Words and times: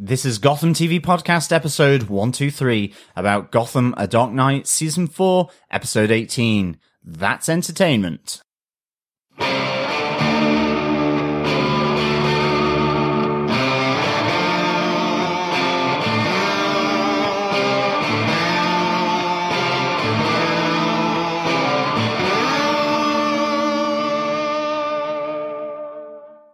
This 0.00 0.24
is 0.24 0.38
Gotham 0.38 0.74
TV 0.74 1.00
Podcast 1.00 1.50
episode 1.50 2.04
123 2.04 2.94
about 3.16 3.50
Gotham 3.50 3.94
A 3.96 4.06
Dark 4.06 4.30
Knight 4.30 4.68
season 4.68 5.08
4 5.08 5.50
episode 5.72 6.12
18. 6.12 6.78
That's 7.02 7.48
entertainment. 7.48 8.40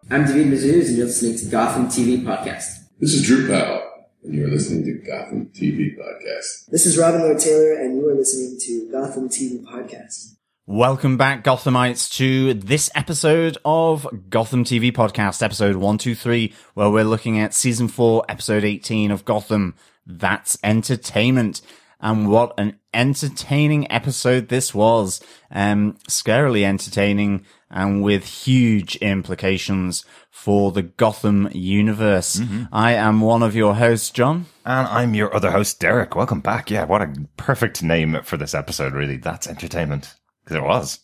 I'm 0.08 0.24
David 0.24 0.46
Mazouz, 0.46 0.86
and 0.86 0.96
you're 0.96 1.06
listening 1.08 1.36
to 1.36 1.44
Gotham 1.50 1.88
TV 1.88 2.22
Podcast. 2.22 2.83
This 3.00 3.12
is 3.12 3.26
Drew 3.26 3.48
Powell, 3.48 3.82
and 4.22 4.32
you're 4.32 4.48
listening 4.48 4.84
to 4.84 4.92
Gotham 5.04 5.46
TV 5.46 5.98
Podcast. 5.98 6.66
This 6.66 6.86
is 6.86 6.96
Robin 6.96 7.22
Lord 7.22 7.40
Taylor, 7.40 7.72
and 7.72 7.96
you 7.96 8.08
are 8.08 8.14
listening 8.14 8.56
to 8.60 8.88
Gotham 8.92 9.28
TV 9.28 9.64
Podcast. 9.64 10.36
Welcome 10.64 11.16
back, 11.16 11.42
Gothamites, 11.42 12.08
to 12.18 12.54
this 12.54 12.92
episode 12.94 13.58
of 13.64 14.06
Gotham 14.30 14.62
TV 14.62 14.92
Podcast, 14.92 15.42
episode 15.42 15.74
123, 15.74 16.54
where 16.74 16.88
we're 16.88 17.02
looking 17.02 17.36
at 17.40 17.52
season 17.52 17.88
4, 17.88 18.26
episode 18.28 18.62
18 18.62 19.10
of 19.10 19.24
Gotham. 19.24 19.74
That's 20.06 20.56
entertainment. 20.62 21.62
And 22.00 22.30
what 22.30 22.54
an 22.58 22.78
entertaining 22.92 23.90
episode 23.90 24.50
this 24.50 24.72
was. 24.72 25.20
Um, 25.50 25.98
scarily 26.08 26.62
entertaining 26.62 27.44
and 27.74 28.02
with 28.02 28.24
huge 28.24 28.94
implications 28.96 30.04
for 30.30 30.70
the 30.70 30.82
Gotham 30.82 31.48
universe. 31.52 32.40
I 32.72 32.92
am 32.92 33.20
one 33.20 33.42
of 33.42 33.56
your 33.56 33.74
hosts, 33.74 34.10
John. 34.10 34.46
And 34.64 34.86
I'm 34.86 35.12
your 35.12 35.34
other 35.34 35.50
host, 35.50 35.80
Derek. 35.80 36.14
Welcome 36.14 36.40
back. 36.40 36.70
Yeah, 36.70 36.84
what 36.84 37.02
a 37.02 37.12
perfect 37.36 37.82
name 37.82 38.20
for 38.22 38.36
this 38.36 38.54
episode, 38.54 38.92
really. 38.92 39.16
That's 39.16 39.48
entertainment. 39.48 40.14
Because 40.44 40.56
it 40.58 40.62
was. 40.62 41.00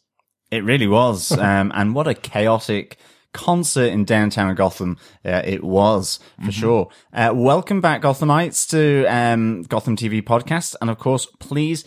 It 0.52 0.62
really 0.62 0.86
was. 0.86 1.32
um, 1.38 1.72
and 1.74 1.92
what 1.92 2.06
a 2.06 2.14
chaotic 2.14 2.96
concert 3.32 3.92
in 3.92 4.04
downtown 4.04 4.54
Gotham 4.54 4.96
uh, 5.24 5.42
it 5.44 5.62
was 5.62 6.18
for 6.44 6.52
sure. 6.52 6.88
Uh, 7.12 7.32
welcome 7.34 7.80
back, 7.80 8.02
Gothamites, 8.02 8.68
to 8.70 9.06
um, 9.06 9.62
Gotham 9.62 9.96
TV 9.96 10.22
podcast. 10.22 10.76
And 10.80 10.90
of 10.90 10.98
course, 10.98 11.26
please 11.38 11.84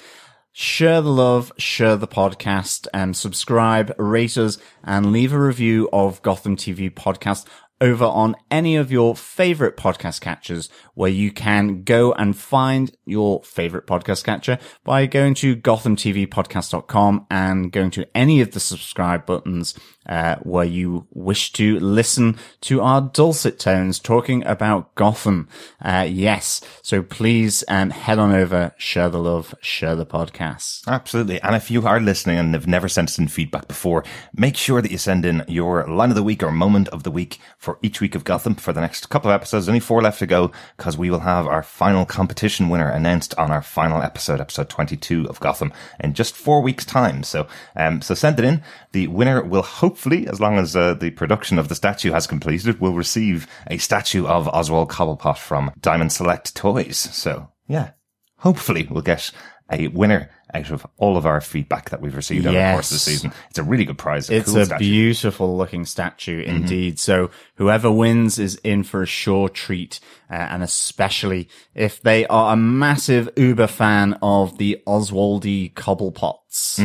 share 0.54 1.02
the 1.02 1.12
love, 1.12 1.52
share 1.58 1.98
the 1.98 2.08
podcast, 2.08 2.88
and 2.94 3.18
subscribe, 3.18 3.94
rate 3.98 4.38
us, 4.38 4.58
and 4.84 5.12
leave 5.12 5.34
a 5.34 5.40
review 5.40 5.90
of 5.92 6.22
Gotham 6.22 6.56
TV 6.56 6.90
podcast 6.90 7.45
over 7.82 8.06
on 8.06 8.36
any 8.50 8.78
of 8.78 8.92
your 8.92 9.14
favorite 9.14 9.76
podcast 9.76 10.22
catchers 10.22 10.70
where 10.94 11.10
you 11.10 11.32
can 11.32 11.84
go 11.84 12.14
and 12.14 12.38
find 12.38 12.95
your 13.06 13.44
favorite 13.44 13.86
podcast 13.86 14.23
catcher 14.23 14.58
by 14.86 15.06
going 15.06 15.34
to 15.34 15.56
gothamtvpodcast.com 15.56 17.28
and 17.30 17.72
going 17.73 17.92
to 17.92 18.08
any 18.16 18.40
of 18.40 18.52
the 18.52 18.60
subscribe 18.60 19.26
buttons 19.26 19.73
uh, 20.08 20.36
where 20.38 20.66
you 20.66 21.08
wish 21.12 21.52
to 21.54 21.80
listen 21.80 22.38
to 22.62 22.82
our 22.82 23.02
dulcet 23.02 23.59
tones 23.59 24.00
talking 24.00 24.45
about 24.45 24.94
Gotham. 24.95 25.48
Uh, 25.82 26.08
yes. 26.10 26.62
So 26.82 27.02
please 27.02 27.64
um, 27.68 27.90
head 27.90 28.20
on 28.20 28.34
over, 28.34 28.73
share 28.78 29.10
the 29.10 29.20
love, 29.20 29.56
share 29.62 29.95
the 29.95 30.06
podcast. 30.06 30.88
Absolutely. 30.88 31.42
And 31.42 31.56
if 31.56 31.72
you 31.72 31.86
are 31.88 32.00
listening 32.00 32.38
and 32.38 32.54
have 32.54 32.68
never 32.68 32.88
sent 32.88 33.10
us 33.10 33.20
in 33.20 33.28
feedback 33.28 33.68
before, 33.68 34.04
make 34.36 34.58
sure 34.58 34.82
that 34.82 34.92
you 34.92 34.98
send 34.98 35.26
in 35.26 35.44
your 35.48 35.88
line 35.88 36.10
of 36.10 36.16
the 36.16 36.23
week 36.23 36.44
or 36.44 36.52
moment 36.52 36.88
of 36.90 37.04
the 37.04 37.12
week 37.12 37.40
for 37.58 37.80
each 37.82 38.02
week 38.02 38.16
of 38.16 38.23
Gotham 38.23 38.56
for 38.56 38.73
the 38.73 38.82
next 38.82 39.10
couple 39.10 39.32
of 39.32 39.36
episodes. 39.36 39.67
Only 39.67 39.80
four 39.80 40.02
left 40.02 40.20
to 40.20 40.26
go 40.26 40.52
because 40.78 40.98
we 40.98 41.10
will 41.10 41.20
have 41.20 41.48
our 41.48 41.64
final 41.64 42.06
competition 42.06 42.70
winner 42.70 42.90
announced 42.90 43.34
on 43.38 43.52
our 43.52 43.62
final 43.62 44.02
episode, 44.02 44.42
episode 44.42 44.70
22 44.70 45.28
of 45.30 45.40
Gotham 45.40 45.72
in 46.00 46.14
just 46.14 46.36
four 46.36 46.62
weeks 46.62 46.86
time. 46.86 47.23
So, 47.23 47.48
um, 47.76 48.02
so 48.02 48.14
send 48.14 48.39
it 48.39 48.45
in. 48.45 48.64
The 48.92 49.08
winner 49.08 49.44
will 49.44 49.64
hopefully, 49.93 50.27
as 50.27 50.39
long 50.42 50.58
as 50.58 50.76
uh, 50.76 50.95
the 50.95 51.11
production 51.11 51.59
of 51.59 51.67
the 51.67 51.76
statue 51.76 52.11
has 52.11 52.26
completed, 52.26 52.81
we'll 52.81 52.95
receive 52.95 53.45
a 53.67 53.77
statue 53.77 54.26
of 54.26 54.48
Oswald 54.48 54.89
Cobblepot 54.89 55.37
from 55.37 55.71
Diamond 55.80 56.11
Select 56.11 56.55
Toys. 56.55 56.98
So 56.98 57.49
yeah, 57.67 57.92
hopefully 58.37 58.87
we'll 58.89 59.03
get 59.03 59.30
a 59.71 59.87
winner 59.89 60.30
out 60.53 60.71
of 60.71 60.86
all 60.98 61.15
of 61.15 61.26
our 61.26 61.42
feedback 61.42 61.89
that 61.92 62.02
we've 62.02 62.15
received 62.15 62.45
over 62.45 62.55
the 62.58 62.73
course 62.73 62.92
of 62.92 62.95
the 62.95 62.99
season. 62.99 63.33
It's 63.49 63.58
a 63.59 63.64
really 63.64 63.86
good 63.86 63.98
prize. 63.98 64.30
A 64.30 64.36
It's 64.37 64.52
cool 64.52 64.61
a 64.61 64.65
statue. 64.65 64.83
beautiful 64.83 65.58
looking 65.58 65.86
statue 65.86 66.42
indeed. 66.42 66.99
So 66.99 67.32
whoever 67.55 67.92
wins 67.92 68.37
is 68.37 68.55
in 68.64 68.83
for 68.83 69.03
a 69.03 69.08
sure 69.08 69.48
treat. 69.49 69.99
Uh, 70.30 70.33
and 70.36 70.61
especially 70.64 71.49
if 71.73 72.02
they 72.02 72.27
are 72.27 72.53
a 72.53 72.55
massive 72.58 73.30
Uber 73.36 73.67
fan 73.67 74.17
of 74.21 74.58
the 74.58 74.82
Oswaldy 74.87 75.73
Cobblepots. 75.73 76.80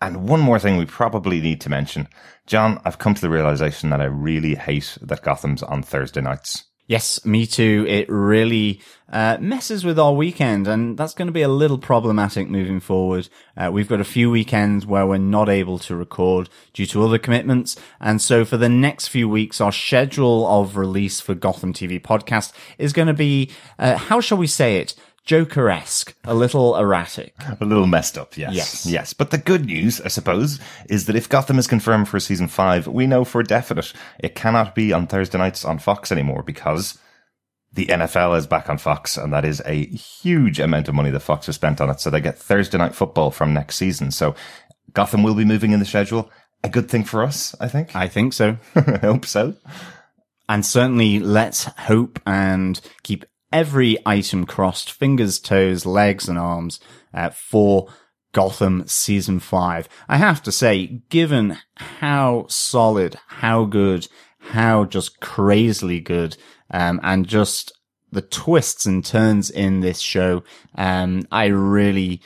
And 0.00 0.28
one 0.28 0.40
more 0.40 0.58
thing 0.58 0.76
we 0.76 0.86
probably 0.86 1.40
need 1.40 1.60
to 1.62 1.68
mention. 1.68 2.08
John, 2.46 2.80
I've 2.84 2.98
come 2.98 3.14
to 3.14 3.20
the 3.20 3.30
realization 3.30 3.90
that 3.90 4.00
I 4.00 4.06
really 4.06 4.54
hate 4.54 4.96
that 5.02 5.22
Gotham's 5.22 5.62
on 5.62 5.82
Thursday 5.82 6.20
nights. 6.20 6.64
Yes, 6.90 7.24
me 7.24 7.46
too. 7.46 7.86
It 7.88 8.06
really 8.08 8.80
uh, 9.08 9.36
messes 9.40 9.84
with 9.84 9.96
our 9.96 10.12
weekend, 10.12 10.66
and 10.66 10.98
that's 10.98 11.14
going 11.14 11.26
to 11.26 11.32
be 11.32 11.42
a 11.42 11.48
little 11.48 11.78
problematic 11.78 12.48
moving 12.48 12.80
forward. 12.80 13.28
Uh, 13.56 13.70
we've 13.72 13.86
got 13.86 14.00
a 14.00 14.04
few 14.04 14.28
weekends 14.28 14.84
where 14.84 15.06
we're 15.06 15.18
not 15.18 15.48
able 15.48 15.78
to 15.78 15.94
record 15.94 16.48
due 16.72 16.86
to 16.86 17.04
other 17.04 17.16
commitments, 17.16 17.76
and 18.00 18.20
so 18.20 18.44
for 18.44 18.56
the 18.56 18.68
next 18.68 19.06
few 19.06 19.28
weeks, 19.28 19.60
our 19.60 19.70
schedule 19.70 20.44
of 20.48 20.76
release 20.76 21.20
for 21.20 21.36
Gotham 21.36 21.72
TV 21.72 22.02
podcast 22.02 22.52
is 22.76 22.92
going 22.92 23.06
to 23.06 23.14
be, 23.14 23.52
uh, 23.78 23.96
how 23.96 24.20
shall 24.20 24.38
we 24.38 24.48
say 24.48 24.78
it, 24.78 24.96
Joker-esque, 25.30 26.16
a 26.24 26.34
little 26.34 26.76
erratic. 26.76 27.36
A 27.60 27.64
little 27.64 27.86
messed 27.86 28.18
up, 28.18 28.36
yes. 28.36 28.52
Yes. 28.52 28.86
Yes. 28.86 29.12
But 29.12 29.30
the 29.30 29.38
good 29.38 29.64
news, 29.64 30.00
I 30.00 30.08
suppose, 30.08 30.58
is 30.88 31.06
that 31.06 31.14
if 31.14 31.28
Gotham 31.28 31.56
is 31.56 31.68
confirmed 31.68 32.08
for 32.08 32.18
season 32.18 32.48
five, 32.48 32.88
we 32.88 33.06
know 33.06 33.24
for 33.24 33.40
definite 33.44 33.92
it 34.18 34.34
cannot 34.34 34.74
be 34.74 34.92
on 34.92 35.06
Thursday 35.06 35.38
nights 35.38 35.64
on 35.64 35.78
Fox 35.78 36.10
anymore 36.10 36.42
because 36.42 36.98
the 37.72 37.86
NFL 37.86 38.38
is 38.38 38.48
back 38.48 38.68
on 38.68 38.76
Fox 38.76 39.16
and 39.16 39.32
that 39.32 39.44
is 39.44 39.62
a 39.66 39.86
huge 39.86 40.58
amount 40.58 40.88
of 40.88 40.96
money 40.96 41.10
that 41.10 41.20
Fox 41.20 41.46
has 41.46 41.54
spent 41.54 41.80
on 41.80 41.90
it. 41.90 42.00
So 42.00 42.10
they 42.10 42.20
get 42.20 42.36
Thursday 42.36 42.78
night 42.78 42.96
football 42.96 43.30
from 43.30 43.54
next 43.54 43.76
season. 43.76 44.10
So 44.10 44.34
Gotham 44.94 45.22
will 45.22 45.36
be 45.36 45.44
moving 45.44 45.70
in 45.70 45.78
the 45.78 45.86
schedule. 45.86 46.28
A 46.64 46.68
good 46.68 46.90
thing 46.90 47.04
for 47.04 47.22
us, 47.22 47.54
I 47.60 47.68
think. 47.68 47.94
I 47.94 48.08
think 48.08 48.32
so. 48.32 48.58
I 48.74 48.98
hope 48.98 49.24
so. 49.26 49.54
And 50.48 50.66
certainly 50.66 51.20
let's 51.20 51.66
hope 51.66 52.18
and 52.26 52.80
keep 53.04 53.24
every 53.52 53.98
item 54.06 54.46
crossed, 54.46 54.92
fingers, 54.92 55.38
toes, 55.38 55.86
legs 55.86 56.28
and 56.28 56.38
arms, 56.38 56.80
uh, 57.12 57.30
for 57.30 57.88
Gotham 58.32 58.84
season 58.86 59.40
five. 59.40 59.88
I 60.08 60.16
have 60.16 60.42
to 60.44 60.52
say, 60.52 61.02
given 61.08 61.58
how 61.76 62.46
solid, 62.48 63.16
how 63.26 63.64
good, 63.64 64.06
how 64.38 64.84
just 64.84 65.20
crazily 65.20 66.00
good, 66.00 66.36
um, 66.70 67.00
and 67.02 67.26
just 67.26 67.72
the 68.12 68.22
twists 68.22 68.86
and 68.86 69.04
turns 69.04 69.50
in 69.50 69.80
this 69.80 70.00
show, 70.00 70.42
um, 70.76 71.22
I 71.30 71.46
really 71.46 72.20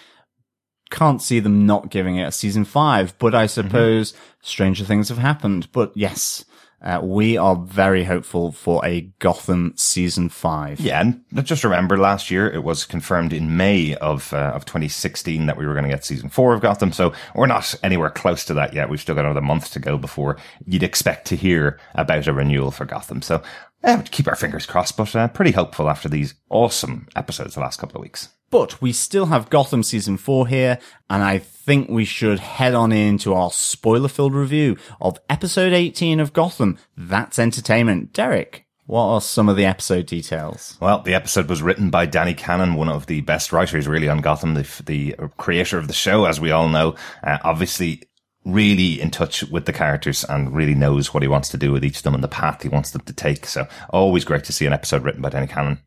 can't 0.91 1.23
see 1.23 1.41
them 1.41 1.67
not 1.67 1.91
giving 1.91 2.17
it 2.17 2.29
a 2.29 2.33
season 2.33 2.65
five, 2.65 3.19
but 3.19 3.35
I 3.35 3.47
suppose 3.47 4.15
stranger 4.41 4.85
things 4.85 5.09
have 5.09 5.19
happened. 5.19 5.69
But 5.73 5.93
yes, 5.95 6.45
uh, 6.85 7.01
we 7.03 7.39
are 7.39 7.57
very 7.57 8.05
hopeful 8.05 8.53
for 8.53 8.85
a 8.85 9.01
Gotham 9.19 9.73
season 9.75 10.29
five. 10.29 10.79
Yeah, 10.79 11.01
and 11.01 11.25
just 11.47 11.65
remember 11.65 11.97
last 11.97 12.31
year 12.31 12.49
it 12.51 12.63
was 12.63 12.85
confirmed 12.85 13.33
in 13.33 13.57
May 13.57 13.95
of 13.97 14.33
uh, 14.35 14.53
of 14.55 14.67
2016 14.67 15.47
that 15.47 15.57
we 15.57 15.67
were 15.67 15.73
going 15.73 15.85
to 15.85 15.91
get 15.91 16.05
season 16.05 16.29
four 16.29 16.53
of 16.53 16.61
Gotham. 16.61 16.93
So 16.93 17.15
we're 17.35 17.47
not 17.47 17.75
anywhere 17.83 18.11
close 18.11 18.45
to 18.45 18.55
that 18.55 18.75
yet. 18.75 18.91
We've 18.91 19.01
still 19.01 19.15
got 19.15 19.25
another 19.25 19.41
month 19.41 19.71
to 19.73 19.81
go 19.81 19.97
before 19.97 20.37
you'd 20.67 20.83
expect 20.83 21.27
to 21.29 21.37
hear 21.37 21.81
about 21.95 22.27
a 22.27 22.35
renewal 22.35 22.71
for 22.71 22.85
Gotham. 22.85 23.23
So 23.23 23.43
uh, 23.83 24.03
keep 24.11 24.29
our 24.29 24.37
fingers 24.37 24.67
crossed, 24.67 24.99
but 24.99 25.17
uh, 25.17 25.29
pretty 25.29 25.53
hopeful 25.53 25.89
after 25.89 26.11
these 26.11 26.35
awesome 26.51 27.09
episodes 27.17 27.55
the 27.55 27.61
last 27.61 27.81
couple 27.81 27.97
of 27.99 28.03
weeks. 28.03 28.29
But 28.55 28.81
we 28.81 28.93
still 28.93 29.27
have 29.27 29.51
Gotham 29.51 29.83
season 29.83 30.17
four 30.17 30.47
here, 30.47 30.79
and 31.11 31.25
I 31.25 31.39
think 31.39 31.89
we 31.89 32.05
should 32.05 32.39
head 32.39 32.73
on 32.73 32.93
into 32.93 33.35
our 33.35 33.51
spoiler 33.51 34.07
filled 34.07 34.33
review 34.33 34.77
of 35.01 35.19
episode 35.29 35.73
18 35.73 36.21
of 36.21 36.33
Gotham. 36.33 36.79
That's 36.97 37.41
entertainment. 37.41 38.13
Derek, 38.13 38.65
what 38.87 39.07
are 39.07 39.21
some 39.21 39.49
of 39.49 39.57
the 39.57 39.65
episode 39.65 40.07
details? 40.07 40.79
Well, 40.81 41.03
the 41.03 41.15
episode 41.15 41.49
was 41.49 41.63
written 41.63 41.91
by 41.91 42.07
Danny 42.07 42.33
Cannon, 42.33 42.75
one 42.75 42.89
of 42.89 43.07
the 43.07 43.23
best 43.23 43.53
writers 43.53 43.89
really 43.89 44.09
on 44.09 44.21
Gotham, 44.21 44.55
the, 44.55 44.83
the 44.87 45.17
creator 45.37 45.77
of 45.77 45.89
the 45.89 45.93
show, 45.93 46.25
as 46.25 46.41
we 46.41 46.53
all 46.53 46.69
know. 46.69 46.95
Uh, 47.25 47.39
obviously, 47.43 48.05
really 48.45 49.01
in 49.01 49.11
touch 49.11 49.43
with 49.43 49.65
the 49.65 49.73
characters 49.73 50.23
and 50.23 50.55
really 50.55 50.77
knows 50.77 51.13
what 51.13 51.25
he 51.25 51.29
wants 51.29 51.49
to 51.49 51.57
do 51.57 51.73
with 51.73 51.85
each 51.85 51.97
of 51.97 52.03
them 52.05 52.15
and 52.15 52.23
the 52.23 52.29
path 52.29 52.63
he 52.63 52.69
wants 52.69 52.93
them 52.93 53.03
to 53.03 53.13
take. 53.13 53.47
So 53.47 53.67
always 53.91 54.25
great 54.25 54.45
to 54.45 54.53
see 54.53 54.65
an 54.65 54.73
episode 54.73 55.03
written 55.03 55.23
by 55.23 55.31
Danny 55.31 55.49
Cannon. 55.49 55.81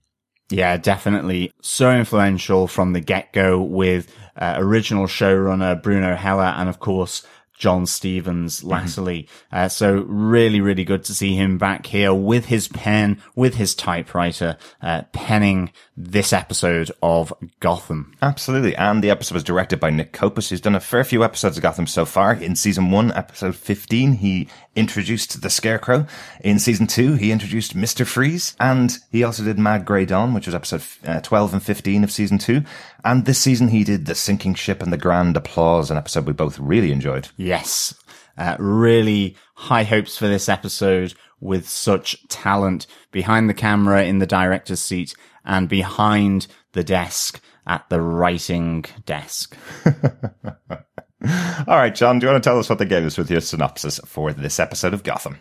Yeah, 0.50 0.78
definitely. 0.78 1.52
So 1.62 1.92
influential 1.92 2.68
from 2.68 2.94
the 2.94 3.02
get 3.02 3.34
go 3.34 3.62
with 3.62 4.14
uh, 4.36 4.56
original 4.58 5.06
showrunner 5.06 5.82
Bruno 5.82 6.16
Heller 6.16 6.54
and 6.58 6.70
of 6.70 6.80
course 6.80 7.26
John 7.58 7.88
Stephens 7.88 8.64
latterly. 8.64 9.28
Uh, 9.52 9.68
so 9.68 10.06
really, 10.08 10.62
really 10.62 10.86
good 10.86 11.04
to 11.06 11.16
see 11.16 11.36
him 11.36 11.58
back 11.58 11.88
here 11.88 12.14
with 12.14 12.46
his 12.46 12.68
pen, 12.68 13.20
with 13.36 13.56
his 13.56 13.74
typewriter, 13.74 14.58
uh, 14.82 15.04
penning 15.12 15.72
this 15.96 16.32
episode 16.32 16.92
of 17.02 17.34
Gotham. 17.60 18.14
Absolutely. 18.22 18.76
And 18.76 19.04
the 19.04 19.10
episode 19.10 19.34
was 19.34 19.44
directed 19.44 19.80
by 19.80 19.90
Nick 19.90 20.14
Copus, 20.14 20.50
who's 20.50 20.62
done 20.62 20.76
a 20.76 20.80
fair 20.80 21.04
few 21.04 21.24
episodes 21.24 21.58
of 21.58 21.64
Gotham 21.64 21.88
so 21.88 22.06
far. 22.06 22.36
In 22.36 22.56
season 22.56 22.92
one, 22.92 23.12
episode 23.14 23.56
15, 23.56 24.14
he 24.14 24.48
introduced 24.78 25.42
the 25.42 25.50
Scarecrow. 25.50 26.06
In 26.42 26.60
season 26.60 26.88
two, 26.88 27.16
he 27.16 27.32
introduced 27.32 27.76
Mr. 27.76 28.06
Freeze. 28.06 28.56
And 28.60 28.98
he 29.12 29.24
also 29.24 29.44
did 29.44 29.60
Mad 29.60 29.86
Grey 29.86 30.06
Dawn, 30.06 30.34
which 30.34 30.46
was 30.46 30.56
episode 30.56 30.84
uh, 31.06 31.20
12 31.20 31.54
and 31.54 31.64
15 31.64 32.04
of 32.04 32.12
season 32.12 32.38
two. 32.38 32.62
And 33.04 33.26
this 33.26 33.40
season, 33.40 33.70
he 33.70 33.84
did 33.84 34.06
The 34.06 34.16
Sinking 34.16 34.54
Ship 34.54 34.82
and 34.82 34.94
the 34.94 34.98
Grand 34.98 35.36
Applause, 35.36 35.92
an 35.92 35.98
episode 35.98 36.26
we 36.26 36.34
both 36.34 36.60
really 36.60 36.92
enjoyed. 36.92 37.30
Yes. 37.36 37.96
Uh, 38.38 38.56
really 38.60 39.36
high 39.56 39.84
hopes 39.84 40.16
for 40.18 40.28
this 40.28 40.48
episode 40.48 41.16
with 41.40 41.68
such 41.68 42.28
talent 42.30 42.86
behind 43.12 43.50
the 43.50 43.54
camera 43.54 44.04
in 44.04 44.20
the 44.20 44.28
director's 44.28 44.82
seat 44.82 45.16
and 45.44 45.68
behind 45.68 46.48
the 46.74 46.84
desk 46.84 47.42
at 47.66 47.90
the 47.90 48.00
writing 48.00 48.86
desk. 49.06 49.58
All 51.68 51.76
right, 51.76 51.94
John, 51.94 52.18
do 52.18 52.26
you 52.26 52.32
want 52.32 52.42
to 52.42 52.50
tell 52.50 52.60
us 52.60 52.70
what 52.70 52.80
they 52.80 52.86
gave 52.86 53.04
us 53.04 53.18
with 53.18 53.30
your 53.30 53.42
synopsis 53.42 54.00
for 54.06 54.32
this 54.32 54.58
episode 54.58 54.94
of 54.94 55.04
Gotham? 55.04 55.40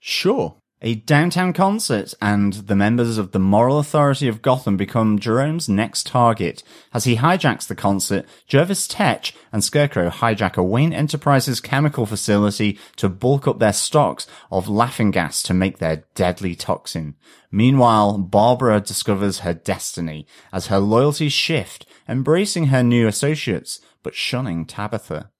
Sure. 0.00 0.56
A 0.80 0.94
downtown 0.94 1.52
concert 1.52 2.14
and 2.22 2.54
the 2.54 2.74
members 2.74 3.18
of 3.18 3.32
the 3.32 3.38
moral 3.38 3.78
authority 3.78 4.26
of 4.26 4.40
Gotham 4.40 4.78
become 4.78 5.18
Jerome's 5.18 5.68
next 5.68 6.06
target. 6.06 6.62
As 6.94 7.04
he 7.04 7.16
hijacks 7.16 7.66
the 7.66 7.74
concert, 7.74 8.24
Jervis 8.48 8.88
Tetch 8.88 9.34
and 9.52 9.62
Scarecrow 9.62 10.08
hijack 10.08 10.56
a 10.56 10.62
Wayne 10.62 10.94
Enterprises 10.94 11.60
chemical 11.60 12.06
facility 12.06 12.78
to 12.96 13.10
bulk 13.10 13.46
up 13.46 13.58
their 13.58 13.74
stocks 13.74 14.26
of 14.50 14.70
laughing 14.70 15.10
gas 15.10 15.42
to 15.42 15.52
make 15.52 15.76
their 15.76 16.04
deadly 16.14 16.54
toxin. 16.54 17.16
Meanwhile, 17.50 18.16
Barbara 18.16 18.80
discovers 18.80 19.40
her 19.40 19.52
destiny 19.52 20.26
as 20.54 20.68
her 20.68 20.78
loyalties 20.78 21.34
shift, 21.34 21.84
embracing 22.08 22.68
her 22.68 22.82
new 22.82 23.06
associates, 23.06 23.78
but 24.02 24.14
shunning 24.14 24.64
Tabitha. 24.64 25.32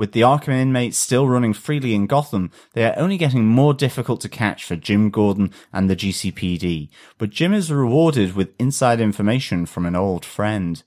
With 0.00 0.12
the 0.12 0.22
Arkham 0.22 0.54
inmates 0.54 0.96
still 0.96 1.28
running 1.28 1.52
freely 1.52 1.94
in 1.94 2.06
Gotham, 2.06 2.50
they 2.72 2.86
are 2.86 2.94
only 2.96 3.18
getting 3.18 3.44
more 3.46 3.74
difficult 3.74 4.22
to 4.22 4.30
catch 4.30 4.64
for 4.64 4.74
Jim 4.74 5.10
Gordon 5.10 5.52
and 5.74 5.90
the 5.90 5.94
GCPD, 5.94 6.88
but 7.18 7.28
Jim 7.28 7.52
is 7.52 7.70
rewarded 7.70 8.34
with 8.34 8.54
inside 8.58 8.98
information 8.98 9.66
from 9.66 9.84
an 9.84 9.94
old 9.94 10.24
friend. 10.24 10.82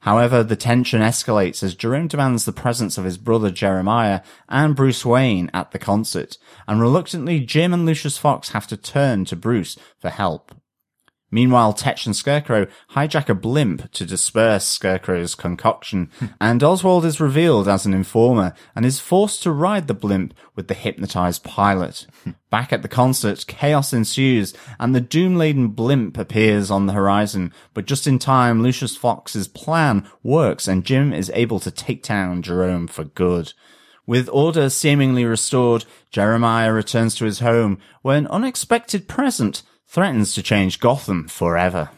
However, 0.00 0.42
the 0.42 0.56
tension 0.56 1.02
escalates 1.02 1.62
as 1.62 1.74
Jerome 1.74 2.08
demands 2.08 2.46
the 2.46 2.54
presence 2.54 2.96
of 2.96 3.04
his 3.04 3.18
brother 3.18 3.50
Jeremiah 3.50 4.22
and 4.48 4.74
Bruce 4.74 5.04
Wayne 5.04 5.50
at 5.52 5.72
the 5.72 5.78
concert, 5.78 6.38
and 6.66 6.80
reluctantly 6.80 7.40
Jim 7.40 7.74
and 7.74 7.84
Lucius 7.84 8.16
Fox 8.16 8.52
have 8.52 8.66
to 8.68 8.78
turn 8.78 9.26
to 9.26 9.36
Bruce 9.36 9.76
for 9.98 10.08
help. 10.08 10.52
Meanwhile, 11.34 11.72
Tetch 11.72 12.06
and 12.06 12.14
Scarecrow 12.14 12.68
hijack 12.92 13.28
a 13.28 13.34
blimp 13.34 13.90
to 13.90 14.06
disperse 14.06 14.64
Scarecrow's 14.66 15.34
concoction, 15.34 16.08
and 16.40 16.62
Oswald 16.62 17.04
is 17.04 17.18
revealed 17.18 17.66
as 17.66 17.84
an 17.84 17.92
informer 17.92 18.54
and 18.76 18.86
is 18.86 19.00
forced 19.00 19.42
to 19.42 19.50
ride 19.50 19.88
the 19.88 19.94
blimp 19.94 20.32
with 20.54 20.68
the 20.68 20.74
hypnotized 20.74 21.42
pilot. 21.42 22.06
Back 22.50 22.72
at 22.72 22.82
the 22.82 22.88
concert, 22.88 23.46
chaos 23.48 23.92
ensues, 23.92 24.54
and 24.78 24.94
the 24.94 25.00
doom-laden 25.00 25.70
blimp 25.70 26.18
appears 26.18 26.70
on 26.70 26.86
the 26.86 26.92
horizon, 26.92 27.52
but 27.74 27.86
just 27.86 28.06
in 28.06 28.20
time, 28.20 28.62
Lucius 28.62 28.96
Fox's 28.96 29.48
plan 29.48 30.08
works 30.22 30.68
and 30.68 30.84
Jim 30.84 31.12
is 31.12 31.32
able 31.34 31.58
to 31.58 31.72
take 31.72 32.04
down 32.04 32.42
Jerome 32.42 32.86
for 32.86 33.02
good. 33.02 33.54
With 34.06 34.28
order 34.32 34.70
seemingly 34.70 35.24
restored, 35.24 35.84
Jeremiah 36.12 36.72
returns 36.72 37.16
to 37.16 37.24
his 37.24 37.40
home, 37.40 37.78
where 38.02 38.18
an 38.18 38.28
unexpected 38.28 39.08
present 39.08 39.64
threatens 39.94 40.34
to 40.34 40.42
change 40.42 40.80
Gotham 40.80 41.28
forever. 41.28 41.88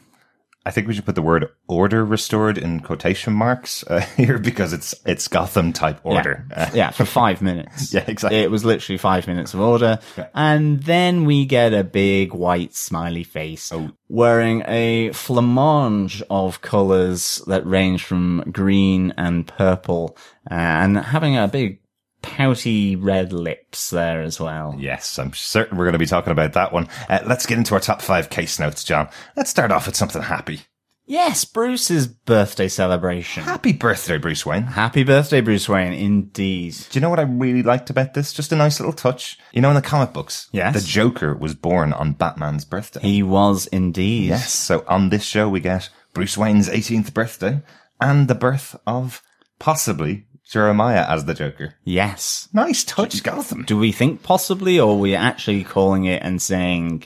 I 0.66 0.72
think 0.72 0.88
we 0.88 0.94
should 0.94 1.06
put 1.06 1.14
the 1.14 1.22
word 1.22 1.48
order 1.68 2.04
restored 2.04 2.58
in 2.58 2.80
quotation 2.80 3.32
marks 3.32 3.84
uh, 3.86 4.00
here 4.16 4.36
because 4.36 4.72
it's 4.72 4.96
it's 5.06 5.28
Gotham 5.28 5.72
type 5.72 6.00
order. 6.02 6.44
Yeah, 6.50 6.70
yeah, 6.74 6.90
for 6.90 7.04
five 7.04 7.40
minutes. 7.40 7.92
Yeah, 7.94 8.04
exactly. 8.06 8.40
It 8.40 8.50
was 8.50 8.64
literally 8.64 8.98
five 8.98 9.28
minutes 9.28 9.54
of 9.54 9.60
order. 9.60 10.00
And 10.34 10.82
then 10.82 11.24
we 11.24 11.46
get 11.46 11.72
a 11.72 11.84
big 11.84 12.34
white 12.34 12.74
smiley 12.74 13.22
face 13.22 13.70
Oh. 13.72 13.92
wearing 14.08 14.62
a 14.66 15.10
flamange 15.10 16.20
of 16.28 16.60
colors 16.62 17.40
that 17.46 17.64
range 17.64 18.02
from 18.02 18.42
green 18.50 19.14
and 19.16 19.46
purple 19.46 20.16
uh, 20.50 20.54
and 20.54 20.98
having 20.98 21.36
a 21.36 21.46
big 21.46 21.78
pouty 22.26 22.96
red 22.96 23.32
lips 23.32 23.90
there 23.90 24.20
as 24.22 24.40
well. 24.40 24.74
Yes, 24.78 25.18
I'm 25.18 25.32
certain 25.32 25.78
we're 25.78 25.84
going 25.84 25.92
to 25.92 25.98
be 25.98 26.06
talking 26.06 26.32
about 26.32 26.52
that 26.54 26.72
one. 26.72 26.88
Uh, 27.08 27.20
let's 27.26 27.46
get 27.46 27.58
into 27.58 27.74
our 27.74 27.80
top 27.80 28.02
five 28.02 28.30
case 28.30 28.58
notes, 28.58 28.84
John. 28.84 29.08
Let's 29.36 29.50
start 29.50 29.70
off 29.70 29.86
with 29.86 29.96
something 29.96 30.22
happy. 30.22 30.60
Yes, 31.08 31.44
Bruce's 31.44 32.08
birthday 32.08 32.66
celebration. 32.66 33.44
Happy 33.44 33.72
birthday, 33.72 34.18
Bruce 34.18 34.44
Wayne. 34.44 34.64
Happy 34.64 35.04
birthday, 35.04 35.40
Bruce 35.40 35.68
Wayne, 35.68 35.92
indeed. 35.92 36.74
Do 36.90 36.98
you 36.98 37.00
know 37.00 37.10
what 37.10 37.20
I 37.20 37.22
really 37.22 37.62
liked 37.62 37.90
about 37.90 38.14
this? 38.14 38.32
Just 38.32 38.50
a 38.50 38.56
nice 38.56 38.80
little 38.80 38.92
touch. 38.92 39.38
You 39.52 39.60
know, 39.62 39.68
in 39.68 39.76
the 39.76 39.82
comic 39.82 40.12
books, 40.12 40.48
Yes. 40.52 40.74
the 40.74 40.80
Joker 40.86 41.32
was 41.36 41.54
born 41.54 41.92
on 41.92 42.14
Batman's 42.14 42.64
birthday. 42.64 43.00
He 43.02 43.22
was 43.22 43.68
indeed. 43.68 44.30
Yes, 44.30 44.52
so 44.52 44.84
on 44.88 45.10
this 45.10 45.22
show 45.22 45.48
we 45.48 45.60
get 45.60 45.90
Bruce 46.12 46.36
Wayne's 46.36 46.68
18th 46.68 47.14
birthday 47.14 47.62
and 48.00 48.26
the 48.26 48.34
birth 48.34 48.74
of 48.84 49.22
possibly 49.60 50.25
Jeremiah 50.48 51.04
as 51.08 51.24
the 51.24 51.34
Joker. 51.34 51.74
Yes. 51.84 52.48
Nice 52.52 52.84
touch, 52.84 53.22
Gotham. 53.22 53.64
Do 53.64 53.76
we 53.76 53.92
think 53.92 54.22
possibly, 54.22 54.78
or 54.78 54.92
are 54.92 54.98
we 54.98 55.14
actually 55.14 55.64
calling 55.64 56.04
it 56.04 56.22
and 56.22 56.40
saying, 56.40 57.04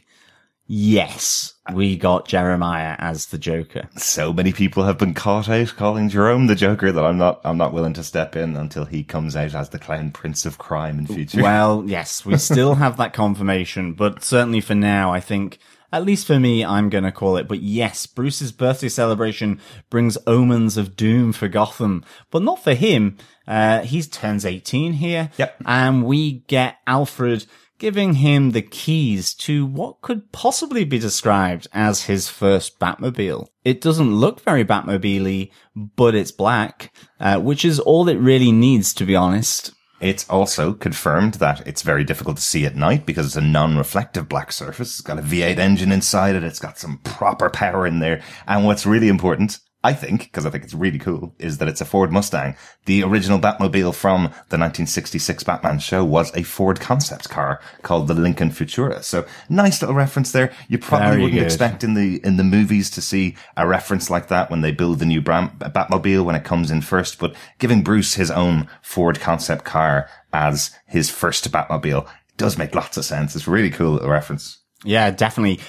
yes, 0.66 1.54
we 1.72 1.96
got 1.96 2.28
Jeremiah 2.28 2.96
as 2.98 3.26
the 3.26 3.38
Joker? 3.38 3.88
So 3.96 4.32
many 4.32 4.52
people 4.52 4.84
have 4.84 4.98
been 4.98 5.14
caught 5.14 5.48
out 5.48 5.74
calling 5.74 6.10
Jerome 6.10 6.48
the 6.48 6.54
Joker 6.54 6.92
that 6.92 7.04
I'm 7.04 7.16
not 7.16 7.40
I'm 7.42 7.56
not 7.56 7.72
willing 7.72 7.94
to 7.94 8.04
step 8.04 8.36
in 8.36 8.56
until 8.56 8.84
he 8.84 9.02
comes 9.02 9.34
out 9.34 9.54
as 9.54 9.70
the 9.70 9.78
clown 9.78 10.10
prince 10.10 10.44
of 10.44 10.58
crime 10.58 10.98
in 10.98 11.06
future. 11.06 11.42
Well, 11.42 11.84
yes, 11.86 12.26
we 12.26 12.36
still 12.36 12.74
have 12.74 12.98
that 12.98 13.14
confirmation, 13.14 13.94
but 13.94 14.22
certainly 14.22 14.60
for 14.60 14.74
now, 14.74 15.12
I 15.12 15.20
think, 15.20 15.58
at 15.92 16.04
least 16.04 16.26
for 16.26 16.38
me, 16.38 16.64
I'm 16.64 16.88
going 16.88 17.04
to 17.04 17.12
call 17.12 17.36
it. 17.36 17.48
But 17.48 17.60
yes, 17.60 18.06
Bruce's 18.06 18.52
birthday 18.52 18.88
celebration 18.88 19.60
brings 19.88 20.18
omens 20.26 20.76
of 20.76 20.96
doom 20.96 21.32
for 21.32 21.48
Gotham, 21.48 22.04
but 22.30 22.42
not 22.42 22.62
for 22.62 22.74
him. 22.74 23.16
Uh, 23.46 23.80
he 23.80 24.02
turns 24.02 24.44
18 24.44 24.94
here. 24.94 25.30
Yep. 25.36 25.62
And 25.66 26.04
we 26.04 26.40
get 26.46 26.76
Alfred 26.86 27.46
giving 27.80 28.14
him 28.14 28.50
the 28.50 28.62
keys 28.62 29.32
to 29.32 29.64
what 29.64 30.02
could 30.02 30.30
possibly 30.32 30.84
be 30.84 30.98
described 30.98 31.66
as 31.72 32.04
his 32.04 32.28
first 32.28 32.78
Batmobile. 32.78 33.48
It 33.64 33.80
doesn't 33.80 34.14
look 34.14 34.40
very 34.40 34.64
Batmobile-y, 34.64 35.50
but 35.74 36.14
it's 36.14 36.30
black, 36.30 36.92
uh, 37.18 37.40
which 37.40 37.64
is 37.64 37.80
all 37.80 38.08
it 38.08 38.18
really 38.18 38.52
needs, 38.52 38.92
to 38.94 39.04
be 39.06 39.16
honest. 39.16 39.72
It's 40.00 40.28
also 40.30 40.72
confirmed 40.72 41.34
that 41.34 41.66
it's 41.66 41.82
very 41.82 42.04
difficult 42.04 42.38
to 42.38 42.42
see 42.42 42.64
at 42.64 42.74
night 42.74 43.04
because 43.04 43.26
it's 43.26 43.36
a 43.36 43.42
non-reflective 43.42 44.28
black 44.28 44.50
surface. 44.50 44.98
It's 44.98 45.00
got 45.02 45.18
a 45.18 45.22
V8 45.22 45.58
engine 45.58 45.92
inside 45.92 46.34
it. 46.34 46.42
It's 46.42 46.58
got 46.58 46.78
some 46.78 46.98
proper 47.04 47.50
power 47.50 47.86
in 47.86 47.98
there. 47.98 48.22
And 48.46 48.64
what's 48.64 48.86
really 48.86 49.08
important, 49.08 49.58
I 49.82 49.94
think, 49.94 50.24
because 50.24 50.44
I 50.44 50.50
think 50.50 50.62
it's 50.64 50.74
really 50.74 50.98
cool, 50.98 51.34
is 51.38 51.56
that 51.56 51.66
it's 51.68 51.80
a 51.80 51.86
Ford 51.86 52.12
Mustang. 52.12 52.54
The 52.84 53.02
original 53.02 53.38
Batmobile 53.38 53.94
from 53.94 54.24
the 54.50 54.58
1966 54.58 55.42
Batman 55.44 55.78
show 55.78 56.04
was 56.04 56.30
a 56.36 56.42
Ford 56.42 56.80
concept 56.80 57.30
car 57.30 57.60
called 57.82 58.06
the 58.06 58.12
Lincoln 58.14 58.50
Futura. 58.50 59.02
So 59.02 59.24
nice 59.48 59.80
little 59.80 59.96
reference 59.96 60.32
there. 60.32 60.52
You 60.68 60.78
probably 60.78 61.08
Very 61.08 61.22
wouldn't 61.22 61.38
good. 61.40 61.46
expect 61.46 61.82
in 61.82 61.94
the 61.94 62.20
in 62.24 62.36
the 62.36 62.44
movies 62.44 62.90
to 62.90 63.00
see 63.00 63.36
a 63.56 63.66
reference 63.66 64.10
like 64.10 64.28
that 64.28 64.50
when 64.50 64.60
they 64.60 64.70
build 64.72 64.98
the 64.98 65.06
new 65.06 65.22
Bram- 65.22 65.56
Batmobile 65.58 66.24
when 66.26 66.36
it 66.36 66.44
comes 66.44 66.70
in 66.70 66.82
first, 66.82 67.18
but 67.18 67.34
giving 67.58 67.82
Bruce 67.82 68.14
his 68.14 68.30
own 68.30 68.68
Ford 68.82 69.18
concept 69.18 69.64
car 69.64 70.08
as 70.32 70.72
his 70.86 71.08
first 71.08 71.50
Batmobile 71.50 72.06
does 72.36 72.58
make 72.58 72.74
lots 72.74 72.98
of 72.98 73.04
sense. 73.06 73.34
It's 73.34 73.46
a 73.46 73.50
really 73.50 73.70
cool 73.70 73.92
little 73.92 74.10
reference. 74.10 74.58
Yeah, 74.84 75.10
definitely. 75.10 75.60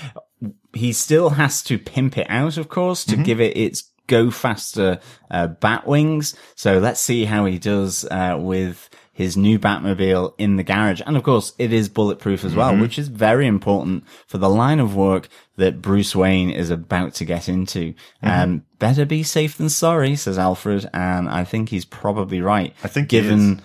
He 0.73 0.93
still 0.93 1.31
has 1.31 1.61
to 1.63 1.77
pimp 1.77 2.17
it 2.17 2.27
out, 2.29 2.57
of 2.57 2.69
course, 2.69 3.05
Mm-hmm. 3.05 3.19
to 3.21 3.25
give 3.25 3.41
it 3.41 3.57
its 3.57 3.90
go 4.11 4.29
faster 4.31 4.99
uh, 5.31 5.47
bat 5.47 5.87
wings. 5.87 6.35
So 6.55 6.77
let's 6.79 6.99
see 6.99 7.25
how 7.25 7.45
he 7.45 7.57
does 7.57 8.05
uh, 8.05 8.37
with 8.39 8.89
his 9.13 9.35
new 9.35 9.59
Batmobile 9.59 10.33
in 10.37 10.55
the 10.55 10.63
garage. 10.63 11.01
And 11.05 11.17
of 11.17 11.23
course, 11.23 11.53
it 11.57 11.71
is 11.73 11.89
bulletproof 11.89 12.43
as 12.43 12.51
Mm-hmm. 12.51 12.59
well, 12.59 12.77
which 12.77 12.97
is 12.97 13.07
very 13.07 13.45
important 13.45 14.03
for 14.25 14.37
the 14.37 14.49
line 14.49 14.79
of 14.79 14.95
work 14.95 15.27
that 15.57 15.81
Bruce 15.81 16.15
Wayne 16.15 16.49
is 16.49 16.69
about 16.69 17.13
to 17.15 17.25
get 17.25 17.47
into. 17.49 17.93
Mm-hmm. 18.23 18.29
Um, 18.29 18.65
better 18.79 19.05
be 19.05 19.23
safe 19.23 19.57
than 19.57 19.69
sorry, 19.69 20.15
says 20.15 20.37
Alfred. 20.37 20.89
And 20.93 21.29
I 21.29 21.43
think 21.43 21.69
he's 21.69 21.85
probably 21.85 22.41
right. 22.41 22.73
I 22.83 22.87
think 22.87 23.09
given 23.09 23.61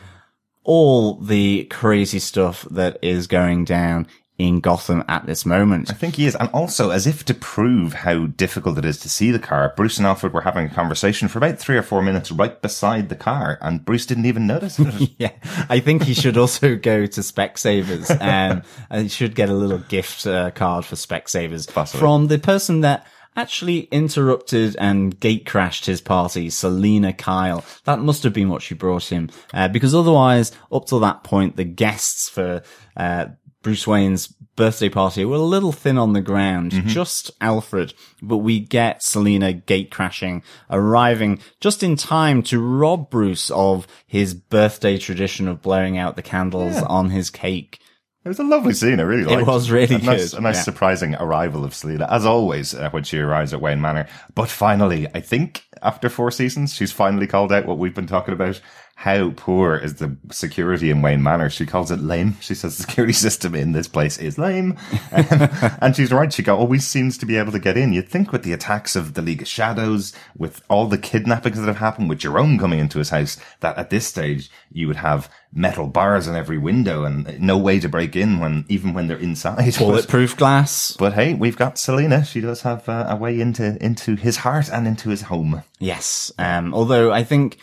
all 0.64 1.14
the 1.14 1.64
crazy 1.70 2.18
stuff 2.18 2.66
that 2.70 2.98
is 3.00 3.26
going 3.28 3.64
down 3.64 4.06
in 4.38 4.60
Gotham 4.60 5.02
at 5.08 5.26
this 5.26 5.46
moment. 5.46 5.90
I 5.90 5.94
think 5.94 6.16
he 6.16 6.26
is. 6.26 6.34
And 6.36 6.48
also, 6.50 6.90
as 6.90 7.06
if 7.06 7.24
to 7.24 7.34
prove 7.34 7.94
how 7.94 8.26
difficult 8.26 8.78
it 8.78 8.84
is 8.84 8.98
to 9.00 9.08
see 9.08 9.30
the 9.30 9.38
car, 9.38 9.72
Bruce 9.76 9.98
and 9.98 10.06
Alfred 10.06 10.32
were 10.32 10.42
having 10.42 10.66
a 10.66 10.74
conversation 10.74 11.28
for 11.28 11.38
about 11.38 11.58
three 11.58 11.76
or 11.76 11.82
four 11.82 12.02
minutes 12.02 12.30
right 12.30 12.60
beside 12.60 13.08
the 13.08 13.16
car, 13.16 13.58
and 13.62 13.84
Bruce 13.84 14.06
didn't 14.06 14.26
even 14.26 14.46
notice 14.46 14.78
it. 14.78 14.86
Yeah, 15.18 15.32
I 15.68 15.80
think 15.80 16.02
he 16.02 16.14
should 16.14 16.36
also 16.36 16.76
go 16.76 17.06
to 17.06 17.20
Specsavers. 17.20 18.10
Um, 18.10 18.62
and 18.90 19.04
he 19.04 19.08
should 19.08 19.34
get 19.34 19.48
a 19.48 19.54
little 19.54 19.78
gift 19.78 20.26
uh, 20.26 20.50
card 20.50 20.84
for 20.84 20.96
Specsavers 20.96 21.72
Possibly. 21.72 22.00
from 22.00 22.26
the 22.26 22.38
person 22.38 22.82
that 22.82 23.06
actually 23.36 23.80
interrupted 23.84 24.76
and 24.78 25.18
gate 25.20 25.46
crashed 25.46 25.86
his 25.86 26.00
party, 26.00 26.50
Selina 26.50 27.12
Kyle. 27.12 27.64
That 27.84 28.00
must 28.00 28.22
have 28.24 28.32
been 28.32 28.48
what 28.48 28.62
she 28.62 28.74
brought 28.74 29.04
him, 29.04 29.30
uh, 29.54 29.68
because 29.68 29.94
otherwise, 29.94 30.52
up 30.72 30.86
till 30.86 31.00
that 31.00 31.24
point, 31.24 31.56
the 31.56 31.64
guests 31.64 32.28
for 32.28 32.62
uh, 32.96 33.26
Bruce 33.66 33.84
Wayne's 33.84 34.28
birthday 34.28 34.88
party 34.88 35.24
were 35.24 35.34
a 35.34 35.40
little 35.40 35.72
thin 35.72 35.98
on 35.98 36.12
the 36.12 36.20
ground. 36.20 36.70
Just 36.86 37.32
Alfred, 37.40 37.94
but 38.22 38.36
we 38.36 38.60
get 38.60 39.02
Selina 39.02 39.52
gate 39.52 39.90
crashing, 39.90 40.44
arriving 40.70 41.40
just 41.58 41.82
in 41.82 41.96
time 41.96 42.44
to 42.44 42.60
rob 42.60 43.10
Bruce 43.10 43.50
of 43.50 43.88
his 44.06 44.34
birthday 44.34 44.98
tradition 44.98 45.48
of 45.48 45.62
blowing 45.62 45.98
out 45.98 46.14
the 46.14 46.22
candles 46.22 46.76
on 46.76 47.10
his 47.10 47.28
cake. 47.28 47.80
It 48.24 48.28
was 48.28 48.38
a 48.38 48.44
lovely 48.44 48.72
scene. 48.72 49.00
I 49.00 49.02
really 49.02 49.24
liked 49.24 49.42
it. 49.42 49.46
was 49.48 49.68
really 49.68 49.96
a 49.96 49.98
nice, 49.98 50.30
good, 50.30 50.38
A 50.38 50.42
nice 50.42 50.56
yeah. 50.56 50.62
surprising 50.62 51.16
arrival 51.16 51.64
of 51.64 51.74
Selina, 51.74 52.06
as 52.08 52.24
always, 52.24 52.72
uh, 52.72 52.90
when 52.90 53.02
she 53.02 53.18
arrives 53.18 53.52
at 53.52 53.60
Wayne 53.60 53.80
Manor. 53.80 54.06
But 54.34 54.48
finally, 54.48 55.08
I 55.12 55.20
think 55.20 55.64
after 55.82 56.08
four 56.08 56.30
seasons, 56.30 56.72
she's 56.72 56.92
finally 56.92 57.26
called 57.26 57.52
out 57.52 57.66
what 57.66 57.78
we've 57.78 57.94
been 57.94 58.06
talking 58.06 58.34
about. 58.34 58.60
How 58.98 59.30
poor 59.36 59.76
is 59.76 59.96
the 59.96 60.16
security 60.30 60.88
in 60.88 61.02
Wayne 61.02 61.22
Manor? 61.22 61.50
She 61.50 61.66
calls 61.66 61.90
it 61.90 62.00
lame. 62.00 62.38
She 62.40 62.54
says 62.54 62.78
the 62.78 62.84
security 62.84 63.12
system 63.26 63.54
in 63.54 63.72
this 63.72 63.88
place 63.88 64.16
is 64.16 64.38
lame. 64.38 64.78
Um, 65.12 65.26
and 65.82 65.94
she's 65.94 66.14
right. 66.14 66.32
She 66.32 66.42
always 66.48 66.86
seems 66.86 67.18
to 67.18 67.26
be 67.26 67.36
able 67.36 67.52
to 67.52 67.58
get 67.58 67.76
in. 67.76 67.92
You'd 67.92 68.08
think 68.08 68.32
with 68.32 68.42
the 68.42 68.54
attacks 68.54 68.96
of 68.96 69.12
the 69.12 69.20
League 69.20 69.42
of 69.42 69.48
Shadows, 69.48 70.14
with 70.34 70.62
all 70.70 70.86
the 70.86 70.96
kidnappings 70.96 71.60
that 71.60 71.66
have 71.66 71.76
happened, 71.76 72.08
with 72.08 72.20
Jerome 72.20 72.58
coming 72.58 72.78
into 72.78 72.98
his 72.98 73.10
house, 73.10 73.36
that 73.60 73.76
at 73.76 73.90
this 73.90 74.06
stage 74.06 74.50
you 74.72 74.86
would 74.86 74.96
have 74.96 75.30
metal 75.52 75.88
bars 75.88 76.26
on 76.26 76.34
every 76.34 76.58
window 76.58 77.04
and 77.04 77.38
no 77.38 77.58
way 77.58 77.78
to 77.80 77.90
break 77.90 78.16
in 78.16 78.40
when, 78.40 78.64
even 78.70 78.94
when 78.94 79.08
they're 79.08 79.18
inside. 79.18 79.74
Bulletproof 79.78 80.38
glass. 80.38 80.96
but 80.98 81.12
hey, 81.12 81.34
we've 81.34 81.58
got 81.58 81.76
Selina. 81.76 82.24
She 82.24 82.40
does 82.40 82.62
have 82.62 82.88
uh, 82.88 83.04
a 83.10 83.16
way 83.16 83.42
into, 83.42 83.76
into 83.84 84.16
his 84.16 84.38
heart 84.38 84.70
and 84.72 84.88
into 84.88 85.10
his 85.10 85.22
home. 85.22 85.62
Yes. 85.78 86.32
Um, 86.38 86.72
although 86.72 87.12
I 87.12 87.24
think 87.24 87.58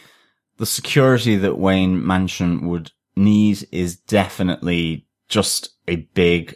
the 0.58 0.66
security 0.66 1.36
that 1.38 1.58
Wayne 1.58 2.06
Mansion 2.06 2.68
would 2.68 2.92
need 3.16 3.68
is 3.72 3.96
definitely 3.96 5.06
just 5.30 5.70
a 5.88 5.98
big 6.14 6.56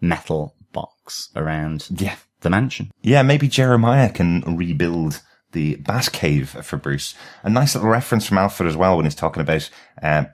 metal 0.00 0.54
box 0.72 1.30
around 1.36 1.86
Yeah. 1.90 2.16
the 2.40 2.50
mansion. 2.50 2.90
Yeah, 3.02 3.22
maybe 3.22 3.48
Jeremiah 3.48 4.10
can 4.10 4.40
rebuild 4.56 5.22
the 5.52 5.76
Batcave 5.76 6.64
for 6.64 6.76
Bruce. 6.76 7.14
A 7.42 7.50
nice 7.50 7.74
little 7.74 7.90
reference 7.90 8.26
from 8.26 8.38
Alfred 8.38 8.68
as 8.68 8.76
well 8.76 8.96
when 8.96 9.04
he's 9.06 9.14
talking 9.14 9.42
about 9.42 9.68
uh, 10.02 10.24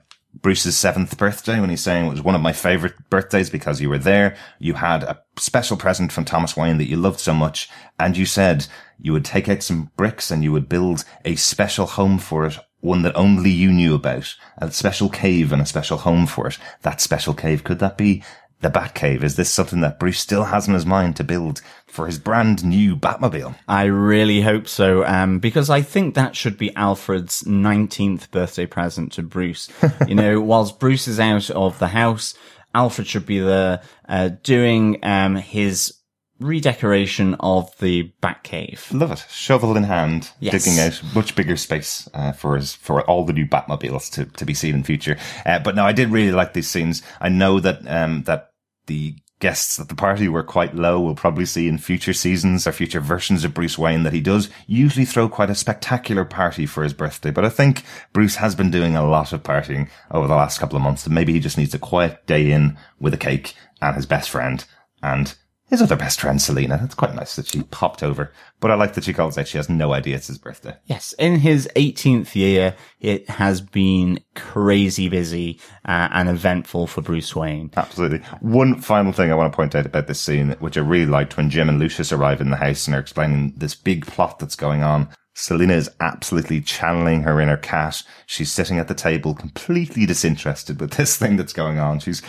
Bruce's 0.41 0.77
seventh 0.77 1.17
birthday 1.17 1.59
when 1.59 1.69
he's 1.69 1.81
saying 1.83 2.05
it 2.05 2.09
was 2.11 2.21
one 2.21 2.35
of 2.35 2.41
my 2.41 2.53
favorite 2.53 2.93
birthdays 3.09 3.49
because 3.49 3.81
you 3.81 3.89
were 3.89 3.97
there. 3.97 4.35
You 4.59 4.75
had 4.75 5.03
a 5.03 5.19
special 5.37 5.75
present 5.75 6.11
from 6.11 6.23
Thomas 6.25 6.55
Wayne 6.55 6.77
that 6.77 6.87
you 6.87 6.97
loved 6.97 7.19
so 7.19 7.33
much. 7.33 7.69
And 7.99 8.15
you 8.15 8.25
said 8.25 8.67
you 8.99 9.11
would 9.11 9.25
take 9.25 9.49
out 9.49 9.61
some 9.63 9.91
bricks 9.97 10.31
and 10.31 10.43
you 10.43 10.51
would 10.51 10.69
build 10.69 11.03
a 11.25 11.35
special 11.35 11.85
home 11.85 12.17
for 12.17 12.45
it. 12.45 12.57
One 12.81 13.01
that 13.01 13.15
only 13.15 13.49
you 13.49 13.71
knew 13.71 13.93
about. 13.93 14.35
A 14.57 14.71
special 14.71 15.09
cave 15.09 15.51
and 15.51 15.61
a 15.61 15.65
special 15.65 15.97
home 15.97 16.25
for 16.25 16.47
it. 16.47 16.57
That 16.83 17.01
special 17.01 17.33
cave, 17.33 17.63
could 17.63 17.79
that 17.79 17.97
be 17.97 18.23
the 18.61 18.69
Batcave? 18.69 19.23
Is 19.23 19.35
this 19.35 19.51
something 19.51 19.81
that 19.81 19.99
Bruce 19.99 20.19
still 20.19 20.45
has 20.45 20.67
in 20.67 20.73
his 20.73 20.85
mind 20.85 21.15
to 21.17 21.23
build 21.23 21.61
for 21.87 22.05
his 22.05 22.19
brand 22.19 22.63
new 22.63 22.95
Batmobile? 22.95 23.55
I 23.67 23.83
really 23.85 24.41
hope 24.41 24.67
so, 24.67 25.05
um, 25.05 25.39
because 25.39 25.69
I 25.69 25.81
think 25.81 26.15
that 26.15 26.35
should 26.35 26.57
be 26.57 26.75
Alfred's 26.75 27.43
19th 27.43 28.31
birthday 28.31 28.65
present 28.65 29.11
to 29.13 29.23
Bruce. 29.23 29.69
you 30.07 30.15
know, 30.15 30.41
whilst 30.41 30.79
Bruce 30.79 31.07
is 31.07 31.19
out 31.19 31.49
of 31.49 31.79
the 31.79 31.87
house, 31.87 32.33
Alfred 32.73 33.07
should 33.07 33.25
be 33.25 33.39
there, 33.39 33.81
uh, 34.07 34.29
doing, 34.43 35.03
um, 35.03 35.35
his 35.35 35.98
redecoration 36.39 37.35
of 37.39 37.75
the 37.79 38.11
Batcave. 38.21 38.91
Love 38.93 39.11
it. 39.11 39.25
Shovel 39.29 39.75
in 39.77 39.83
hand, 39.83 40.31
Yes. 40.39 40.63
digging 40.63 40.79
out 40.79 41.01
much 41.15 41.35
bigger 41.35 41.57
space 41.57 42.07
uh, 42.13 42.31
for 42.31 42.55
his, 42.55 42.73
for 42.75 43.01
all 43.03 43.25
the 43.25 43.33
new 43.33 43.45
Batmobiles 43.45 44.11
to, 44.13 44.25
to 44.25 44.45
be 44.45 44.53
seen 44.53 44.75
in 44.75 44.83
future. 44.83 45.17
Uh, 45.45 45.59
but 45.59 45.75
no, 45.75 45.85
I 45.85 45.91
did 45.91 46.09
really 46.09 46.31
like 46.31 46.53
these 46.53 46.69
scenes. 46.69 47.01
I 47.19 47.29
know 47.29 47.59
that 47.59 47.85
um, 47.87 48.23
that 48.23 48.51
the 48.87 49.15
guests 49.39 49.79
at 49.79 49.87
the 49.87 49.95
party 49.95 50.27
were 50.27 50.43
quite 50.43 50.75
low. 50.75 50.99
We'll 50.99 51.15
probably 51.15 51.45
see 51.45 51.69
in 51.69 51.77
future 51.77 52.11
seasons 52.11 52.67
or 52.67 52.73
future 52.73 52.99
versions 52.99 53.45
of 53.45 53.53
Bruce 53.53 53.77
Wayne 53.77 54.03
that 54.03 54.11
he 54.11 54.19
does 54.19 54.49
usually 54.67 55.05
throw 55.05 55.29
quite 55.29 55.49
a 55.49 55.55
spectacular 55.55 56.25
party 56.25 56.65
for 56.65 56.83
his 56.83 56.93
birthday. 56.93 57.31
But 57.31 57.45
I 57.45 57.49
think 57.49 57.83
Bruce 58.11 58.35
has 58.35 58.53
been 58.53 58.69
doing 58.69 58.97
a 58.97 59.07
lot 59.07 59.31
of 59.31 59.43
partying 59.43 59.89
over 60.11 60.27
the 60.27 60.35
last 60.35 60.59
couple 60.59 60.75
of 60.75 60.81
months. 60.83 61.05
And 61.05 61.15
maybe 61.15 61.31
he 61.31 61.39
just 61.39 61.57
needs 61.57 61.73
a 61.73 61.79
quiet 61.79 62.25
day 62.27 62.51
in 62.51 62.77
with 62.99 63.13
a 63.13 63.17
cake 63.17 63.53
and 63.81 63.95
his 63.95 64.05
best 64.05 64.29
friend 64.29 64.65
and 65.01 65.33
his 65.69 65.81
other 65.81 65.95
best 65.95 66.19
friend, 66.19 66.41
Selina. 66.41 66.79
It's 66.83 66.95
quite 66.95 67.13
nice 67.13 67.35
that 67.35 67.47
she 67.47 67.63
popped 67.63 68.01
over. 68.01 68.31
But 68.59 68.71
I 68.71 68.75
like 68.75 68.93
that 68.93 69.03
she 69.03 69.13
calls 69.13 69.37
out 69.37 69.47
she 69.47 69.57
has 69.57 69.69
no 69.69 69.93
idea 69.93 70.15
it's 70.15 70.27
his 70.27 70.37
birthday. 70.37 70.75
Yes, 70.85 71.13
in 71.19 71.39
his 71.39 71.69
18th 71.75 72.35
year, 72.35 72.75
it 72.99 73.29
has 73.29 73.61
been 73.61 74.19
crazy 74.35 75.09
busy 75.09 75.59
uh, 75.85 76.09
and 76.11 76.27
eventful 76.27 76.87
for 76.87 77.01
Bruce 77.01 77.35
Wayne. 77.35 77.69
Absolutely. 77.77 78.19
One 78.41 78.81
final 78.81 79.11
thing 79.11 79.31
I 79.31 79.35
want 79.35 79.53
to 79.53 79.55
point 79.55 79.75
out 79.75 79.85
about 79.85 80.07
this 80.07 80.19
scene, 80.19 80.55
which 80.59 80.77
I 80.77 80.81
really 80.81 81.05
liked 81.05 81.37
when 81.37 81.49
Jim 81.49 81.69
and 81.69 81.79
Lucius 81.79 82.11
arrive 82.11 82.41
in 82.41 82.49
the 82.49 82.57
house 82.57 82.87
and 82.87 82.95
are 82.95 82.99
explaining 82.99 83.53
this 83.55 83.75
big 83.75 84.05
plot 84.07 84.39
that's 84.39 84.55
going 84.55 84.83
on. 84.83 85.07
Selina 85.35 85.73
is 85.73 85.89
absolutely 86.01 86.59
channeling 86.59 87.23
her 87.23 87.39
inner 87.39 87.55
cat. 87.55 88.03
She's 88.25 88.51
sitting 88.51 88.77
at 88.77 88.89
the 88.89 88.93
table 88.93 89.33
completely 89.33 90.05
disinterested 90.05 90.81
with 90.81 90.91
this 90.91 91.15
thing 91.15 91.37
that's 91.37 91.53
going 91.53 91.79
on. 91.79 91.99
She's 91.99 92.21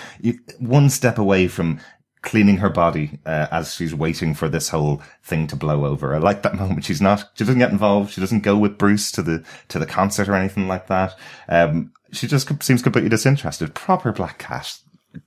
one 0.59 0.91
step 0.91 1.19
away 1.19 1.49
from 1.49 1.81
cleaning 2.23 2.59
her 2.59 2.71
body 2.71 3.19
uh, 3.25 3.47
as 3.51 3.75
she's 3.75 3.95
waiting 3.95 4.35
for 4.35 4.49
this 4.49 4.69
whole 4.69 5.03
thing 5.23 5.47
to 5.47 5.57
blow 5.57 5.87
over. 5.87 6.15
I 6.15 6.19
like 6.19 6.43
that 6.43 6.55
moment. 6.59 6.85
She's 6.85 7.01
not, 7.01 7.31
she 7.35 7.45
doesn't 7.45 7.59
get 7.59 7.73
involved. 7.73 8.13
She 8.13 8.21
doesn't 8.21 8.41
go 8.41 8.57
with 8.57 8.79
Bruce 8.79 9.11
to 9.13 9.23
the, 9.23 9.45
to 9.69 9.79
the 9.79 9.87
concert 9.87 10.29
or 10.29 10.35
anything 10.35 10.69
like 10.69 10.87
that. 10.89 11.19
Um, 11.49 11.93
she 12.13 12.27
just 12.27 12.63
seems 12.63 12.83
completely 12.83 13.11
disinterested. 13.11 13.75
Proper 13.75 14.13
black 14.13 14.39
cat. 14.39 14.79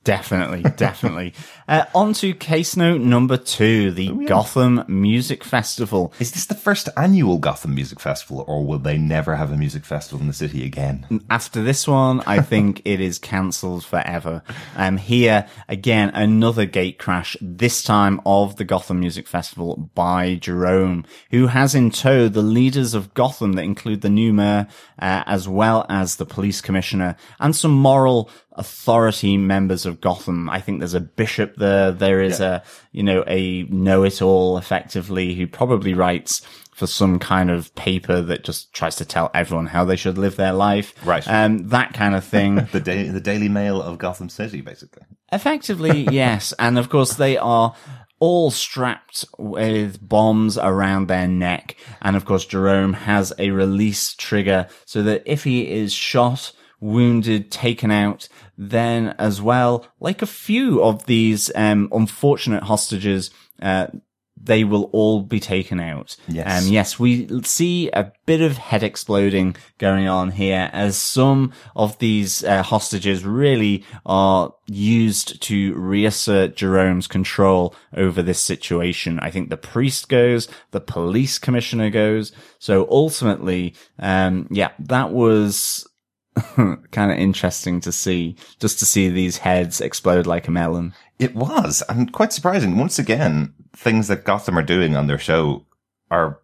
Definitely, 0.06 0.63
definitely. 0.78 1.34
Uh, 1.68 1.86
on 1.94 2.13
to 2.13 2.34
case 2.34 2.78
note 2.78 3.02
number 3.02 3.36
two, 3.36 3.92
the 3.92 4.10
Gotham 4.28 4.86
Music 4.88 5.44
Festival. 5.44 6.13
Is 6.20 6.32
this 6.32 6.46
the 6.46 6.56
first 6.56 6.88
annual 6.96 7.38
Gotham 7.38 7.75
Music 7.75 8.00
Festival, 8.00 8.46
or 8.48 8.66
will 8.66 8.80
they 8.80 8.98
never 8.98 9.36
have 9.36 9.52
a 9.52 9.58
music 9.58 9.84
festival 9.84 10.22
in 10.22 10.28
the 10.28 10.34
city 10.34 10.66
again? 10.66 11.22
After 11.30 11.62
this 11.62 11.86
one, 11.86 12.22
I 12.22 12.42
think 12.42 12.82
it 12.86 13.02
is 13.02 13.20
cancelled 13.20 13.84
forever. 13.84 14.42
Um, 14.78 14.98
here 14.98 15.48
again, 15.68 16.12
another 16.13 16.66
gate 16.66 16.98
crash, 16.98 17.36
this 17.42 17.84
time 17.84 18.22
of 18.25 18.56
the 18.56 18.66
Gotham 18.66 19.02
Music 19.02 19.28
Festival 19.28 19.92
by 19.96 20.36
Jerome, 20.36 21.06
who 21.32 21.48
has 21.48 21.75
in 21.75 21.92
tow 21.92 22.30
the 22.30 22.42
leaders 22.42 22.94
of 22.94 23.13
Gotham 23.13 23.54
that 23.54 23.63
include 23.63 24.02
the 24.02 24.10
new 24.10 24.32
mayor, 24.32 24.68
uh, 25.00 25.24
as 25.25 25.48
well 25.48 25.86
as 25.90 26.16
the 26.16 26.25
police 26.25 26.62
commissioner 26.62 27.18
and 27.40 27.54
some 27.54 27.74
moral 27.74 28.30
authority 28.55 29.38
members 29.38 29.86
of 29.86 30.01
Gotham. 30.01 30.50
I 30.50 30.60
think 30.60 30.79
there's 30.79 30.93
a 30.93 31.00
bishop 31.00 31.55
there. 31.57 31.91
There 31.91 32.22
is 32.22 32.39
a, 32.39 32.63
you 32.91 33.03
know, 33.03 33.24
a 33.27 33.63
know-it-all 33.63 34.57
effectively 34.57 35.33
who 35.36 35.48
probably 35.48 35.93
writes 35.93 36.41
for 36.74 36.88
some 36.88 37.19
kind 37.19 37.51
of 37.51 37.74
paper 37.75 38.22
that 38.22 38.43
just 38.43 38.74
tries 38.74 38.95
to 38.95 39.05
tell 39.05 39.29
everyone 39.33 39.67
how 39.67 39.86
they 39.86 39.95
should 39.95 40.17
live 40.17 40.36
their 40.36 40.53
life. 40.53 40.93
Right. 41.05 41.27
Um, 41.27 41.69
that 41.69 41.93
kind 41.93 42.15
of 42.15 42.24
thing. 42.24 42.67
The 42.74 42.79
da- 42.79 43.10
the 43.10 43.22
Daily 43.22 43.50
Mail 43.50 43.81
of 43.81 44.00
Gotham 44.00 44.29
City, 44.29 44.62
basically. 44.62 45.03
Effectively, 45.31 46.07
yes. 46.12 46.53
And 46.57 46.79
of 46.79 46.89
course, 46.89 47.15
they 47.15 47.38
are 47.38 47.75
all 48.19 48.50
strapped 48.51 49.25
with 49.38 50.07
bombs 50.07 50.57
around 50.57 51.07
their 51.07 51.27
neck. 51.27 51.75
And 52.01 52.15
of 52.15 52.25
course, 52.25 52.45
Jerome 52.45 52.93
has 52.93 53.33
a 53.38 53.51
release 53.51 54.13
trigger 54.15 54.67
so 54.86 55.03
that 55.03 55.24
if 55.25 55.43
he 55.43 55.69
is 55.69 55.93
shot, 55.93 56.53
wounded, 56.84 57.50
taken 57.50 57.90
out, 57.90 58.28
then 58.58 59.16
as 59.18 59.42
well, 59.42 59.88
like 60.00 60.22
a 60.22 60.28
few 60.28 60.84
of 60.84 61.06
these 61.06 61.50
um, 61.56 61.90
unfortunate 61.92 62.63
hostages, 62.63 63.32
uh, 63.62 63.88
they 64.36 64.66
will 64.66 64.90
all 64.92 65.22
be 65.22 65.40
taken 65.40 65.80
out. 65.80 66.18
Yes. 66.28 66.66
Um, 66.66 66.70
yes, 66.70 67.00
we 67.00 67.30
see 67.44 67.90
a 67.92 68.12
bit 68.25 68.42
of 68.42 68.58
head 68.58 68.84
exploding 68.84 69.56
going 69.78 70.10
on 70.10 70.32
here 70.32 70.70
as 70.74 70.98
some 70.98 71.54
of 71.78 71.98
these 72.00 72.44
uh, 72.44 72.62
hostages 72.62 73.24
really 73.24 73.86
are 74.06 74.54
used 74.68 75.42
to 75.44 75.74
reassert 75.75 76.58
Jerome's 76.58 77.08
control 77.08 77.74
over 77.96 78.22
this 78.22 78.42
situation. 78.42 79.18
I 79.22 79.32
think 79.32 79.50
the 79.50 79.56
priest 79.56 80.10
goes, 80.10 80.50
the 80.72 80.82
police 80.82 81.40
commissioner 81.40 81.90
goes. 81.90 82.34
So 82.60 82.86
ultimately, 82.90 83.75
um, 83.98 84.48
yeah, 84.52 84.72
that 84.80 85.12
was 85.12 85.88
kind 86.92 87.12
of 87.12 87.18
interesting 87.18 87.80
to 87.82 87.92
see, 87.92 88.36
just 88.60 88.80
to 88.80 88.86
see 88.86 89.10
these 89.10 89.38
heads 89.38 89.82
explode 89.82 90.25
like 90.25 90.48
a 90.48 90.52
melon. 90.52 90.94
It 91.20 91.36
was, 91.36 91.84
and 91.90 92.12
quite 92.12 92.34
surprising. 92.34 92.78
Once 92.78 93.00
again, 93.00 93.54
things 93.75 94.08
that 94.08 94.25
Gotham 94.25 94.58
are 94.58 94.63
doing 94.63 94.96
on 94.96 95.08
their 95.08 95.20
show 95.20 95.66
are 96.10 96.40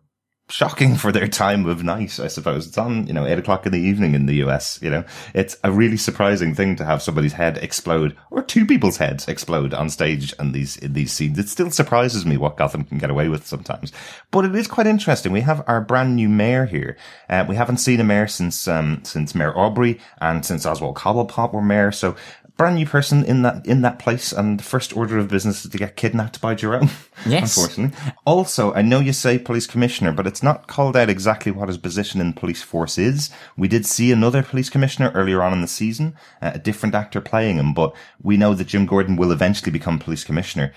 shocking 0.49 0.95
for 0.95 1.11
their 1.11 1.27
time 1.27 1.65
of 1.67 1.83
night, 1.83 2.19
I 2.19 2.27
suppose. 2.27 2.67
It's 2.67 2.77
on, 2.77 3.07
you 3.07 3.13
know, 3.13 3.25
eight 3.25 3.37
o'clock 3.37 3.65
in 3.65 3.71
the 3.71 3.79
evening 3.79 4.15
in 4.15 4.25
the 4.25 4.35
US, 4.45 4.79
you 4.81 4.89
know. 4.89 5.03
It's 5.33 5.55
a 5.63 5.71
really 5.71 5.97
surprising 5.97 6.55
thing 6.55 6.75
to 6.77 6.85
have 6.85 7.01
somebody's 7.01 7.33
head 7.33 7.57
explode, 7.59 8.17
or 8.31 8.41
two 8.41 8.65
people's 8.65 8.97
heads 8.97 9.27
explode 9.27 9.73
on 9.73 9.89
stage 9.89 10.33
and 10.39 10.53
these, 10.53 10.75
in 10.77 10.93
these 10.93 11.13
scenes. 11.13 11.37
It 11.37 11.49
still 11.49 11.71
surprises 11.71 12.25
me 12.25 12.35
what 12.35 12.57
Gotham 12.57 12.83
can 12.83 12.97
get 12.97 13.11
away 13.11 13.29
with 13.29 13.45
sometimes. 13.45 13.91
But 14.31 14.45
it 14.45 14.55
is 14.55 14.67
quite 14.67 14.87
interesting. 14.87 15.31
We 15.31 15.41
have 15.41 15.63
our 15.67 15.81
brand 15.81 16.15
new 16.15 16.29
mayor 16.29 16.65
here. 16.65 16.97
Uh, 17.29 17.45
we 17.47 17.55
haven't 17.55 17.77
seen 17.77 17.99
a 17.99 18.03
mayor 18.03 18.27
since, 18.27 18.67
um, 18.67 19.01
since 19.03 19.35
Mayor 19.35 19.55
Aubrey 19.55 19.99
and 20.19 20.45
since 20.45 20.65
Oswald 20.65 20.97
Cobblepot 20.97 21.53
were 21.53 21.61
mayor. 21.61 21.91
So 21.91 22.15
brand 22.59 22.75
new 22.75 22.85
person 22.85 23.23
in 23.23 23.41
that 23.41 23.65
in 23.65 23.81
that 23.83 23.99
place, 23.99 24.33
and 24.33 24.59
the 24.59 24.63
first 24.63 24.95
order 24.95 25.17
of 25.17 25.29
business 25.29 25.63
is 25.63 25.71
to 25.71 25.77
get 25.77 25.95
kidnapped 25.95 26.39
by 26.41 26.53
Jerome. 26.53 26.89
Yes. 27.25 27.57
unfortunately. 27.57 27.97
Also, 28.25 28.73
I 28.73 28.81
know 28.81 29.01
you 29.01 29.11
say 29.11 29.37
police 29.37 29.67
commissioner, 29.67 30.13
but 30.13 30.25
it's 30.25 30.41
not 30.41 30.67
called 30.67 30.95
out 30.95 31.09
exactly 31.09 31.51
what 31.51 31.67
his 31.67 31.77
position 31.77 32.21
in 32.21 32.27
the 32.27 32.39
police 32.39 32.61
force 32.61 32.97
is. 32.97 33.29
We 33.57 33.67
did 33.67 33.85
see 33.85 34.13
another 34.13 34.41
police 34.41 34.69
commissioner 34.69 35.11
earlier 35.13 35.41
on 35.43 35.51
in 35.51 35.59
the 35.59 35.67
season, 35.67 36.15
uh, 36.41 36.51
a 36.53 36.59
different 36.59 36.95
actor 36.95 37.19
playing 37.19 37.57
him, 37.57 37.73
but 37.73 37.93
we 38.21 38.37
know 38.37 38.53
that 38.53 38.67
Jim 38.67 38.85
Gordon 38.85 39.17
will 39.17 39.33
eventually 39.33 39.71
become 39.71 39.99
police 39.99 40.23
commissioner. 40.23 40.71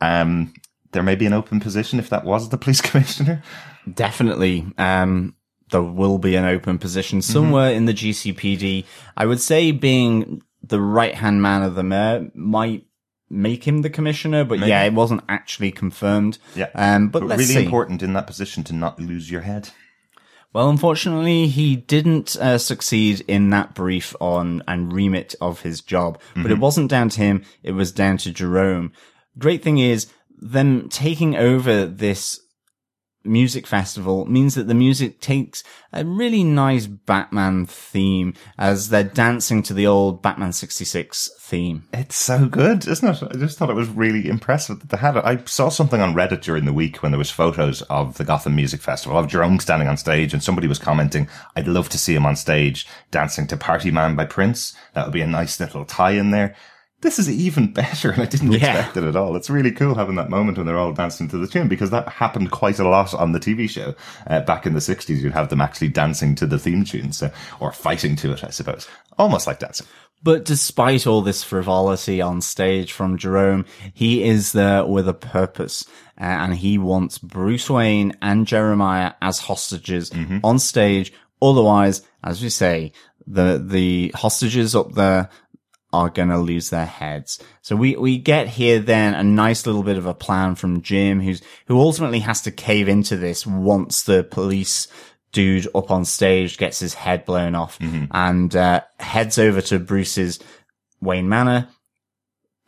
Um, 0.00 0.54
there 0.92 1.02
may 1.02 1.16
be 1.16 1.26
an 1.26 1.32
open 1.32 1.58
position 1.58 1.98
if 1.98 2.08
that 2.10 2.24
was 2.24 2.48
the 2.48 2.58
police 2.64 2.80
commissioner. 2.80 3.42
Definitely. 3.92 4.66
Um, 4.78 5.34
there 5.70 5.82
will 5.82 6.18
be 6.18 6.36
an 6.36 6.44
open 6.44 6.78
position 6.78 7.22
somewhere 7.22 7.72
in 7.72 7.86
the 7.86 7.94
GCPD. 7.94 8.84
I 9.16 9.26
would 9.26 9.40
say 9.40 9.72
being 9.72 10.42
the 10.68 10.80
right 10.80 11.14
hand 11.14 11.42
man 11.42 11.62
of 11.62 11.74
the 11.74 11.82
mayor 11.82 12.30
might 12.34 12.86
make 13.30 13.66
him 13.66 13.82
the 13.82 13.90
commissioner, 13.90 14.44
but 14.44 14.58
yeah, 14.60 14.82
it 14.84 14.94
wasn't 14.94 15.22
actually 15.28 15.70
confirmed. 15.70 16.38
Yeah. 16.54 16.70
Um, 16.74 17.08
but, 17.08 17.20
But 17.20 17.30
really 17.30 17.44
see. 17.44 17.64
important 17.64 18.02
in 18.02 18.14
that 18.14 18.26
position 18.26 18.64
to 18.64 18.72
not 18.72 18.98
lose 18.98 19.30
your 19.30 19.42
head. 19.42 19.70
Well, 20.54 20.70
unfortunately, 20.70 21.46
he 21.48 21.76
didn't 21.76 22.34
uh, 22.36 22.56
succeed 22.56 23.22
in 23.28 23.50
that 23.50 23.74
brief 23.74 24.16
on 24.18 24.62
and 24.66 24.92
remit 24.92 25.34
of 25.42 25.60
his 25.60 25.82
job, 25.82 26.18
but 26.34 26.50
it 26.50 26.58
wasn't 26.58 26.90
down 26.90 27.10
to 27.10 27.20
him. 27.20 27.44
It 27.62 27.72
was 27.72 27.92
down 27.92 28.16
to 28.18 28.32
Jerome. 28.32 28.92
Great 29.36 29.62
thing 29.62 29.78
is 29.78 30.06
them 30.30 30.88
taking 30.88 31.36
over 31.36 31.84
this 31.84 32.40
music 33.28 33.66
festival 33.66 34.24
means 34.26 34.54
that 34.54 34.66
the 34.66 34.74
music 34.74 35.20
takes 35.20 35.62
a 35.92 36.04
really 36.04 36.44
nice 36.44 36.86
Batman 36.86 37.66
theme 37.66 38.34
as 38.58 38.88
they're 38.88 39.04
dancing 39.04 39.62
to 39.64 39.74
the 39.74 39.86
old 39.86 40.22
Batman 40.22 40.52
66 40.52 41.30
theme. 41.38 41.84
It's 41.92 42.16
so 42.16 42.46
good, 42.46 42.86
isn't 42.86 43.08
it? 43.08 43.22
I 43.22 43.38
just 43.38 43.58
thought 43.58 43.70
it 43.70 43.76
was 43.76 43.88
really 43.88 44.28
impressive 44.28 44.80
that 44.80 44.90
they 44.90 44.96
had 44.96 45.16
it. 45.16 45.24
I 45.24 45.42
saw 45.44 45.68
something 45.68 46.00
on 46.00 46.14
Reddit 46.14 46.42
during 46.42 46.64
the 46.64 46.72
week 46.72 47.02
when 47.02 47.12
there 47.12 47.18
was 47.18 47.30
photos 47.30 47.82
of 47.82 48.18
the 48.18 48.24
Gotham 48.24 48.54
Music 48.56 48.80
Festival 48.80 49.18
of 49.18 49.28
Jerome 49.28 49.60
standing 49.60 49.88
on 49.88 49.96
stage 49.96 50.32
and 50.32 50.42
somebody 50.42 50.66
was 50.66 50.78
commenting, 50.78 51.28
I'd 51.56 51.68
love 51.68 51.88
to 51.90 51.98
see 51.98 52.14
him 52.14 52.26
on 52.26 52.36
stage 52.36 52.86
dancing 53.10 53.46
to 53.48 53.56
Party 53.56 53.90
Man 53.90 54.16
by 54.16 54.26
Prince. 54.26 54.74
That 54.94 55.06
would 55.06 55.14
be 55.14 55.22
a 55.22 55.26
nice 55.26 55.58
little 55.60 55.84
tie 55.84 56.12
in 56.12 56.30
there. 56.30 56.54
This 57.00 57.18
is 57.20 57.30
even 57.30 57.72
better 57.72 58.10
and 58.10 58.20
I 58.22 58.26
didn't 58.26 58.50
Yeah. 58.52 58.74
expect 58.76 58.96
it 58.96 59.04
at 59.04 59.14
all. 59.14 59.36
It's 59.36 59.48
really 59.48 59.70
cool 59.70 59.94
having 59.94 60.16
that 60.16 60.30
moment 60.30 60.58
when 60.58 60.66
they're 60.66 60.78
all 60.78 60.92
dancing 60.92 61.28
to 61.28 61.38
the 61.38 61.46
tune 61.46 61.68
because 61.68 61.90
that 61.90 62.08
happened 62.08 62.50
quite 62.50 62.78
a 62.80 62.88
lot 62.88 63.14
on 63.14 63.32
the 63.32 63.38
TV 63.38 63.68
show. 63.70 63.94
Uh, 64.26 64.40
back 64.40 64.66
in 64.66 64.74
the 64.74 64.80
60s, 64.80 65.20
you'd 65.20 65.32
have 65.32 65.48
them 65.48 65.60
actually 65.60 65.88
dancing 65.88 66.34
to 66.34 66.46
the 66.46 66.58
theme 66.58 66.84
tune, 66.84 67.12
so, 67.12 67.30
or 67.60 67.70
fighting 67.70 68.16
to 68.16 68.32
it, 68.32 68.42
I 68.42 68.50
suppose. 68.50 68.88
Almost 69.16 69.46
like 69.46 69.60
dancing. 69.60 69.86
But 70.24 70.44
despite 70.44 71.06
all 71.06 71.22
this 71.22 71.44
frivolity 71.44 72.20
on 72.20 72.40
stage 72.40 72.92
from 72.92 73.16
Jerome, 73.16 73.64
he 73.94 74.24
is 74.24 74.50
there 74.50 74.84
with 74.84 75.08
a 75.08 75.14
purpose. 75.14 75.84
Uh, 76.20 76.24
and 76.24 76.54
he 76.56 76.78
wants 76.78 77.18
Bruce 77.18 77.70
Wayne 77.70 78.16
and 78.20 78.44
Jeremiah 78.44 79.12
as 79.22 79.38
hostages 79.38 80.10
on 80.42 80.58
stage. 80.58 81.12
Otherwise, 81.40 82.02
as 82.24 82.42
we 82.42 82.48
say, 82.48 82.90
the, 83.28 83.62
the 83.64 84.10
hostages 84.16 84.74
up 84.74 84.94
there 84.94 85.30
are 85.92 86.10
going 86.10 86.28
to 86.28 86.38
lose 86.38 86.70
their 86.70 86.86
heads. 86.86 87.42
So 87.62 87.74
we, 87.74 87.96
we 87.96 88.18
get 88.18 88.48
here 88.48 88.78
then 88.78 89.14
a 89.14 89.22
nice 89.22 89.66
little 89.66 89.82
bit 89.82 89.96
of 89.96 90.06
a 90.06 90.14
plan 90.14 90.54
from 90.54 90.82
Jim, 90.82 91.20
who's, 91.20 91.40
who 91.66 91.78
ultimately 91.78 92.20
has 92.20 92.42
to 92.42 92.50
cave 92.50 92.88
into 92.88 93.16
this 93.16 93.46
once 93.46 94.02
the 94.02 94.22
police 94.24 94.88
dude 95.32 95.68
up 95.74 95.90
on 95.90 96.04
stage 96.04 96.58
gets 96.58 96.78
his 96.78 96.94
head 96.94 97.24
blown 97.24 97.54
off 97.54 97.78
and, 98.12 98.54
uh, 98.54 98.82
heads 99.00 99.38
over 99.38 99.60
to 99.60 99.78
Bruce's 99.78 100.38
Wayne 101.00 101.28
Manor 101.28 101.68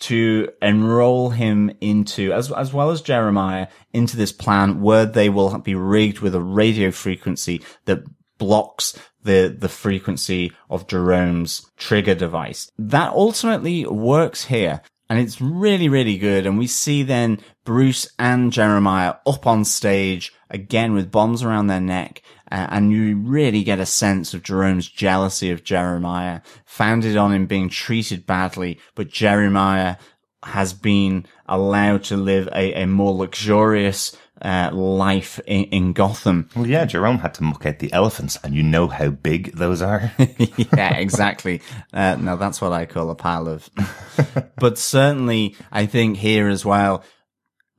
to 0.01 0.49
enroll 0.63 1.29
him 1.31 1.71
into, 1.81 2.33
as, 2.33 2.51
as 2.53 2.73
well 2.73 2.91
as 2.91 3.03
Jeremiah, 3.03 3.69
into 3.93 4.17
this 4.17 4.33
plan 4.33 4.81
where 4.81 5.05
they 5.05 5.29
will 5.29 5.59
be 5.59 5.75
rigged 5.75 6.21
with 6.21 6.35
a 6.35 6.41
radio 6.41 6.91
frequency 6.91 7.63
that 7.85 8.03
blocks 8.39 8.99
the, 9.23 9.55
the 9.57 9.69
frequency 9.69 10.53
of 10.69 10.87
Jerome's 10.87 11.71
trigger 11.77 12.15
device. 12.15 12.71
That 12.79 13.13
ultimately 13.13 13.87
works 13.87 14.45
here. 14.45 14.83
And 15.09 15.19
it's 15.19 15.41
really, 15.41 15.89
really 15.89 16.19
good. 16.19 16.47
And 16.47 16.57
we 16.57 16.69
see 16.69 17.03
then 17.03 17.41
Bruce 17.65 18.09
and 18.19 18.53
Jeremiah 18.53 19.15
up 19.27 19.45
on 19.45 19.65
stage 19.65 20.33
again 20.49 20.95
with 20.95 21.11
bombs 21.11 21.43
around 21.43 21.67
their 21.67 21.81
neck. 21.81 22.23
Uh, 22.51 22.67
and 22.71 22.93
you 22.93 23.17
really 23.17 23.65
get 23.65 23.81
a 23.81 23.87
sense 23.87 24.35
of 24.35 24.43
Jerome's 24.43 24.89
jealousy 24.89 25.51
of 25.51 25.65
Jeremiah, 25.65 26.41
founded 26.65 27.17
on 27.17 27.33
him 27.33 27.47
being 27.47 27.69
treated 27.69 28.27
badly, 28.27 28.81
but 28.95 29.09
Jeremiah 29.09 29.97
has 30.43 30.73
been 30.73 31.27
allowed 31.47 32.05
to 32.05 32.17
live 32.17 32.49
a, 32.49 32.83
a 32.83 32.87
more 32.87 33.15
luxurious 33.15 34.17
uh, 34.43 34.71
life 34.73 35.41
in, 35.47 35.65
in 35.65 35.93
Gotham. 35.93 36.49
Well, 36.57 36.67
yeah, 36.67 36.85
Jerome 36.85 37.19
had 37.19 37.35
to 37.35 37.43
muck 37.43 37.67
out 37.67 37.79
the 37.79 37.93
elephants, 37.93 38.39
and 38.43 38.55
you 38.55 38.63
know 38.63 38.89
how 38.89 39.11
big 39.11 39.53
those 39.53 39.83
are. 39.83 40.13
yeah, 40.19 40.97
exactly. 40.97 41.63
Uh, 41.93 42.17
no, 42.19 42.37
that's 42.37 42.61
what 42.61 42.73
I 42.73 42.87
call 42.87 43.11
a 43.11 43.15
pile 43.15 43.49
of. 43.49 43.71
but 44.57 44.79
certainly, 44.79 45.57
I 45.71 45.87
think 45.87 46.19
here 46.19 46.49
as 46.49 46.65
well, 46.65 47.05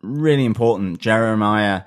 really 0.02 0.46
important. 0.46 1.00
Jeremiah 1.00 1.84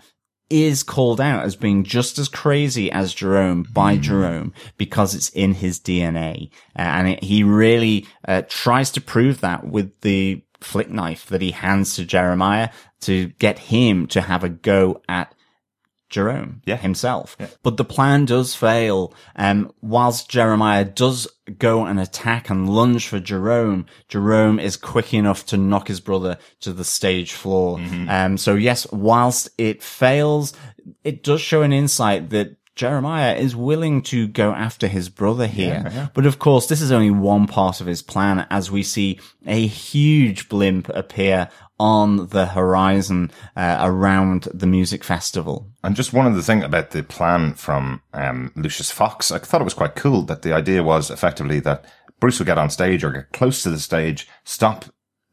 is 0.50 0.82
called 0.82 1.20
out 1.20 1.44
as 1.44 1.56
being 1.56 1.84
just 1.84 2.18
as 2.18 2.28
crazy 2.28 2.90
as 2.92 3.14
Jerome 3.14 3.64
by 3.72 3.96
Jerome 3.96 4.52
because 4.76 5.14
it's 5.14 5.30
in 5.30 5.54
his 5.54 5.80
DNA. 5.80 6.50
Uh, 6.78 6.82
and 6.82 7.08
it, 7.08 7.24
he 7.24 7.42
really 7.42 8.06
uh, 8.28 8.42
tries 8.48 8.90
to 8.92 9.00
prove 9.00 9.40
that 9.40 9.66
with 9.66 9.98
the 10.02 10.44
flick 10.60 10.90
knife 10.90 11.26
that 11.26 11.42
he 11.42 11.50
hands 11.50 11.96
to 11.96 12.04
Jeremiah 12.04 12.70
to 13.04 13.28
get 13.38 13.58
him 13.58 14.06
to 14.08 14.20
have 14.20 14.44
a 14.44 14.48
go 14.48 15.00
at 15.08 15.34
Jerome 16.10 16.60
Yeah. 16.64 16.76
himself. 16.76 17.36
But 17.64 17.76
the 17.76 17.84
plan 17.84 18.24
does 18.26 18.54
fail. 18.54 19.12
Um, 19.34 19.72
whilst 19.80 20.28
Jeremiah 20.30 20.84
does 20.84 21.26
go 21.58 21.84
and 21.86 21.98
attack 21.98 22.50
and 22.50 22.68
lunge 22.68 23.08
for 23.08 23.18
Jerome, 23.18 23.86
Jerome 24.08 24.60
is 24.60 24.76
quick 24.76 25.12
enough 25.12 25.44
to 25.46 25.56
knock 25.56 25.88
his 25.88 26.00
brother 26.00 26.38
to 26.60 26.72
the 26.72 26.84
stage 26.84 27.32
floor. 27.32 27.80
Um, 28.08 28.36
so 28.38 28.54
yes, 28.54 28.86
whilst 28.92 29.48
it 29.58 29.82
fails, 29.82 30.52
it 31.02 31.24
does 31.24 31.40
show 31.40 31.62
an 31.62 31.72
insight 31.72 32.30
that 32.30 32.56
Jeremiah 32.74 33.34
is 33.36 33.54
willing 33.54 34.02
to 34.02 34.26
go 34.26 34.52
after 34.52 34.88
his 34.88 35.08
brother 35.08 35.46
here. 35.46 36.10
But 36.12 36.26
of 36.26 36.38
course, 36.38 36.66
this 36.66 36.80
is 36.80 36.90
only 36.90 37.10
one 37.10 37.46
part 37.46 37.80
of 37.80 37.86
his 37.86 38.02
plan 38.02 38.46
as 38.50 38.70
we 38.70 38.82
see 38.82 39.20
a 39.46 39.66
huge 39.66 40.48
blimp 40.48 40.88
appear 40.88 41.48
on 41.78 42.28
the 42.28 42.46
horizon 42.46 43.30
uh, 43.56 43.78
around 43.80 44.48
the 44.54 44.66
music 44.66 45.04
festival. 45.04 45.70
And 45.82 45.96
just 45.96 46.12
one 46.12 46.26
other 46.26 46.42
thing 46.42 46.62
about 46.62 46.90
the 46.90 47.02
plan 47.02 47.54
from 47.54 48.02
um, 48.12 48.52
Lucius 48.56 48.90
Fox, 48.90 49.30
I 49.30 49.38
thought 49.38 49.60
it 49.60 49.64
was 49.64 49.74
quite 49.74 49.94
cool 49.94 50.22
that 50.22 50.42
the 50.42 50.52
idea 50.52 50.82
was 50.82 51.10
effectively 51.10 51.60
that 51.60 51.84
Bruce 52.20 52.38
would 52.38 52.46
get 52.46 52.58
on 52.58 52.70
stage 52.70 53.04
or 53.04 53.10
get 53.10 53.32
close 53.32 53.62
to 53.62 53.70
the 53.70 53.78
stage, 53.78 54.28
stop 54.44 54.86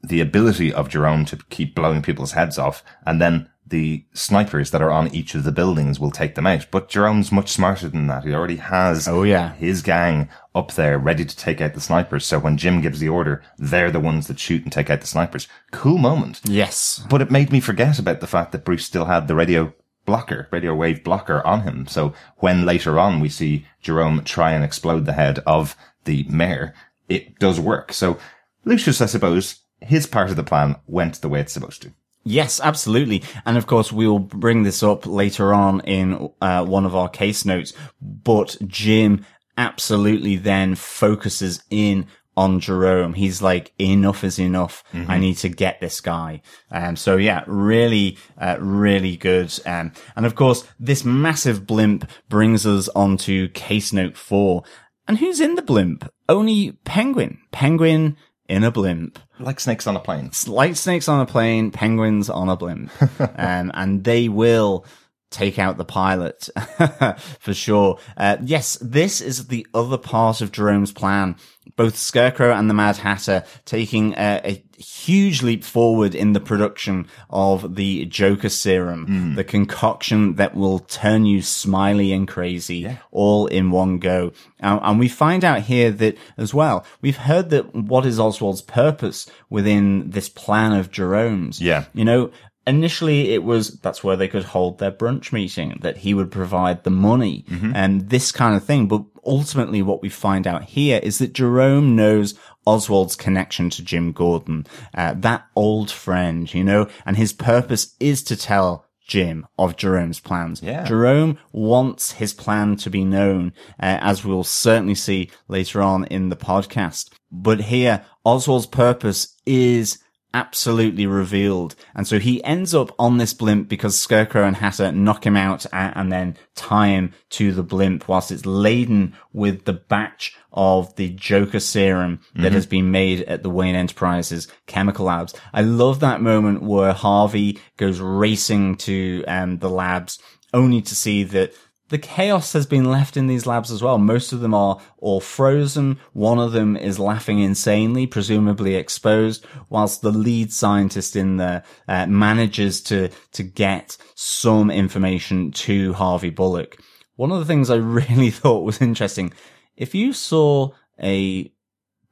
the 0.04 0.21
ability 0.21 0.73
of 0.73 0.89
Jerome 0.89 1.25
to 1.25 1.38
keep 1.49 1.75
blowing 1.75 2.01
people's 2.01 2.32
heads 2.32 2.58
off, 2.58 2.84
and 3.06 3.21
then 3.21 3.49
the 3.72 4.06
snipers 4.14 4.70
that 4.72 4.82
are 4.82 4.92
on 4.92 5.14
each 5.16 5.34
of 5.34 5.44
the 5.44 5.52
buildings 5.52 6.00
will 6.00 6.12
take 6.12 6.36
them 6.36 6.46
out. 6.46 6.68
But 6.70 6.88
Jerome's 6.88 7.32
much 7.32 7.50
smarter 7.50 7.90
than 7.90 8.06
that. 8.08 8.24
He 8.24 8.34
already 8.34 8.58
has 8.58 9.08
Oh, 9.08 9.24
yeah. 9.24 9.54
his 9.56 9.82
gang 9.82 10.30
up 10.54 10.74
there 10.74 11.00
ready 11.00 11.26
to 11.26 11.36
take 11.36 11.60
out 11.60 11.74
the 11.74 11.82
snipers. 11.82 12.26
So 12.26 12.38
when 12.38 12.58
Jim 12.58 12.82
gives 12.82 13.00
the 13.00 13.10
order, 13.10 13.42
they're 13.58 13.90
the 13.92 14.00
ones 14.00 14.28
that 14.28 14.40
shoot 14.40 14.64
and 14.64 14.72
take 14.72 14.90
out 14.90 15.02
the 15.02 15.08
snipers. 15.08 15.48
Cool 15.72 15.98
moment. 15.98 16.42
Yes. 16.44 17.04
But 17.10 17.22
it 17.22 17.32
made 17.32 17.52
me 17.52 17.60
forget 17.60 17.98
about 17.98 18.20
the 18.20 18.28
fact 18.28 18.52
that 18.52 18.64
Bruce 18.66 18.86
still 18.86 19.06
had 19.06 19.28
the 19.28 19.36
radio 19.36 19.74
blocker, 20.06 20.48
radio 20.52 20.76
wave 20.76 21.04
blocker 21.04 21.46
on 21.48 21.62
him. 21.62 21.88
So 21.88 22.14
when 22.38 22.66
later 22.66 23.00
on 23.00 23.20
we 23.20 23.30
see 23.30 23.66
Jerome 23.82 24.24
try 24.24 24.52
and 24.52 24.64
explode 24.64 25.06
the 25.06 25.14
head 25.14 25.40
of 25.48 25.76
the 26.06 26.26
mayor, 26.30 26.74
it 27.10 27.40
does 27.40 27.60
work. 27.60 27.94
So 27.94 28.18
Lucius, 28.66 29.02
I 29.02 29.06
suppose, 29.06 29.60
his 29.80 30.06
part 30.08 30.30
of 30.30 30.36
the 30.36 30.44
plan 30.44 30.76
went 30.88 31.22
the 31.22 31.30
way 31.30 31.40
it's 31.40 31.54
supposed 31.54 31.82
to. 31.84 31.94
Yes, 32.24 32.60
absolutely. 32.62 33.24
And 33.46 33.58
of 33.58 33.66
course, 33.68 33.92
we 33.92 34.08
will 34.08 34.20
bring 34.20 34.64
this 34.64 34.84
up 34.84 35.06
later 35.06 35.54
on 35.54 35.82
in 35.82 36.30
uh, 36.42 36.66
one 36.66 36.86
of 36.86 36.96
our 36.96 37.10
case 37.10 37.46
notes. 37.46 37.74
But 38.02 38.58
Jim 38.68 39.26
absolutely 39.58 40.36
then 40.36 40.76
focuses 40.76 41.64
in 41.70 42.06
on 42.38 42.60
Jerome. 42.60 43.14
He's 43.14 43.42
like, 43.42 43.74
enough 43.80 44.24
is 44.24 44.40
enough. 44.40 44.84
I 44.94 45.20
need 45.20 45.36
to 45.38 45.50
get 45.50 45.82
this 45.82 46.00
guy. 46.00 46.42
Um, 46.72 46.96
so 46.96 47.18
yeah, 47.18 47.44
really, 47.46 48.18
uh, 48.38 48.58
really 48.60 49.18
good. 49.18 49.54
Um, 49.66 49.92
and 50.16 50.26
of 50.26 50.36
course, 50.36 50.68
this 50.80 51.04
massive 51.04 51.66
blimp 51.68 52.10
brings 52.30 52.66
us 52.66 52.88
onto 52.90 53.50
case 53.50 53.92
note 53.92 54.16
four. 54.16 54.64
And 55.08 55.18
who's 55.18 55.42
in 55.42 55.56
the 55.56 55.62
blimp? 55.62 56.10
Only 56.30 56.74
Penguin. 56.86 57.40
Penguin 57.52 58.16
in 58.52 58.66
a 58.66 58.72
blimp. 58.72 59.18
Like 59.40 59.62
snakes 59.62 59.88
on 59.88 59.96
a 59.96 60.00
plane. 60.02 60.30
Light 60.46 60.76
snakes 60.76 61.08
on 61.08 61.22
a 61.22 61.26
plane, 61.26 61.72
penguins 61.72 62.30
on 62.30 62.50
a 62.50 62.58
blimp. 62.58 62.92
um, 63.20 63.72
and 63.74 64.04
they 64.04 64.28
will 64.28 64.86
take 65.30 65.58
out 65.58 65.78
the 65.78 65.86
pilot 65.86 66.50
for 67.40 67.54
sure. 67.54 67.98
Uh, 68.18 68.36
yes, 68.44 68.78
this 68.82 69.22
is 69.22 69.48
the 69.48 69.66
other 69.74 69.98
part 69.98 70.42
of 70.42 70.52
Jerome's 70.52 70.92
plan. 70.92 71.38
Both 71.76 71.95
Scarecrow 71.95 72.54
and 72.54 72.69
the 72.69 72.74
Mad 72.74 72.97
Hatter 72.97 73.43
taking 73.65 74.13
a, 74.13 74.41
a 74.43 74.63
huge 74.82 75.41
leap 75.41 75.63
forward 75.63 76.15
in 76.15 76.34
the 76.34 76.39
production 76.39 77.08
of 77.30 77.76
the 77.76 78.06
Joker 78.06 78.50
serum, 78.50 79.36
the 79.36 79.43
concoction 79.43 80.36
that 80.36 80.56
will 80.56 80.80
turn 80.80 81.26
you 81.26 81.41
smiley 81.41 82.12
and 82.12 82.28
crazy 82.28 82.97
all 83.12 83.47
in 83.47 83.71
one 83.71 84.00
go. 84.00 84.34
Uh, 84.62 84.80
and 84.82 85.00
we 85.00 85.08
find 85.08 85.45
out 85.45 85.62
here 85.62 85.91
that 85.91 86.17
as 86.38 86.54
well, 86.54 86.86
we've 87.02 87.17
heard 87.17 87.52
that 87.52 87.74
what 87.76 88.06
is 88.06 88.19
Oswald's 88.19 88.62
purpose 88.62 89.30
within 89.50 90.10
this 90.10 90.30
plan 90.30 90.74
of 90.74 90.91
Jerome's. 90.91 91.62
Yeah. 91.62 91.86
You 91.93 92.06
know, 92.06 92.32
initially 92.67 93.34
it 93.34 93.43
was 93.43 93.80
that's 93.80 94.04
where 94.04 94.15
they 94.15 94.28
could 94.28 94.43
hold 94.43 94.78
their 94.78 94.91
brunch 94.91 95.32
meeting 95.32 95.78
that 95.82 95.97
he 95.97 96.13
would 96.13 96.32
provide 96.32 96.84
the 96.84 96.91
money 96.91 97.43
and 97.76 98.10
this 98.10 98.32
kind 98.32 98.56
of 98.56 98.63
thing 98.63 98.88
but 98.88 99.04
ultimately 99.26 99.82
what 99.82 100.02
we 100.02 100.10
find 100.10 100.48
out 100.48 100.64
here 100.64 101.00
is 101.04 101.18
that 101.18 101.34
jerome 101.34 101.96
knows 101.96 102.34
oswald's 102.66 103.16
connection 103.16 103.70
to 103.70 103.84
jim 103.84 104.12
gordon 104.12 104.66
uh, 104.94 105.14
that 105.16 105.46
old 105.56 105.90
friend 105.92 106.54
you 106.54 106.64
know 106.64 106.88
and 107.06 107.18
his 107.18 107.34
purpose 107.34 107.96
is 108.00 108.24
to 108.24 108.36
tell 108.36 108.86
Jim 109.12 109.46
of 109.60 109.76
Jerome's 109.76 110.22
plans. 110.22 110.62
Yeah. 110.64 110.86
Jerome 110.86 111.38
wants 111.52 112.14
his 112.14 112.34
plan 112.34 112.78
to 112.78 112.90
be 112.90 113.04
known, 113.04 113.52
uh, 113.78 114.00
as 114.00 114.24
we'll 114.24 114.46
certainly 114.46 114.96
see 114.96 115.30
later 115.50 115.82
on 115.82 116.06
in 116.06 116.30
the 116.30 116.38
podcast. 116.38 117.10
But 117.30 117.60
here, 117.60 118.06
Oswald's 118.26 118.68
purpose 118.68 119.36
is 119.46 120.00
absolutely 120.34 121.06
revealed. 121.06 121.76
And 121.96 122.08
so 122.08 122.20
he 122.20 122.44
ends 122.44 122.74
up 122.74 122.94
on 122.98 123.17
this 123.17 123.34
blimp 123.34 123.67
because 123.67 123.98
Scarecrow 123.98 124.46
and 124.46 124.56
Hatter 124.56 124.91
knock 124.91 125.26
him 125.26 125.36
out 125.36 125.65
and 125.72 126.12
then 126.12 126.38
tie 126.56 126.88
him 126.88 127.13
to 127.32 127.52
the 127.52 127.63
blimp 127.63 128.08
whilst 128.08 128.32
it's 128.32 128.46
laden 128.46 129.15
with 129.34 129.65
the 129.65 129.74
batch 129.74 130.38
of 130.54 130.96
the 130.96 131.10
Joker 131.10 131.60
serum 131.60 132.20
that 132.36 132.52
has 132.52 132.65
been 132.65 132.91
made 132.91 133.22
at 133.24 133.44
the 133.44 133.50
Wayne 133.50 133.76
Enterprises 133.76 134.48
chemical 134.67 135.06
labs. 135.06 135.34
I 135.54 135.62
love 135.62 136.00
that 136.02 136.22
moment 136.22 136.62
where 136.62 136.94
Harvey 136.94 137.60
goes 137.78 138.00
racing 138.00 138.78
to 138.78 139.24
um, 139.28 139.60
the 139.60 139.70
labs 139.70 140.20
only 140.54 140.82
to 140.82 140.96
see 140.96 141.24
that 141.24 141.54
the 141.91 141.97
chaos 141.97 142.54
has 142.54 142.65
been 142.65 142.86
left 142.86 143.17
in 143.17 143.27
these 143.27 143.45
labs 143.45 143.69
as 143.69 143.84
well. 143.84 143.97
Most 143.97 144.32
of 144.32 144.39
them 144.39 144.54
are 144.54 144.80
all 144.99 145.19
frozen. 145.19 145.99
One 146.13 146.39
of 146.39 146.54
them 146.54 146.77
is 146.77 146.99
laughing 146.99 147.39
insanely, 147.39 148.08
presumably 148.08 148.75
exposed, 148.75 149.45
whilst 149.67 150.01
the 150.01 150.12
lead 150.12 150.54
scientist 150.54 151.17
in 151.17 151.36
there 151.36 151.63
uh, 151.89 152.08
manages 152.08 152.82
to 152.84 153.10
to 153.34 153.43
get 153.43 153.97
some 154.15 154.71
information 154.71 155.51
to 155.51 155.91
Harvey 155.91 156.30
Bullock. 156.30 156.80
One 157.17 157.34
of 157.34 157.39
the 157.39 157.45
things 157.45 157.69
I 157.69 157.75
really 157.99 158.32
thought 158.32 158.63
was 158.63 158.82
interesting, 158.82 159.34
if 159.75 159.93
you 159.93 160.13
saw 160.13 160.69
a 161.04 161.51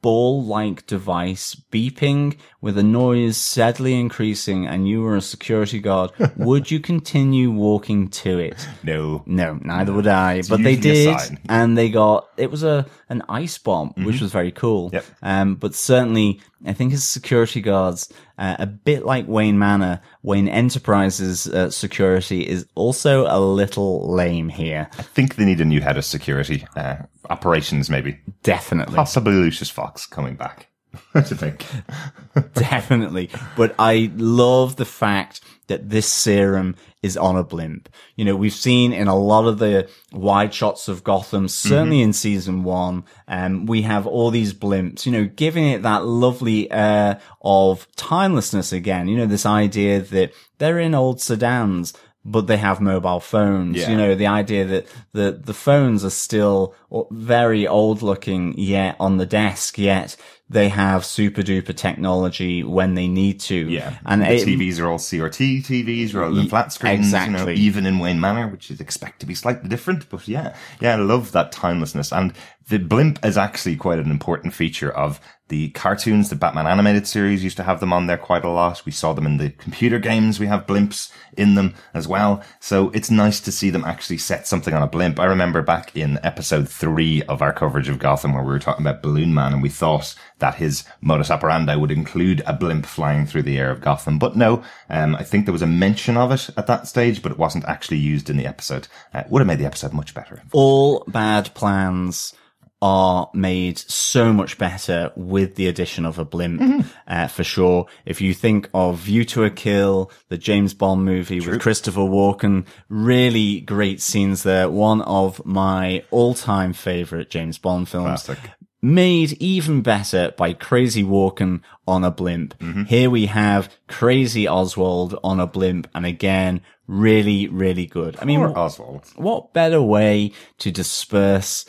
ball-like 0.01 0.85
device 0.85 1.55
beeping 1.71 2.37
with 2.61 2.77
a 2.77 2.83
noise 2.83 3.37
steadily 3.37 3.99
increasing 3.99 4.65
and 4.65 4.87
you 4.87 5.01
were 5.01 5.15
a 5.15 5.21
security 5.21 5.79
guard, 5.79 6.11
would 6.37 6.71
you 6.71 6.79
continue 6.79 7.51
walking 7.51 8.07
to 8.09 8.39
it? 8.39 8.67
No. 8.83 9.23
No, 9.25 9.59
neither 9.61 9.93
would 9.93 10.07
I. 10.07 10.41
but 10.47 10.63
they 10.63 10.75
did, 10.75 11.17
and 11.47 11.77
they 11.77 11.89
got 11.89 12.27
it 12.37 12.49
was 12.49 12.63
a 12.63 12.85
an 13.09 13.23
ice 13.27 13.57
bomb, 13.57 13.93
which 13.97 14.21
was 14.21 14.31
very 14.31 14.51
cool. 14.51 14.87
Mm-hmm. 14.87 14.95
Yep. 14.95 15.05
Um, 15.21 15.55
but 15.55 15.75
certainly, 15.75 16.41
I 16.65 16.73
think 16.73 16.93
as 16.93 17.03
security 17.03 17.61
guards, 17.61 18.11
uh, 18.37 18.57
a 18.59 18.65
bit 18.65 19.05
like 19.05 19.27
Wayne 19.27 19.57
Manor, 19.57 20.01
Wayne 20.23 20.47
Enterprises 20.47 21.47
uh, 21.47 21.69
security 21.69 22.47
is 22.47 22.65
also 22.75 23.25
a 23.27 23.39
little 23.39 24.11
lame 24.11 24.49
here. 24.49 24.89
I 24.97 25.01
think 25.01 25.35
they 25.35 25.45
need 25.45 25.61
a 25.61 25.65
new 25.65 25.81
head 25.81 25.97
of 25.97 26.05
security. 26.05 26.65
Uh, 26.75 26.97
operations, 27.29 27.89
maybe. 27.89 28.19
Definitely. 28.43 28.95
Possibly 28.95 29.33
Lucius 29.33 29.69
Fox 29.69 30.05
coming 30.05 30.35
back. 30.35 30.67
what 31.11 31.27
do 31.27 31.35
you 31.35 31.37
think? 31.37 31.65
Definitely. 32.53 33.29
But 33.55 33.75
I 33.79 34.11
love 34.15 34.75
the 34.75 34.85
fact 34.85 35.41
that 35.67 35.89
this 35.89 36.07
serum 36.07 36.75
is 37.01 37.15
on 37.15 37.37
a 37.37 37.43
blimp. 37.43 37.89
You 38.15 38.25
know, 38.25 38.35
we've 38.35 38.53
seen 38.53 38.91
in 38.91 39.07
a 39.07 39.17
lot 39.17 39.45
of 39.45 39.59
the 39.59 39.89
wide 40.11 40.53
shots 40.53 40.87
of 40.87 41.03
Gotham, 41.03 41.47
certainly 41.47 42.01
in 42.01 42.13
season 42.13 42.63
one, 42.63 43.05
um, 43.27 43.65
we 43.65 43.83
have 43.83 44.05
all 44.05 44.31
these 44.31 44.53
blimps, 44.53 45.05
you 45.05 45.11
know, 45.11 45.25
giving 45.25 45.65
it 45.65 45.83
that 45.83 46.05
lovely 46.05 46.69
air 46.71 47.21
of 47.41 47.87
timelessness 47.95 48.73
again. 48.73 49.07
You 49.07 49.17
know, 49.17 49.25
this 49.25 49.45
idea 49.45 50.01
that 50.01 50.33
they're 50.57 50.79
in 50.79 50.93
old 50.93 51.21
sedans, 51.21 51.93
but 52.25 52.47
they 52.47 52.57
have 52.57 52.81
mobile 52.81 53.21
phones. 53.21 53.77
Yeah. 53.77 53.91
You 53.91 53.97
know, 53.97 54.15
the 54.15 54.27
idea 54.27 54.65
that 54.65 54.87
the, 55.13 55.39
the 55.41 55.53
phones 55.53 56.03
are 56.03 56.09
still 56.09 56.75
very 57.11 57.65
old 57.65 58.01
looking, 58.01 58.57
yet 58.57 58.97
on 58.99 59.17
the 59.17 59.25
desk, 59.25 59.77
yet 59.77 60.17
they 60.49 60.69
have 60.69 61.05
super 61.05 61.43
duper 61.43 61.75
technology 61.75 62.63
when 62.63 62.95
they 62.95 63.07
need 63.07 63.39
to. 63.41 63.55
Yeah. 63.55 63.99
And 64.05 64.21
the 64.21 64.31
it, 64.31 64.47
TVs 64.47 64.79
are 64.79 64.87
all 64.87 64.97
CRT 64.97 65.63
TVs 65.63 66.15
rather 66.15 66.33
than 66.33 66.49
flat 66.49 66.73
screens. 66.73 67.07
You 67.07 67.11
know, 67.11 67.23
exactly. 67.23 67.55
even 67.55 67.85
in 67.85 67.99
Wayne 67.99 68.19
Manor, 68.19 68.47
which 68.47 68.69
you'd 68.69 68.81
expect 68.81 69.19
to 69.19 69.27
be 69.27 69.35
slightly 69.35 69.69
different. 69.69 70.09
But 70.09 70.27
yeah, 70.27 70.55
yeah, 70.79 70.93
I 70.93 70.95
love 70.95 71.33
that 71.33 71.51
timelessness. 71.51 72.11
And 72.11 72.33
the 72.69 72.77
blimp 72.77 73.23
is 73.25 73.37
actually 73.37 73.75
quite 73.75 73.99
an 73.99 74.11
important 74.11 74.53
feature 74.53 74.91
of 74.91 75.19
the 75.47 75.69
cartoons. 75.69 76.29
The 76.29 76.35
Batman 76.35 76.67
animated 76.67 77.07
series 77.07 77.43
used 77.43 77.57
to 77.57 77.63
have 77.63 77.79
them 77.79 77.91
on 77.91 78.05
there 78.05 78.17
quite 78.17 78.45
a 78.45 78.49
lot. 78.49 78.85
We 78.85 78.91
saw 78.91 79.13
them 79.13 79.25
in 79.25 79.37
the 79.37 79.49
computer 79.49 79.97
games. 79.97 80.39
We 80.39 80.45
have 80.45 80.67
blimps 80.67 81.11
in 81.35 81.55
them 81.55 81.73
as 81.95 82.07
well. 82.07 82.43
So 82.59 82.91
it's 82.91 83.09
nice 83.09 83.39
to 83.41 83.51
see 83.51 83.71
them 83.71 83.83
actually 83.85 84.19
set 84.19 84.45
something 84.45 84.75
on 84.75 84.83
a 84.83 84.87
blimp. 84.87 85.19
I 85.19 85.25
remember 85.25 85.63
back 85.63 85.97
in 85.97 86.19
episode 86.21 86.69
three 86.69 87.23
of 87.23 87.41
our 87.41 87.51
coverage 87.51 87.89
of 87.89 87.97
Gotham 87.97 88.33
where 88.33 88.43
we 88.43 88.49
were 88.49 88.59
talking 88.59 88.85
about 88.85 89.01
Balloon 89.01 89.33
Man 89.33 89.53
and 89.53 89.63
we 89.63 89.69
thought 89.69 90.13
that 90.37 90.55
his 90.55 90.83
modus 91.01 91.31
operandi 91.31 91.75
would 91.75 91.91
include 91.91 92.43
a 92.45 92.53
blimp 92.53 92.85
flying 92.85 93.25
through 93.25 93.43
the 93.43 93.57
air 93.57 93.71
of 93.71 93.81
Gotham. 93.81 94.19
But 94.19 94.35
no, 94.35 94.63
um, 94.91 95.15
I 95.15 95.23
think 95.23 95.45
there 95.45 95.53
was 95.53 95.63
a 95.63 95.67
mention 95.67 96.17
of 96.17 96.31
it 96.31 96.51
at 96.55 96.67
that 96.67 96.87
stage, 96.87 97.23
but 97.23 97.31
it 97.31 97.39
wasn't 97.39 97.65
actually 97.65 97.97
used 97.97 98.29
in 98.29 98.37
the 98.37 98.45
episode. 98.45 98.87
Uh, 99.11 99.23
would 99.29 99.39
have 99.39 99.47
made 99.47 99.59
the 99.59 99.65
episode 99.65 99.93
much 99.93 100.13
better. 100.13 100.43
all 100.51 101.03
bad 101.07 101.51
plans 101.55 102.35
are 102.81 103.29
made 103.33 103.77
so 103.77 104.31
much 104.31 104.57
better 104.57 105.11
with 105.15 105.55
the 105.55 105.67
addition 105.67 106.05
of 106.05 106.17
a 106.17 106.25
blimp, 106.25 106.85
uh, 107.07 107.27
for 107.27 107.43
sure. 107.43 107.85
If 108.05 108.21
you 108.21 108.33
think 108.33 108.69
of 108.73 108.99
View 108.99 109.25
to 109.25 109.43
a 109.43 109.49
Kill, 109.49 110.11
the 110.29 110.37
James 110.37 110.73
Bond 110.73 111.03
movie 111.03 111.41
with 111.41 111.59
Christopher 111.59 112.01
Walken, 112.01 112.65
really 112.87 113.59
great 113.61 114.01
scenes 114.01 114.43
there. 114.43 114.69
One 114.69 115.01
of 115.01 115.45
my 115.45 116.03
all-time 116.09 116.73
favorite 116.73 117.29
James 117.29 117.57
Bond 117.57 117.89
films. 117.89 118.23
Classic. 118.23 118.51
Made 118.81 119.33
even 119.41 119.81
better 119.81 120.33
by 120.37 120.53
Crazy 120.53 121.03
Walken 121.03 121.59
on 121.85 122.05
a 122.05 122.11
blimp. 122.11 122.55
Here 122.87 123.09
we 123.09 123.25
have 123.25 123.69
Crazy 123.89 124.47
Oswald 124.47 125.19
on 125.21 125.41
a 125.41 125.47
blimp, 125.47 125.89
and 125.93 126.05
again, 126.05 126.61
really, 126.87 127.49
really 127.49 127.85
good. 127.85 128.15
I 128.21 128.25
mean, 128.25 128.39
Oswald. 128.39 129.05
what 129.17 129.53
better 129.53 129.81
way 129.81 130.31
to 130.59 130.71
disperse 130.71 131.65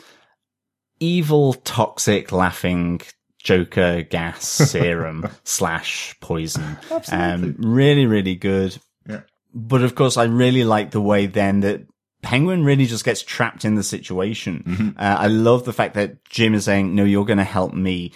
evil, 1.01 1.53
toxic, 1.53 2.31
laughing 2.31 3.01
Joker 3.39 4.03
gas 4.03 4.45
serum 4.47 5.27
slash 5.43 6.15
poison? 6.21 6.77
Um, 7.11 7.55
really, 7.57 8.05
really 8.05 8.35
good. 8.35 8.77
Yeah. 9.07 9.21
But 9.53 9.81
of 9.81 9.95
course, 9.95 10.15
I 10.15 10.23
really 10.23 10.63
like 10.63 10.91
the 10.91 11.01
way 11.01 11.25
then 11.25 11.59
that 11.61 11.81
Penguin 12.21 12.63
really 12.63 12.85
just 12.85 13.03
gets 13.03 13.21
trapped 13.21 13.65
in 13.65 13.75
the 13.75 13.83
situation. 13.83 14.95
Uh, 14.97 15.15
I 15.19 15.27
love 15.27 15.65
the 15.65 15.73
fact 15.73 15.95
that 15.95 16.23
Jim 16.25 16.53
is 16.53 16.65
saying, 16.65 16.95
no, 16.95 17.03
you're 17.03 17.25
going 17.25 17.39
to 17.39 17.43
help 17.43 17.73
me 17.73 18.13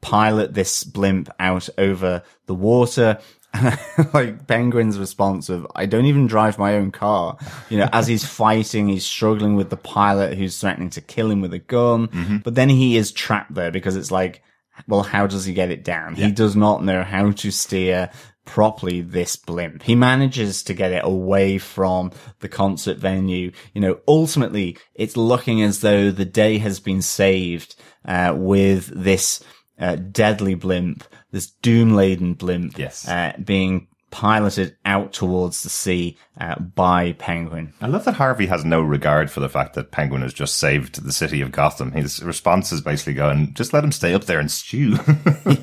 pilot 0.00 0.54
this 0.54 0.84
blimp 0.84 1.30
out 1.38 1.68
over 1.78 2.22
the 2.46 2.54
water. 2.54 3.18
And 3.52 3.78
like 4.14 4.46
Penguin's 4.46 4.98
response 4.98 5.48
of, 5.48 5.66
I 5.74 5.86
don't 5.86 6.06
even 6.06 6.26
drive 6.26 6.58
my 6.58 6.74
own 6.74 6.90
car. 6.92 7.36
You 7.68 7.78
know, 7.78 7.88
as 7.92 8.06
he's 8.06 8.24
fighting, 8.24 8.88
he's 8.88 9.06
struggling 9.06 9.56
with 9.56 9.70
the 9.70 9.76
pilot 9.76 10.36
who's 10.38 10.58
threatening 10.60 10.90
to 10.90 11.00
kill 11.00 11.30
him 11.30 11.40
with 11.40 11.52
a 11.52 11.58
gun. 11.58 12.40
But 12.44 12.54
then 12.54 12.68
he 12.68 12.96
is 12.96 13.12
trapped 13.12 13.54
there 13.54 13.70
because 13.70 13.96
it's 13.96 14.10
like, 14.10 14.42
well, 14.86 15.02
how 15.02 15.26
does 15.26 15.44
he 15.44 15.52
get 15.52 15.70
it 15.70 15.84
down? 15.84 16.14
He 16.14 16.32
does 16.32 16.56
not 16.56 16.82
know 16.84 17.02
how 17.02 17.32
to 17.32 17.50
steer 17.50 18.10
properly 18.46 19.00
this 19.00 19.36
blimp. 19.36 19.82
He 19.82 19.94
manages 19.94 20.62
to 20.64 20.74
get 20.74 20.90
it 20.90 21.04
away 21.04 21.58
from 21.58 22.10
the 22.40 22.48
concert 22.48 22.96
venue. 22.96 23.52
You 23.74 23.80
know, 23.82 24.00
ultimately 24.08 24.78
it's 24.94 25.16
looking 25.16 25.62
as 25.62 25.80
though 25.80 26.10
the 26.10 26.24
day 26.24 26.58
has 26.58 26.80
been 26.80 27.02
saved, 27.02 27.76
uh, 28.06 28.34
with 28.36 28.86
this, 28.86 29.44
uh, 29.80 29.96
deadly 29.96 30.54
blimp, 30.54 31.04
this 31.32 31.50
doom 31.50 31.94
laden 31.94 32.34
blimp, 32.34 32.78
Yes. 32.78 33.08
uh, 33.08 33.32
being 33.42 33.88
piloted 34.10 34.76
out 34.84 35.12
towards 35.12 35.62
the 35.62 35.68
sea, 35.68 36.18
uh, 36.40 36.58
by 36.58 37.12
Penguin. 37.12 37.72
I 37.80 37.86
love 37.86 38.04
that 38.06 38.14
Harvey 38.16 38.46
has 38.46 38.64
no 38.64 38.80
regard 38.80 39.30
for 39.30 39.38
the 39.38 39.48
fact 39.48 39.74
that 39.74 39.92
Penguin 39.92 40.22
has 40.22 40.34
just 40.34 40.56
saved 40.58 41.04
the 41.04 41.12
city 41.12 41.40
of 41.40 41.52
Gotham. 41.52 41.92
His 41.92 42.20
response 42.20 42.72
is 42.72 42.80
basically 42.80 43.14
going, 43.14 43.54
just 43.54 43.72
let 43.72 43.84
him 43.84 43.92
stay 43.92 44.12
up 44.12 44.24
there 44.24 44.40
and 44.40 44.50
stew. 44.50 44.98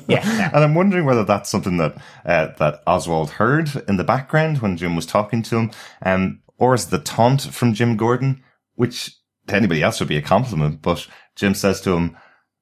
Yeah. 0.08 0.50
and 0.54 0.64
I'm 0.64 0.74
wondering 0.74 1.04
whether 1.04 1.24
that's 1.24 1.50
something 1.50 1.76
that, 1.76 1.96
uh, 2.24 2.48
that 2.58 2.82
Oswald 2.86 3.28
heard 3.32 3.70
in 3.86 3.98
the 3.98 4.04
background 4.04 4.58
when 4.62 4.78
Jim 4.78 4.96
was 4.96 5.04
talking 5.04 5.42
to 5.42 5.56
him. 5.58 5.70
Um, 6.00 6.40
or 6.56 6.74
is 6.74 6.86
the 6.86 6.98
taunt 6.98 7.42
from 7.42 7.74
Jim 7.74 7.96
Gordon, 7.98 8.42
which 8.74 9.14
to 9.48 9.54
anybody 9.56 9.82
else 9.82 10.00
would 10.00 10.08
be 10.08 10.16
a 10.16 10.22
compliment, 10.22 10.80
but 10.80 11.06
Jim 11.36 11.52
says 11.54 11.82
to 11.82 11.92
him, 11.92 12.16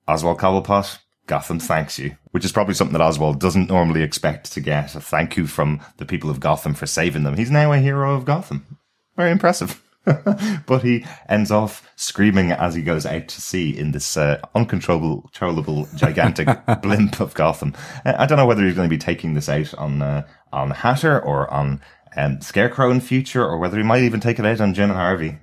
Oswald 0.08 0.38
Cobblepot, 0.38 0.98
Gotham 1.26 1.58
thanks 1.58 1.98
you, 1.98 2.16
which 2.30 2.44
is 2.44 2.52
probably 2.52 2.74
something 2.74 2.92
that 2.92 3.04
Oswald 3.04 3.40
doesn't 3.40 3.68
normally 3.68 4.02
expect 4.02 4.52
to 4.52 4.60
get. 4.60 4.94
A 4.94 5.00
thank 5.00 5.36
you 5.36 5.46
from 5.46 5.80
the 5.96 6.06
people 6.06 6.30
of 6.30 6.40
Gotham 6.40 6.74
for 6.74 6.86
saving 6.86 7.24
them. 7.24 7.36
He's 7.36 7.50
now 7.50 7.72
a 7.72 7.78
hero 7.78 8.14
of 8.14 8.24
Gotham. 8.24 8.78
Very 9.16 9.30
impressive. 9.30 9.82
but 10.66 10.82
he 10.82 11.04
ends 11.28 11.50
off 11.50 11.90
screaming 11.96 12.52
as 12.52 12.76
he 12.76 12.82
goes 12.82 13.04
out 13.04 13.26
to 13.26 13.40
sea 13.40 13.76
in 13.76 13.90
this 13.90 14.16
uh, 14.16 14.40
uncontrollable, 14.54 15.88
gigantic 15.96 16.48
blimp 16.82 17.20
of 17.20 17.34
Gotham. 17.34 17.74
Uh, 18.04 18.14
I 18.16 18.26
don't 18.26 18.38
know 18.38 18.46
whether 18.46 18.64
he's 18.64 18.76
going 18.76 18.88
to 18.88 18.94
be 18.94 18.98
taking 18.98 19.34
this 19.34 19.48
out 19.48 19.74
on 19.74 20.02
uh, 20.02 20.24
on 20.52 20.70
Hatter 20.70 21.20
or 21.20 21.52
on 21.52 21.80
um, 22.16 22.40
Scarecrow 22.40 22.90
in 22.90 23.00
future, 23.00 23.44
or 23.44 23.58
whether 23.58 23.76
he 23.76 23.82
might 23.82 24.02
even 24.02 24.20
take 24.20 24.38
it 24.38 24.46
out 24.46 24.60
on 24.60 24.74
Jim 24.74 24.90
and 24.90 24.98
Harvey. 24.98 25.38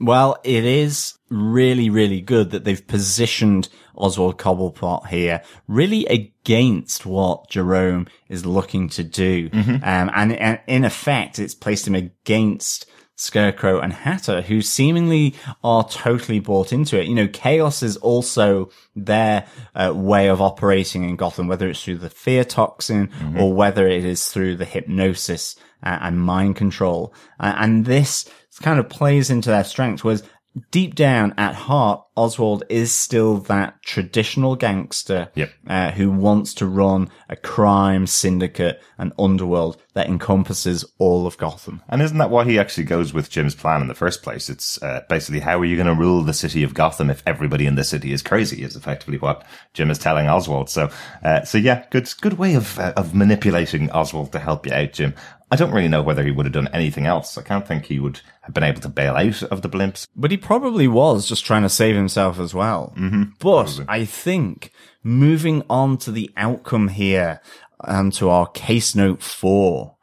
Well, 0.00 0.36
it 0.44 0.64
is 0.64 1.18
really, 1.30 1.88
really 1.88 2.20
good 2.20 2.50
that 2.50 2.64
they've 2.64 2.86
positioned 2.86 3.68
Oswald 3.96 4.38
Cobblepot 4.38 5.06
here 5.06 5.42
really 5.68 6.04
against 6.06 7.06
what 7.06 7.48
Jerome 7.48 8.08
is 8.28 8.44
looking 8.44 8.88
to 8.90 9.04
do. 9.04 9.50
Um, 9.82 10.10
and, 10.14 10.32
and 10.32 10.60
in 10.66 10.84
effect, 10.84 11.38
it's 11.38 11.54
placed 11.54 11.86
him 11.86 11.94
against 11.94 12.86
Scarecrow 13.16 13.78
and 13.78 13.92
Hatter, 13.92 14.42
who 14.42 14.60
seemingly 14.60 15.36
are 15.62 15.88
totally 15.88 16.40
bought 16.40 16.72
into 16.72 17.00
it. 17.00 17.06
You 17.06 17.14
know, 17.14 17.28
chaos 17.28 17.82
is 17.82 17.96
also 17.98 18.70
their 18.96 19.46
uh, 19.74 19.92
way 19.94 20.28
of 20.28 20.42
operating 20.42 21.08
in 21.08 21.14
Gotham, 21.14 21.46
whether 21.46 21.68
it's 21.68 21.82
through 21.84 21.98
the 21.98 22.10
fear 22.10 22.44
toxin 22.44 23.10
or 23.38 23.54
whether 23.54 23.86
it 23.86 24.04
is 24.04 24.28
through 24.28 24.56
the 24.56 24.64
hypnosis 24.64 25.54
uh, 25.84 25.98
and 26.00 26.20
mind 26.20 26.56
control. 26.56 27.14
Uh, 27.38 27.54
and 27.56 27.84
this 27.84 28.28
kind 28.62 28.78
of 28.78 28.88
plays 28.88 29.30
into 29.30 29.50
their 29.50 29.64
strengths, 29.64 30.04
whereas 30.04 30.22
deep 30.70 30.94
down 30.94 31.34
at 31.36 31.54
heart, 31.54 32.00
Oswald 32.16 32.62
is 32.68 32.92
still 32.92 33.38
that 33.38 33.82
traditional 33.82 34.54
gangster 34.54 35.28
Yep. 35.34 35.50
uh, 35.66 35.90
who 35.90 36.12
wants 36.12 36.54
to 36.54 36.66
run 36.66 37.10
a 37.28 37.34
crime 37.34 38.06
syndicate 38.06 38.80
and 38.96 39.12
underworld 39.18 39.82
that 39.94 40.06
encompasses 40.08 40.84
all 40.98 41.26
of 41.26 41.36
Gotham. 41.38 41.82
And 41.88 42.00
isn't 42.00 42.18
that 42.18 42.30
why 42.30 42.44
he 42.44 42.56
actually 42.56 42.84
goes 42.84 43.12
with 43.12 43.30
Jim's 43.30 43.56
plan 43.56 43.82
in 43.82 43.88
the 43.88 43.94
first 43.94 44.22
place? 44.22 44.48
It's 44.48 44.80
uh, 44.80 45.00
basically 45.08 45.40
how 45.40 45.58
are 45.58 45.64
you 45.64 45.74
going 45.74 45.88
to 45.88 46.00
rule 46.00 46.22
the 46.22 46.32
city 46.32 46.62
of 46.62 46.74
Gotham 46.74 47.10
if 47.10 47.22
everybody 47.26 47.66
in 47.66 47.74
the 47.74 47.82
city 47.82 48.12
is 48.12 48.22
crazy? 48.22 48.62
Is 48.62 48.76
effectively 48.76 49.18
what 49.18 49.44
Jim 49.72 49.90
is 49.90 49.98
telling 49.98 50.28
Oswald. 50.28 50.70
So, 50.70 50.88
uh, 51.24 51.42
so 51.42 51.58
yeah, 51.58 51.84
good, 51.90 52.08
good 52.20 52.34
way 52.34 52.54
of 52.54 52.78
uh, 52.78 52.92
of 52.96 53.12
manipulating 53.12 53.90
Oswald 53.90 54.30
to 54.32 54.38
help 54.38 54.66
you 54.66 54.72
out, 54.72 54.92
Jim. 54.92 55.14
I 55.54 55.56
don't 55.56 55.70
really 55.70 55.86
know 55.86 56.02
whether 56.02 56.24
he 56.24 56.32
would 56.32 56.46
have 56.46 56.52
done 56.52 56.68
anything 56.72 57.06
else. 57.06 57.38
I 57.38 57.42
can't 57.42 57.64
think 57.64 57.84
he 57.84 58.00
would 58.00 58.20
have 58.42 58.52
been 58.52 58.64
able 58.64 58.80
to 58.80 58.88
bail 58.88 59.14
out 59.14 59.40
of 59.44 59.62
the 59.62 59.68
blimps. 59.68 60.08
But 60.16 60.32
he 60.32 60.36
probably 60.36 60.88
was 60.88 61.28
just 61.28 61.44
trying 61.44 61.62
to 61.62 61.68
save 61.68 61.94
himself 61.94 62.40
as 62.40 62.52
well. 62.52 62.92
Mm-hmm. 62.96 63.22
But 63.38 63.84
I 63.86 64.04
think 64.04 64.72
moving 65.04 65.62
on 65.70 65.96
to 65.98 66.10
the 66.10 66.28
outcome 66.36 66.88
here 66.88 67.40
and 67.84 68.12
to 68.14 68.30
our 68.30 68.48
case 68.48 68.96
note 68.96 69.22
four, 69.22 69.94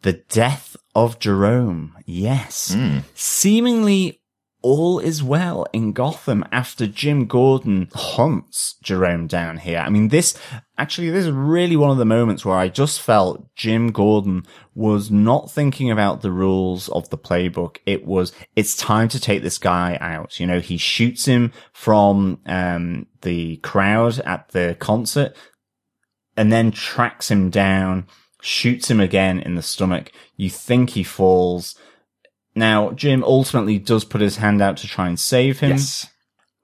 the 0.00 0.14
death 0.30 0.78
of 0.94 1.18
Jerome. 1.18 1.98
Yes. 2.06 2.74
Seemingly 3.14 4.22
all 4.64 4.98
is 4.98 5.22
well 5.22 5.66
in 5.74 5.92
Gotham 5.92 6.42
after 6.50 6.86
Jim 6.86 7.26
Gordon 7.26 7.90
hunts 7.92 8.76
Jerome 8.82 9.26
down 9.26 9.58
here. 9.58 9.78
I 9.78 9.90
mean, 9.90 10.08
this 10.08 10.38
actually, 10.78 11.10
this 11.10 11.26
is 11.26 11.32
really 11.32 11.76
one 11.76 11.90
of 11.90 11.98
the 11.98 12.06
moments 12.06 12.46
where 12.46 12.56
I 12.56 12.68
just 12.68 13.02
felt 13.02 13.54
Jim 13.54 13.92
Gordon 13.92 14.44
was 14.74 15.10
not 15.10 15.50
thinking 15.50 15.90
about 15.90 16.22
the 16.22 16.32
rules 16.32 16.88
of 16.88 17.10
the 17.10 17.18
playbook. 17.18 17.76
It 17.84 18.06
was, 18.06 18.32
it's 18.56 18.74
time 18.74 19.08
to 19.08 19.20
take 19.20 19.42
this 19.42 19.58
guy 19.58 19.98
out. 20.00 20.40
You 20.40 20.46
know, 20.46 20.60
he 20.60 20.78
shoots 20.78 21.26
him 21.26 21.52
from, 21.74 22.40
um, 22.46 23.06
the 23.20 23.58
crowd 23.58 24.18
at 24.20 24.48
the 24.48 24.78
concert 24.80 25.36
and 26.38 26.50
then 26.50 26.70
tracks 26.70 27.30
him 27.30 27.50
down, 27.50 28.06
shoots 28.40 28.90
him 28.90 28.98
again 28.98 29.40
in 29.40 29.56
the 29.56 29.62
stomach. 29.62 30.10
You 30.38 30.48
think 30.48 30.90
he 30.90 31.02
falls. 31.02 31.76
Now, 32.54 32.92
Jim 32.92 33.24
ultimately 33.24 33.78
does 33.78 34.04
put 34.04 34.20
his 34.20 34.36
hand 34.36 34.62
out 34.62 34.76
to 34.78 34.86
try 34.86 35.08
and 35.08 35.18
save 35.18 35.60
him, 35.60 35.70
Yes. 35.72 36.06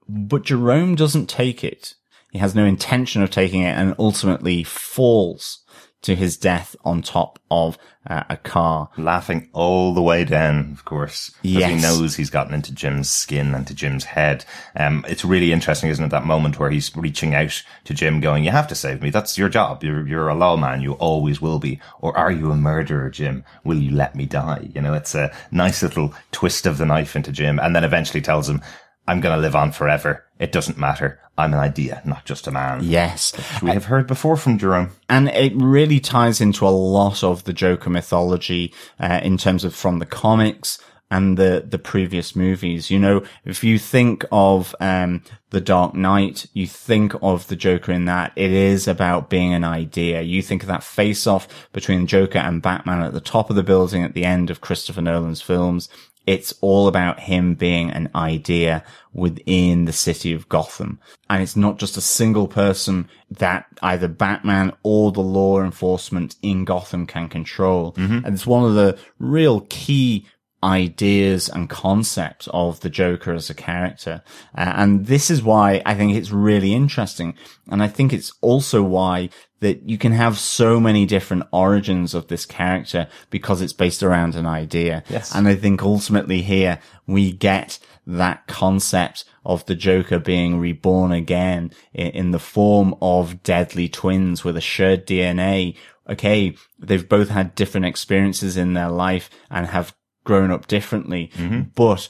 but 0.07 0.43
Jerome 0.43 0.95
doesn't 0.95 1.27
take 1.29 1.63
it. 1.63 1.95
He 2.31 2.39
has 2.39 2.55
no 2.55 2.63
intention 2.63 3.21
of 3.21 3.29
taking 3.29 3.61
it 3.61 3.75
and 3.77 3.93
ultimately 3.99 4.63
falls 4.63 5.59
to 6.01 6.15
his 6.15 6.37
death 6.37 6.75
on 6.83 7.01
top 7.01 7.39
of 7.51 7.77
uh, 8.07 8.23
a 8.29 8.37
car. 8.37 8.89
Laughing 8.97 9.49
all 9.53 9.93
the 9.93 10.01
way 10.01 10.23
down, 10.23 10.71
of 10.71 10.85
course. 10.85 11.31
Because 11.43 11.69
he 11.69 11.75
knows 11.75 12.15
he's 12.15 12.29
gotten 12.29 12.53
into 12.53 12.73
Jim's 12.73 13.09
skin 13.09 13.53
and 13.53 13.67
to 13.67 13.75
Jim's 13.75 14.05
head. 14.05 14.43
Um, 14.75 15.05
it's 15.07 15.23
really 15.23 15.51
interesting, 15.51 15.89
isn't 15.89 16.03
it? 16.03 16.09
That 16.09 16.25
moment 16.25 16.57
where 16.57 16.71
he's 16.71 16.95
reaching 16.95 17.35
out 17.35 17.63
to 17.83 17.93
Jim 17.93 18.19
going, 18.19 18.43
you 18.43 18.51
have 18.51 18.67
to 18.69 18.75
save 18.75 19.01
me. 19.01 19.11
That's 19.11 19.37
your 19.37 19.49
job. 19.49 19.83
You're, 19.83 20.07
you're 20.07 20.29
a 20.29 20.35
lawman. 20.35 20.81
You 20.81 20.93
always 20.93 21.41
will 21.41 21.59
be. 21.59 21.79
Or 21.99 22.17
are 22.17 22.31
you 22.31 22.51
a 22.51 22.55
murderer, 22.55 23.09
Jim? 23.09 23.43
Will 23.63 23.77
you 23.77 23.91
let 23.91 24.15
me 24.15 24.25
die? 24.25 24.69
You 24.73 24.81
know, 24.81 24.93
it's 24.93 25.13
a 25.13 25.31
nice 25.51 25.83
little 25.83 26.13
twist 26.31 26.65
of 26.65 26.79
the 26.79 26.85
knife 26.85 27.15
into 27.15 27.31
Jim 27.31 27.59
and 27.59 27.75
then 27.75 27.83
eventually 27.83 28.21
tells 28.21 28.49
him, 28.49 28.61
I'm 29.07 29.19
going 29.21 29.35
to 29.35 29.41
live 29.41 29.55
on 29.55 29.71
forever. 29.71 30.25
It 30.39 30.51
doesn't 30.51 30.77
matter. 30.77 31.19
I'm 31.37 31.53
an 31.53 31.59
idea, 31.59 32.01
not 32.05 32.25
just 32.25 32.45
a 32.47 32.51
man. 32.51 32.83
Yes. 32.83 33.35
Which 33.35 33.61
we 33.63 33.71
have 33.71 33.85
heard 33.85 34.05
before 34.05 34.37
from 34.37 34.57
Jerome. 34.57 34.91
And 35.09 35.29
it 35.29 35.53
really 35.55 35.99
ties 35.99 36.41
into 36.41 36.67
a 36.67 36.69
lot 36.69 37.23
of 37.23 37.45
the 37.45 37.53
Joker 37.53 37.89
mythology, 37.89 38.73
uh, 38.99 39.21
in 39.23 39.37
terms 39.37 39.63
of 39.63 39.73
from 39.73 39.99
the 39.99 40.05
comics 40.05 40.77
and 41.09 41.37
the, 41.37 41.65
the 41.67 41.79
previous 41.79 42.35
movies. 42.35 42.91
You 42.91 42.99
know, 42.99 43.23
if 43.43 43.63
you 43.63 43.79
think 43.79 44.23
of, 44.31 44.75
um, 44.79 45.23
The 45.49 45.61
Dark 45.61 45.93
Knight, 45.93 46.45
you 46.53 46.67
think 46.67 47.13
of 47.21 47.47
the 47.47 47.55
Joker 47.57 47.91
in 47.91 48.05
that. 48.05 48.31
It 48.35 48.51
is 48.51 48.87
about 48.87 49.29
being 49.29 49.53
an 49.53 49.63
idea. 49.63 50.21
You 50.21 50.41
think 50.41 50.63
of 50.63 50.67
that 50.67 50.83
face 50.83 51.27
off 51.27 51.47
between 51.73 52.07
Joker 52.07 52.39
and 52.39 52.61
Batman 52.61 53.01
at 53.01 53.13
the 53.13 53.19
top 53.19 53.49
of 53.49 53.55
the 53.55 53.63
building 53.63 54.03
at 54.03 54.13
the 54.13 54.25
end 54.25 54.49
of 54.49 54.61
Christopher 54.61 55.01
Nolan's 55.01 55.41
films. 55.41 55.89
It's 56.27 56.53
all 56.61 56.87
about 56.87 57.19
him 57.19 57.55
being 57.55 57.89
an 57.89 58.09
idea 58.13 58.83
within 59.13 59.85
the 59.85 59.93
city 59.93 60.33
of 60.33 60.47
Gotham. 60.49 60.99
And 61.29 61.41
it's 61.41 61.55
not 61.55 61.79
just 61.79 61.97
a 61.97 62.01
single 62.01 62.47
person 62.47 63.09
that 63.29 63.65
either 63.81 64.07
Batman 64.07 64.73
or 64.83 65.11
the 65.11 65.21
law 65.21 65.61
enforcement 65.61 66.35
in 66.41 66.65
Gotham 66.65 67.07
can 67.07 67.27
control. 67.27 67.93
Mm-hmm. 67.93 68.25
And 68.25 68.35
it's 68.35 68.47
one 68.47 68.65
of 68.65 68.75
the 68.75 68.97
real 69.19 69.61
key 69.69 70.27
ideas 70.63 71.49
and 71.49 71.69
concepts 71.69 72.47
of 72.53 72.79
the 72.81 72.89
Joker 72.89 73.33
as 73.33 73.49
a 73.49 73.55
character. 73.55 74.21
Uh, 74.55 74.73
and 74.75 75.05
this 75.07 75.29
is 75.31 75.41
why 75.41 75.81
I 75.85 75.95
think 75.95 76.15
it's 76.15 76.31
really 76.31 76.73
interesting. 76.73 77.35
And 77.69 77.81
I 77.81 77.87
think 77.87 78.13
it's 78.13 78.33
also 78.41 78.83
why 78.83 79.29
that 79.61 79.87
you 79.87 79.97
can 79.97 80.11
have 80.11 80.37
so 80.37 80.79
many 80.79 81.05
different 81.05 81.43
origins 81.51 82.13
of 82.13 82.27
this 82.27 82.45
character 82.45 83.07
because 83.29 83.61
it's 83.61 83.73
based 83.73 84.03
around 84.03 84.35
an 84.35 84.45
idea. 84.45 85.03
Yes. 85.09 85.33
And 85.33 85.47
I 85.47 85.55
think 85.55 85.83
ultimately 85.83 86.41
here 86.41 86.79
we 87.07 87.31
get 87.31 87.79
that 88.05 88.47
concept 88.47 89.23
of 89.45 89.65
the 89.67 89.75
Joker 89.75 90.19
being 90.19 90.59
reborn 90.59 91.11
again 91.11 91.71
in, 91.93 92.07
in 92.07 92.31
the 92.31 92.39
form 92.39 92.95
of 93.01 93.43
deadly 93.43 93.87
twins 93.87 94.43
with 94.43 94.57
a 94.57 94.61
shared 94.61 95.05
DNA. 95.05 95.75
Okay. 96.09 96.55
They've 96.79 97.07
both 97.07 97.29
had 97.29 97.55
different 97.55 97.85
experiences 97.85 98.57
in 98.57 98.73
their 98.73 98.89
life 98.89 99.29
and 99.49 99.67
have 99.67 99.95
grown 100.23 100.51
up 100.51 100.67
differently, 100.67 101.31
but 101.75 102.07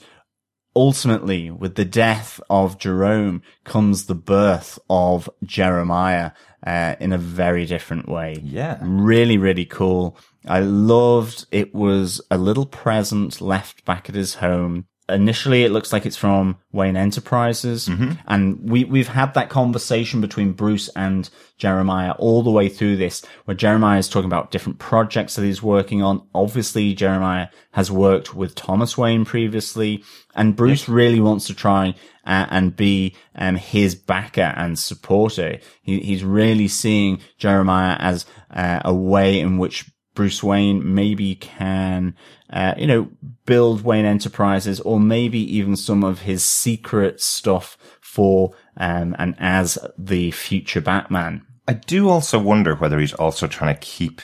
ultimately 0.74 1.50
with 1.50 1.74
the 1.74 1.84
death 1.84 2.40
of 2.48 2.78
Jerome 2.78 3.42
comes 3.64 4.06
the 4.06 4.14
birth 4.14 4.78
of 4.88 5.28
Jeremiah, 5.44 6.32
uh, 6.66 6.94
in 7.00 7.12
a 7.12 7.18
very 7.18 7.66
different 7.66 8.08
way. 8.08 8.38
Yeah. 8.42 8.78
Really, 8.82 9.36
really 9.36 9.64
cool. 9.64 10.16
I 10.46 10.60
loved 10.60 11.46
it 11.50 11.74
was 11.74 12.20
a 12.30 12.38
little 12.38 12.66
present 12.66 13.40
left 13.40 13.84
back 13.84 14.08
at 14.08 14.14
his 14.14 14.36
home. 14.36 14.86
Initially 15.08 15.64
it 15.64 15.72
looks 15.72 15.92
like 15.92 16.06
it's 16.06 16.16
from 16.16 16.58
Wayne 16.72 16.96
Enterprises. 16.96 17.88
And 18.26 18.70
we, 18.70 18.84
we've 18.84 19.08
had 19.08 19.34
that 19.34 19.50
conversation 19.50 20.20
between 20.20 20.52
Bruce 20.52 20.88
and 20.94 21.28
Jeremiah 21.58 22.12
all 22.12 22.42
the 22.42 22.50
way 22.50 22.68
through 22.68 22.96
this, 22.96 23.24
where 23.44 23.56
Jeremiah 23.56 23.98
is 23.98 24.08
talking 24.08 24.26
about 24.26 24.50
different 24.50 24.78
projects 24.78 25.36
that 25.36 25.44
he's 25.44 25.62
working 25.62 26.02
on. 26.02 26.26
Obviously, 26.34 26.94
Jeremiah 26.94 27.48
has 27.72 27.90
worked 27.90 28.34
with 28.34 28.54
Thomas 28.54 28.96
Wayne 28.96 29.24
previously, 29.24 30.04
and 30.34 30.56
Bruce 30.56 30.88
really 30.88 31.20
wants 31.20 31.46
to 31.46 31.54
try 31.54 31.94
uh, 32.24 32.46
and 32.50 32.76
be 32.76 33.14
um, 33.34 33.56
his 33.56 33.94
backer 33.94 34.52
and 34.56 34.78
supporter. 34.78 35.58
He, 35.82 36.00
he's 36.00 36.24
really 36.24 36.68
seeing 36.68 37.20
Jeremiah 37.38 37.96
as 37.98 38.26
uh, 38.50 38.80
a 38.84 38.94
way 38.94 39.40
in 39.40 39.58
which 39.58 39.91
Bruce 40.14 40.42
Wayne 40.42 40.94
maybe 40.94 41.34
can, 41.34 42.14
uh, 42.50 42.74
you 42.76 42.86
know, 42.86 43.08
build 43.46 43.82
Wayne 43.82 44.04
Enterprises 44.04 44.80
or 44.80 45.00
maybe 45.00 45.38
even 45.56 45.76
some 45.76 46.04
of 46.04 46.20
his 46.22 46.44
secret 46.44 47.20
stuff 47.20 47.78
for, 48.00 48.52
um, 48.76 49.16
and 49.18 49.34
as 49.38 49.78
the 49.96 50.30
future 50.32 50.80
Batman. 50.80 51.46
I 51.66 51.74
do 51.74 52.08
also 52.08 52.38
wonder 52.38 52.74
whether 52.74 52.98
he's 52.98 53.14
also 53.14 53.46
trying 53.46 53.74
to 53.74 53.80
keep, 53.80 54.20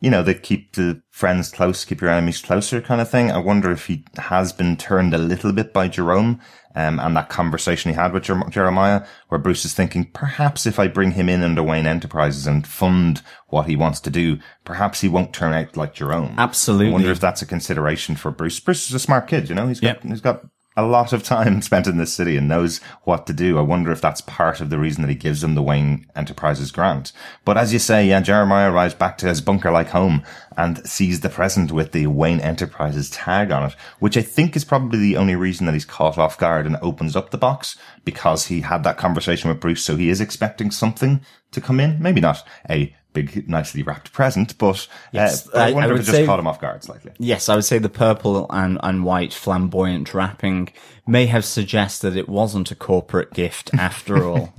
you 0.00 0.10
know, 0.10 0.22
the 0.22 0.34
keep 0.34 0.74
the 0.74 1.02
friends 1.10 1.50
close, 1.50 1.84
keep 1.84 2.00
your 2.00 2.10
enemies 2.10 2.40
closer 2.40 2.80
kind 2.80 3.00
of 3.00 3.10
thing. 3.10 3.30
I 3.32 3.38
wonder 3.38 3.72
if 3.72 3.86
he 3.86 4.04
has 4.16 4.52
been 4.52 4.76
turned 4.76 5.12
a 5.12 5.18
little 5.18 5.52
bit 5.52 5.72
by 5.72 5.88
Jerome, 5.88 6.40
um, 6.74 7.00
and 7.00 7.16
that 7.16 7.28
conversation 7.28 7.90
he 7.90 7.96
had 7.96 8.12
with 8.12 8.22
Jer- 8.22 8.48
Jeremiah, 8.48 9.04
where 9.28 9.40
Bruce 9.40 9.64
is 9.64 9.74
thinking, 9.74 10.10
perhaps 10.12 10.66
if 10.66 10.78
I 10.78 10.86
bring 10.86 11.12
him 11.12 11.28
in 11.28 11.42
under 11.42 11.62
Wayne 11.62 11.86
Enterprises 11.86 12.46
and 12.46 12.66
fund 12.66 13.22
what 13.48 13.66
he 13.66 13.74
wants 13.74 13.98
to 14.00 14.10
do, 14.10 14.38
perhaps 14.64 15.00
he 15.00 15.08
won't 15.08 15.32
turn 15.32 15.52
out 15.52 15.76
like 15.76 15.94
Jerome. 15.94 16.34
Absolutely. 16.38 16.88
I 16.88 16.92
wonder 16.92 17.10
if 17.10 17.20
that's 17.20 17.42
a 17.42 17.46
consideration 17.46 18.14
for 18.14 18.30
Bruce. 18.30 18.60
Bruce 18.60 18.88
is 18.88 18.94
a 18.94 19.00
smart 19.00 19.26
kid, 19.26 19.48
you 19.48 19.54
know, 19.56 19.66
he's 19.66 19.80
got, 19.80 20.02
he's 20.04 20.20
got 20.20 20.44
a 20.78 20.86
lot 20.86 21.12
of 21.12 21.24
time 21.24 21.60
spent 21.62 21.88
in 21.88 21.98
this 21.98 22.14
city 22.14 22.36
and 22.36 22.48
knows 22.48 22.78
what 23.02 23.26
to 23.26 23.32
do. 23.32 23.58
I 23.58 23.62
wonder 23.62 23.90
if 23.90 24.00
that's 24.00 24.20
part 24.20 24.60
of 24.60 24.70
the 24.70 24.78
reason 24.78 25.02
that 25.02 25.08
he 25.08 25.16
gives 25.16 25.40
them 25.40 25.56
the 25.56 25.62
Wayne 25.62 26.06
Enterprises 26.14 26.70
grant. 26.70 27.12
But 27.44 27.58
as 27.58 27.72
you 27.72 27.80
say, 27.80 28.06
yeah, 28.06 28.20
Jeremiah 28.20 28.72
arrives 28.72 28.94
back 28.94 29.18
to 29.18 29.26
his 29.26 29.40
bunker 29.40 29.72
like 29.72 29.88
home 29.88 30.22
and 30.56 30.86
sees 30.88 31.20
the 31.20 31.28
present 31.28 31.72
with 31.72 31.90
the 31.90 32.06
Wayne 32.06 32.38
Enterprises 32.38 33.10
tag 33.10 33.50
on 33.50 33.70
it, 33.70 33.76
which 33.98 34.16
I 34.16 34.22
think 34.22 34.54
is 34.54 34.64
probably 34.64 35.00
the 35.00 35.16
only 35.16 35.34
reason 35.34 35.66
that 35.66 35.74
he's 35.74 35.84
caught 35.84 36.16
off 36.16 36.38
guard 36.38 36.64
and 36.64 36.76
opens 36.80 37.16
up 37.16 37.30
the 37.30 37.38
box 37.38 37.76
because 38.04 38.46
he 38.46 38.60
had 38.60 38.84
that 38.84 38.98
conversation 38.98 39.50
with 39.50 39.60
Bruce. 39.60 39.84
So 39.84 39.96
he 39.96 40.08
is 40.10 40.20
expecting 40.20 40.70
something 40.70 41.20
to 41.50 41.60
come 41.60 41.80
in. 41.80 42.00
Maybe 42.00 42.20
not 42.20 42.46
a 42.70 42.94
big, 43.22 43.48
nicely 43.48 43.82
wrapped 43.82 44.12
present, 44.12 44.56
but, 44.58 44.86
Yes, 45.12 45.48
uh, 45.48 45.58
I, 45.58 45.60
I- 45.60 45.68
I 45.68 45.72
wonder 45.72 45.88
would 45.94 46.00
if 46.00 46.08
it 46.08 46.10
just 46.12 46.16
say- 46.18 46.26
caught 46.26 46.38
him 46.38 46.46
off 46.46 46.60
guard 46.60 46.82
slightly. 46.84 47.12
Yes, 47.18 47.48
I 47.48 47.54
would 47.54 47.64
say 47.64 47.78
the 47.78 47.88
purple 47.88 48.46
and, 48.50 48.78
and 48.82 49.04
white 49.04 49.32
flamboyant 49.32 50.12
wrapping 50.14 50.68
may 51.06 51.26
have 51.26 51.44
suggested 51.44 52.16
it 52.16 52.28
wasn't 52.28 52.70
a 52.70 52.74
corporate 52.74 53.32
gift 53.32 53.72
after 53.74 54.24
all. 54.24 54.52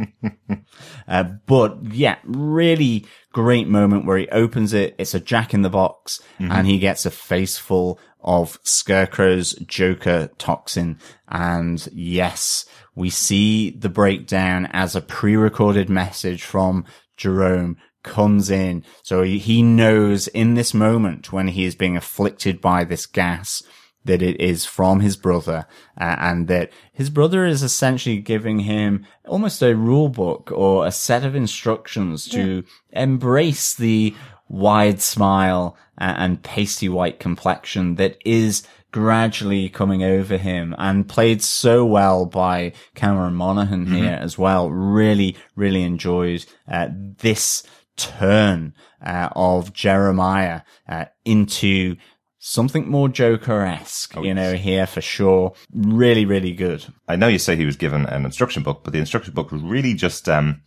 uh, 1.07 1.23
but 1.45 1.77
yeah, 1.91 2.17
really 2.23 3.05
great 3.31 3.67
moment 3.67 4.05
where 4.05 4.17
he 4.17 4.27
opens 4.29 4.73
it. 4.73 4.95
It's 4.97 5.13
a 5.13 5.19
jack 5.19 5.53
in 5.53 5.61
the 5.61 5.69
box 5.69 6.21
and 6.39 6.65
he 6.65 6.79
gets 6.79 7.05
a 7.05 7.11
face 7.11 7.57
full 7.57 7.99
of 8.21 8.59
Scarecrow's 8.63 9.53
Joker 9.67 10.29
toxin. 10.39 10.97
And 11.27 11.87
yes, 11.93 12.65
we 12.95 13.09
see 13.11 13.69
the 13.69 13.89
breakdown 13.89 14.67
as 14.71 14.95
a 14.95 15.01
pre-recorded 15.01 15.89
message 15.89 16.43
from 16.43 16.83
Jerome 17.15 17.77
comes 18.03 18.49
in. 18.49 18.83
So 19.03 19.23
he, 19.23 19.61
knows 19.61 20.27
in 20.27 20.55
this 20.55 20.73
moment 20.73 21.31
when 21.31 21.49
he 21.49 21.65
is 21.65 21.75
being 21.75 21.97
afflicted 21.97 22.61
by 22.61 22.83
this 22.83 23.05
gas 23.05 23.63
that 24.05 24.21
it 24.21 24.39
is 24.39 24.65
from 24.65 25.01
his 25.01 25.17
brother 25.17 25.67
uh, 25.99 26.15
and 26.19 26.47
that 26.47 26.71
his 26.93 27.09
brother 27.09 27.45
is 27.45 27.61
essentially 27.61 28.17
giving 28.17 28.59
him 28.59 29.05
almost 29.27 29.61
a 29.61 29.75
rule 29.75 30.09
book 30.09 30.51
or 30.53 30.85
a 30.85 30.91
set 30.91 31.25
of 31.25 31.35
instructions 31.35 32.27
to 32.27 32.63
embrace 32.91 33.75
the 33.75 34.15
wide 34.47 35.01
smile 35.01 35.77
uh, 35.99 36.15
and 36.17 36.41
pasty 36.43 36.89
white 36.89 37.19
complexion 37.19 37.95
that 37.95 38.17
is 38.25 38.65
gradually 38.91 39.69
coming 39.69 40.03
over 40.03 40.37
him 40.37 40.73
and 40.77 41.07
played 41.07 41.43
so 41.43 41.85
well 41.85 42.25
by 42.25 42.73
Cameron 42.95 43.35
Monaghan 43.35 43.85
here 43.85 44.17
as 44.19 44.37
well. 44.37 44.69
Really, 44.71 45.35
really 45.55 45.83
enjoyed 45.83 46.45
uh, 46.67 46.87
this 46.91 47.63
turn 47.99 48.73
uh, 49.05 49.29
of 49.35 49.73
Jeremiah 49.73 50.61
uh, 50.87 51.05
into 51.25 51.95
something 52.39 52.89
more 52.89 53.09
Joker-esque, 53.09 54.15
you 54.15 54.33
know, 54.33 54.53
here 54.53 54.87
for 54.87 55.01
sure. 55.01 55.53
Really, 55.73 56.25
really 56.25 56.53
good. 56.53 56.85
I 57.07 57.15
know 57.15 57.27
you 57.27 57.37
say 57.39 57.55
he 57.55 57.65
was 57.65 57.75
given 57.75 58.05
an 58.05 58.25
instruction 58.25 58.63
book, 58.63 58.81
but 58.83 58.93
the 58.93 58.99
instruction 58.99 59.33
book 59.33 59.51
was 59.51 59.61
really 59.61 59.93
just, 59.93 60.27
um, 60.29 60.61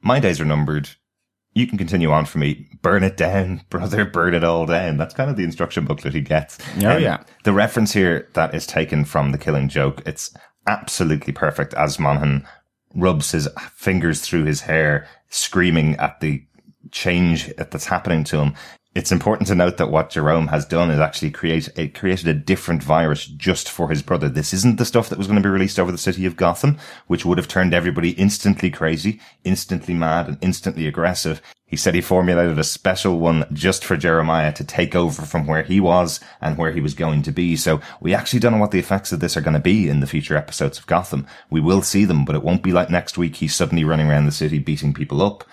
my 0.00 0.20
days 0.20 0.40
are 0.40 0.44
numbered. 0.44 0.88
You 1.54 1.66
can 1.66 1.76
continue 1.76 2.12
on 2.12 2.24
for 2.24 2.38
me. 2.38 2.68
Burn 2.82 3.02
it 3.02 3.16
down, 3.16 3.62
brother. 3.70 4.04
Burn 4.04 4.34
it 4.34 4.44
all 4.44 4.64
down. 4.66 4.96
That's 4.96 5.14
kind 5.14 5.28
of 5.28 5.36
the 5.36 5.44
instruction 5.44 5.84
booklet 5.84 6.14
he 6.14 6.20
gets. 6.20 6.58
Um, 6.76 6.86
Oh, 6.86 6.96
yeah. 6.96 7.24
The 7.44 7.52
reference 7.52 7.92
here 7.92 8.28
that 8.34 8.54
is 8.54 8.66
taken 8.66 9.04
from 9.04 9.32
the 9.32 9.38
killing 9.38 9.68
joke, 9.68 10.02
it's 10.06 10.32
absolutely 10.68 11.32
perfect 11.32 11.74
as 11.74 11.98
Monaghan 11.98 12.46
rubs 12.94 13.32
his 13.32 13.48
fingers 13.74 14.20
through 14.20 14.44
his 14.44 14.62
hair, 14.62 15.06
screaming 15.30 15.96
at 15.96 16.20
the 16.20 16.44
change 16.90 17.52
that's 17.56 17.86
happening 17.86 18.24
to 18.24 18.38
him. 18.38 18.54
It's 18.94 19.12
important 19.12 19.46
to 19.48 19.54
note 19.54 19.76
that 19.76 19.90
what 19.90 20.10
Jerome 20.10 20.48
has 20.48 20.64
done 20.64 20.90
is 20.90 20.98
actually 20.98 21.30
create 21.30 21.68
it 21.76 21.94
created 21.94 22.26
a 22.26 22.34
different 22.34 22.82
virus 22.82 23.26
just 23.26 23.68
for 23.68 23.90
his 23.90 24.02
brother. 24.02 24.28
This 24.28 24.52
isn't 24.52 24.78
the 24.78 24.84
stuff 24.84 25.08
that 25.08 25.18
was 25.18 25.26
going 25.26 25.40
to 25.40 25.46
be 25.46 25.52
released 25.52 25.78
over 25.78 25.92
the 25.92 25.98
city 25.98 26.26
of 26.26 26.36
Gotham, 26.36 26.78
which 27.06 27.24
would 27.24 27.38
have 27.38 27.46
turned 27.48 27.74
everybody 27.74 28.10
instantly 28.10 28.70
crazy, 28.70 29.20
instantly 29.44 29.94
mad, 29.94 30.26
and 30.26 30.38
instantly 30.40 30.86
aggressive. 30.88 31.40
He 31.68 31.76
said 31.76 31.94
he 31.94 32.00
formulated 32.00 32.58
a 32.58 32.64
special 32.64 33.18
one 33.18 33.44
just 33.52 33.84
for 33.84 33.98
Jeremiah 33.98 34.54
to 34.54 34.64
take 34.64 34.96
over 34.96 35.20
from 35.20 35.46
where 35.46 35.62
he 35.62 35.80
was 35.80 36.18
and 36.40 36.56
where 36.56 36.72
he 36.72 36.80
was 36.80 36.94
going 36.94 37.22
to 37.24 37.30
be. 37.30 37.56
So 37.56 37.82
we 38.00 38.14
actually 38.14 38.40
don't 38.40 38.52
know 38.52 38.58
what 38.58 38.70
the 38.70 38.78
effects 38.78 39.12
of 39.12 39.20
this 39.20 39.36
are 39.36 39.42
going 39.42 39.52
to 39.52 39.60
be 39.60 39.86
in 39.86 40.00
the 40.00 40.06
future 40.06 40.34
episodes 40.34 40.78
of 40.78 40.86
Gotham. 40.86 41.26
We 41.50 41.60
will 41.60 41.82
see 41.82 42.06
them, 42.06 42.24
but 42.24 42.34
it 42.34 42.42
won't 42.42 42.62
be 42.62 42.72
like 42.72 42.88
next 42.88 43.18
week 43.18 43.36
he's 43.36 43.54
suddenly 43.54 43.84
running 43.84 44.08
around 44.08 44.24
the 44.24 44.32
city 44.32 44.58
beating 44.58 44.94
people 44.94 45.20
up. 45.20 45.44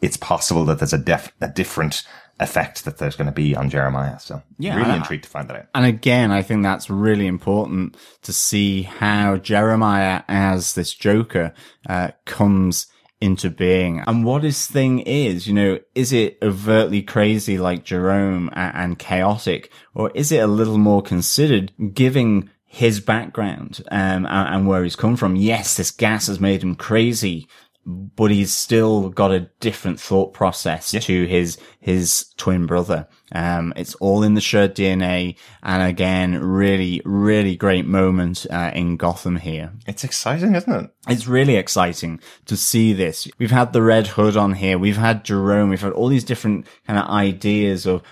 It's 0.00 0.16
possible 0.16 0.64
that 0.66 0.78
there's 0.78 0.92
a 0.92 0.98
def- 0.98 1.32
a 1.40 1.48
different 1.48 2.02
effect 2.40 2.84
that 2.84 2.98
there's 2.98 3.16
going 3.16 3.26
to 3.26 3.32
be 3.32 3.56
on 3.56 3.68
Jeremiah. 3.68 4.18
So 4.20 4.42
Yeah, 4.58 4.76
really 4.76 4.96
intrigued 4.96 5.24
to 5.24 5.30
find 5.30 5.48
that 5.48 5.56
out. 5.56 5.66
And 5.74 5.84
again, 5.84 6.30
I 6.30 6.42
think 6.42 6.62
that's 6.62 6.88
really 6.88 7.26
important 7.26 7.96
to 8.22 8.32
see 8.32 8.82
how 8.82 9.38
Jeremiah 9.38 10.22
as 10.28 10.74
this 10.74 10.94
Joker 10.94 11.52
uh, 11.88 12.12
comes 12.26 12.86
into 13.20 13.50
being 13.50 14.00
and 14.06 14.24
what 14.24 14.44
his 14.44 14.66
thing 14.66 15.00
is. 15.00 15.46
You 15.48 15.54
know, 15.54 15.78
is 15.94 16.12
it 16.12 16.38
overtly 16.42 17.02
crazy 17.02 17.58
like 17.58 17.84
Jerome 17.84 18.48
a- 18.52 18.72
and 18.74 18.98
chaotic, 18.98 19.72
or 19.94 20.10
is 20.14 20.30
it 20.30 20.38
a 20.38 20.46
little 20.46 20.78
more 20.78 21.02
considered, 21.02 21.72
giving 21.92 22.50
his 22.64 23.00
background 23.00 23.82
um, 23.90 24.26
and, 24.26 24.54
and 24.54 24.66
where 24.68 24.84
he's 24.84 24.94
come 24.96 25.16
from? 25.16 25.34
Yes, 25.34 25.76
this 25.76 25.90
gas 25.90 26.28
has 26.28 26.38
made 26.38 26.62
him 26.62 26.76
crazy. 26.76 27.48
But 27.86 28.30
he's 28.30 28.52
still 28.52 29.08
got 29.08 29.32
a 29.32 29.48
different 29.60 29.98
thought 29.98 30.34
process 30.34 30.90
to 30.90 31.26
his 31.26 31.56
his 31.80 32.34
twin 32.36 32.66
brother. 32.66 33.08
Um, 33.32 33.72
it's 33.76 33.94
all 33.94 34.22
in 34.22 34.34
the 34.34 34.42
shared 34.42 34.74
DNA, 34.74 35.36
and 35.62 35.82
again, 35.82 36.38
really, 36.42 37.00
really 37.06 37.56
great 37.56 37.86
moment 37.86 38.46
uh, 38.50 38.72
in 38.74 38.98
Gotham 38.98 39.36
here. 39.36 39.72
It's 39.86 40.04
exciting, 40.04 40.54
isn't 40.54 40.84
it? 40.84 40.90
It's 41.08 41.26
really 41.26 41.56
exciting 41.56 42.20
to 42.44 42.56
see 42.56 42.92
this. 42.92 43.26
We've 43.38 43.50
had 43.50 43.72
the 43.72 43.82
Red 43.82 44.08
Hood 44.08 44.36
on 44.36 44.52
here. 44.54 44.78
We've 44.78 44.98
had 44.98 45.24
Jerome. 45.24 45.70
We've 45.70 45.80
had 45.80 45.92
all 45.92 46.08
these 46.08 46.24
different 46.24 46.66
kind 46.86 46.98
of 46.98 47.08
ideas 47.08 47.86
of 47.86 48.02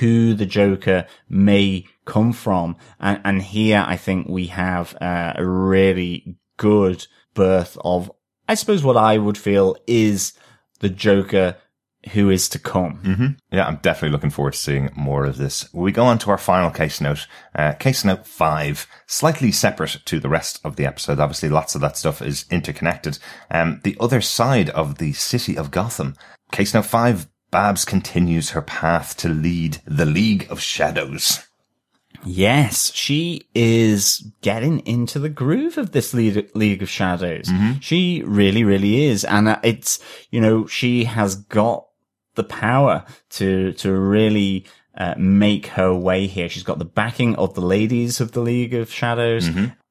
who 0.00 0.34
the 0.34 0.46
Joker 0.46 1.06
may 1.28 1.86
come 2.04 2.32
from. 2.32 2.76
And, 2.98 3.20
and 3.24 3.42
here 3.42 3.84
I 3.86 3.96
think 3.96 4.28
we 4.28 4.46
have 4.46 4.96
uh, 5.00 5.34
a 5.36 5.46
really 5.46 6.36
good 6.56 7.06
birth 7.34 7.76
of, 7.84 8.10
I 8.48 8.54
suppose 8.54 8.84
what 8.84 8.96
I 8.96 9.18
would 9.18 9.38
feel 9.38 9.76
is 9.86 10.32
the 10.80 10.88
Joker 10.88 11.56
who 12.12 12.30
is 12.30 12.48
to 12.50 12.58
come. 12.58 13.00
Yeah, 13.50 13.66
I'm 13.66 13.76
definitely 13.76 14.10
looking 14.10 14.30
forward 14.30 14.52
to 14.52 14.58
seeing 14.58 14.90
more 14.94 15.24
of 15.24 15.38
this. 15.38 15.68
We 15.72 15.90
go 15.90 16.04
on 16.04 16.18
to 16.20 16.30
our 16.30 16.38
final 16.38 16.70
case 16.70 17.00
note, 17.00 17.26
uh, 17.54 17.72
case 17.72 18.04
note 18.04 18.26
five, 18.26 18.86
slightly 19.06 19.50
separate 19.50 19.98
to 20.04 20.20
the 20.20 20.28
rest 20.28 20.60
of 20.62 20.76
the 20.76 20.86
episode. 20.86 21.18
Obviously, 21.18 21.48
lots 21.48 21.74
of 21.74 21.80
that 21.80 21.96
stuff 21.96 22.22
is 22.22 22.44
interconnected. 22.50 23.18
Um, 23.50 23.80
the 23.82 23.96
other 23.98 24.20
side 24.20 24.70
of 24.70 24.98
the 24.98 25.12
city 25.14 25.56
of 25.58 25.70
Gotham. 25.70 26.14
Case 26.52 26.74
note 26.74 26.86
five, 26.86 27.28
Babs 27.50 27.84
continues 27.84 28.50
her 28.50 28.62
path 28.62 29.16
to 29.18 29.28
lead 29.28 29.78
the 29.86 30.06
League 30.06 30.46
of 30.50 30.60
Shadows. 30.60 31.45
Yes, 32.26 32.92
she 32.92 33.46
is 33.54 34.30
getting 34.42 34.80
into 34.80 35.18
the 35.18 35.28
groove 35.28 35.78
of 35.78 35.92
this 35.92 36.12
League, 36.12 36.82
of 36.82 36.88
Shadows. 36.90 37.48
She 37.80 38.22
really, 38.26 38.64
really 38.64 39.04
is. 39.04 39.24
And 39.24 39.48
uh, 39.48 39.60
it's, 39.62 40.00
you 40.30 40.40
know, 40.40 40.66
she 40.66 41.04
has 41.04 41.36
got 41.36 41.86
the 42.34 42.44
power 42.44 43.04
to, 43.30 43.72
to 43.74 43.92
really, 43.92 44.66
uh, 44.98 45.14
make 45.16 45.66
her 45.68 45.94
way 45.94 46.26
here. 46.26 46.48
She's 46.48 46.62
got 46.64 46.78
the 46.78 46.84
backing 46.84 47.36
of 47.36 47.54
the 47.54 47.60
ladies 47.60 48.20
of 48.20 48.32
the 48.32 48.40
League 48.40 48.74
of 48.74 48.90
Shadows. 48.90 49.48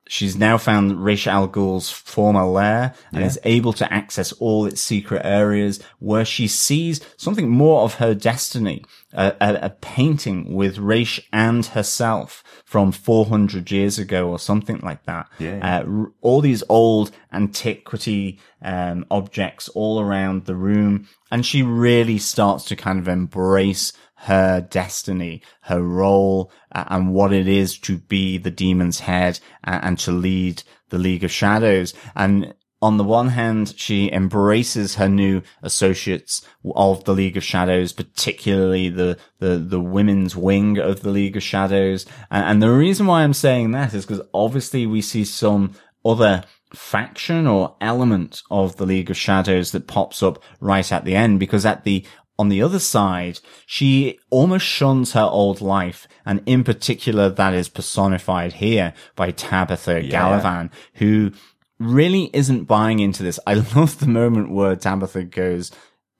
She's 0.08 0.36
now 0.38 0.58
found 0.60 1.04
Ra's 1.04 1.26
al 1.26 1.48
Ghul's 1.48 1.90
former 1.90 2.46
lair 2.46 2.94
and 3.12 3.24
is 3.24 3.40
able 3.44 3.74
to 3.74 3.92
access 3.92 4.32
all 4.34 4.66
its 4.66 4.80
secret 4.80 5.24
areas 5.26 5.82
where 6.00 6.26
she 6.26 6.48
sees 6.48 7.02
something 7.18 7.50
more 7.50 7.82
of 7.82 7.96
her 7.96 8.14
destiny, 8.14 8.86
a, 9.14 9.34
a, 9.42 9.60
a 9.64 9.70
painting 9.72 10.54
with 10.54 10.78
Ra's 10.78 11.20
and 11.34 11.66
herself 11.66 12.44
from 12.66 12.92
400 12.92 13.72
years 13.72 13.98
ago 13.98 14.30
or 14.30 14.38
something 14.38 14.80
like 14.84 15.04
that. 15.06 15.28
Yeah. 15.40 15.58
Uh, 15.62 15.90
r- 15.90 16.12
all 16.22 16.42
these 16.42 16.64
old 16.70 17.10
antiquity 17.34 18.40
um, 18.62 19.06
objects 19.10 19.70
all 19.70 20.00
around 20.00 20.46
the 20.46 20.56
room, 20.56 21.08
and 21.32 21.46
she 21.46 21.64
really 21.64 22.18
starts 22.18 22.66
to 22.66 22.76
kind 22.76 23.00
of 23.00 23.08
embrace 23.08 23.92
her 24.16 24.62
destiny, 24.62 25.42
her 25.62 25.82
role, 25.82 26.52
uh, 26.72 26.86
and 26.88 27.14
what 27.14 27.34
it 27.34 27.48
is 27.48 27.78
to 27.80 27.98
be 27.98 28.38
the 28.38 28.52
demon's 28.52 29.02
head 29.02 29.40
and, 29.64 29.84
and 29.84 30.00
to 30.00 30.12
lead 30.12 30.64
the 30.90 30.98
League 30.98 31.24
of 31.24 31.32
Shadows. 31.32 31.94
And 32.16 32.54
on 32.82 32.98
the 32.98 33.04
one 33.04 33.30
hand, 33.30 33.74
she 33.78 34.12
embraces 34.12 34.96
her 34.96 35.10
new 35.10 35.42
associates 35.64 36.46
of 36.76 37.04
the 37.06 37.14
League 37.14 37.38
of 37.38 37.44
Shadows, 37.44 37.94
particularly 37.94 38.90
the, 38.90 39.18
the, 39.40 39.58
the 39.58 39.80
women's 39.80 40.36
wing 40.36 40.78
of 40.78 41.02
the 41.02 41.10
League 41.10 41.38
of 41.38 41.44
Shadows. 41.44 42.06
And, 42.30 42.46
and 42.46 42.62
the 42.62 42.72
reason 42.72 43.08
why 43.08 43.24
I'm 43.24 43.34
saying 43.34 43.72
that 43.72 43.94
is 43.94 44.06
because 44.06 44.26
obviously 44.34 44.86
we 44.86 45.02
see 45.02 45.26
some 45.26 45.74
other 46.04 46.44
faction 46.74 47.48
or 47.48 47.76
element 47.82 48.44
of 48.52 48.76
the 48.76 48.86
League 48.86 49.10
of 49.10 49.18
Shadows 49.18 49.72
that 49.72 49.88
pops 49.88 50.22
up 50.22 50.44
right 50.60 50.92
at 50.92 51.06
the 51.06 51.16
end 51.16 51.40
because 51.40 51.66
at 51.66 51.84
the 51.84 52.06
on 52.38 52.50
the 52.50 52.62
other 52.62 52.80
side, 52.80 53.40
she 53.66 54.20
almost 54.30 54.66
shuns 54.66 55.14
her 55.14 55.22
old 55.22 55.62
life, 55.62 56.08
and 56.26 56.42
in 56.46 56.64
particular, 56.64 57.30
that 57.30 57.54
is 57.54 57.70
personified 57.70 58.54
here 58.54 58.94
by 59.16 59.32
Tabitha 59.32 60.02
Galavan, 60.02 60.70
who 60.96 61.32
really 61.80 62.30
isn't 62.34 62.66
buying 62.66 63.00
into 63.00 63.24
this. 63.24 63.40
I 63.48 63.54
love 63.76 64.00
the 64.00 64.08
moment 64.08 64.52
where 64.52 64.76
Tabitha 64.76 65.24
goes, 65.24 65.72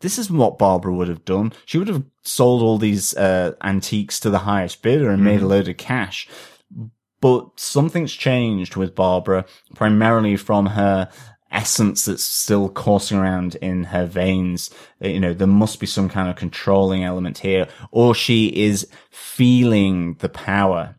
this 0.02 0.18
is 0.18 0.30
what 0.30 0.58
Barbara 0.58 0.94
would 0.94 1.08
have 1.08 1.26
done. 1.26 1.54
She 1.66 1.78
would 1.78 1.88
have 1.88 2.04
sold 2.22 2.62
all 2.62 2.78
these 2.78 3.16
uh, 3.16 3.54
antiques 3.64 4.20
to 4.22 4.30
the 4.30 4.40
highest 4.40 4.82
bidder 4.82 5.10
and 5.10 5.24
made 5.24 5.42
a 5.42 5.48
load 5.48 5.68
of 5.68 5.78
cash. 5.78 6.28
But 7.22 7.60
something's 7.60 8.14
changed 8.14 8.76
with 8.76 8.94
Barbara, 8.94 9.46
primarily 9.74 10.36
from 10.36 10.68
her 10.68 11.10
essence 11.56 12.06
that's 12.06 12.24
still 12.24 12.70
coursing 12.70 13.18
around 13.18 13.56
in 13.56 13.86
her 13.86 14.06
veins. 14.06 14.70
Uh, 15.04 15.08
You 15.08 15.20
know, 15.20 15.34
there 15.34 15.48
must 15.48 15.80
be 15.80 15.88
some 15.88 16.10
kind 16.10 16.30
of 16.30 16.36
controlling 16.36 17.04
element 17.04 17.40
here, 17.40 17.68
or 17.92 18.14
she 18.14 18.48
is 18.48 18.88
feeling 19.10 20.16
the 20.20 20.30
power 20.30 20.96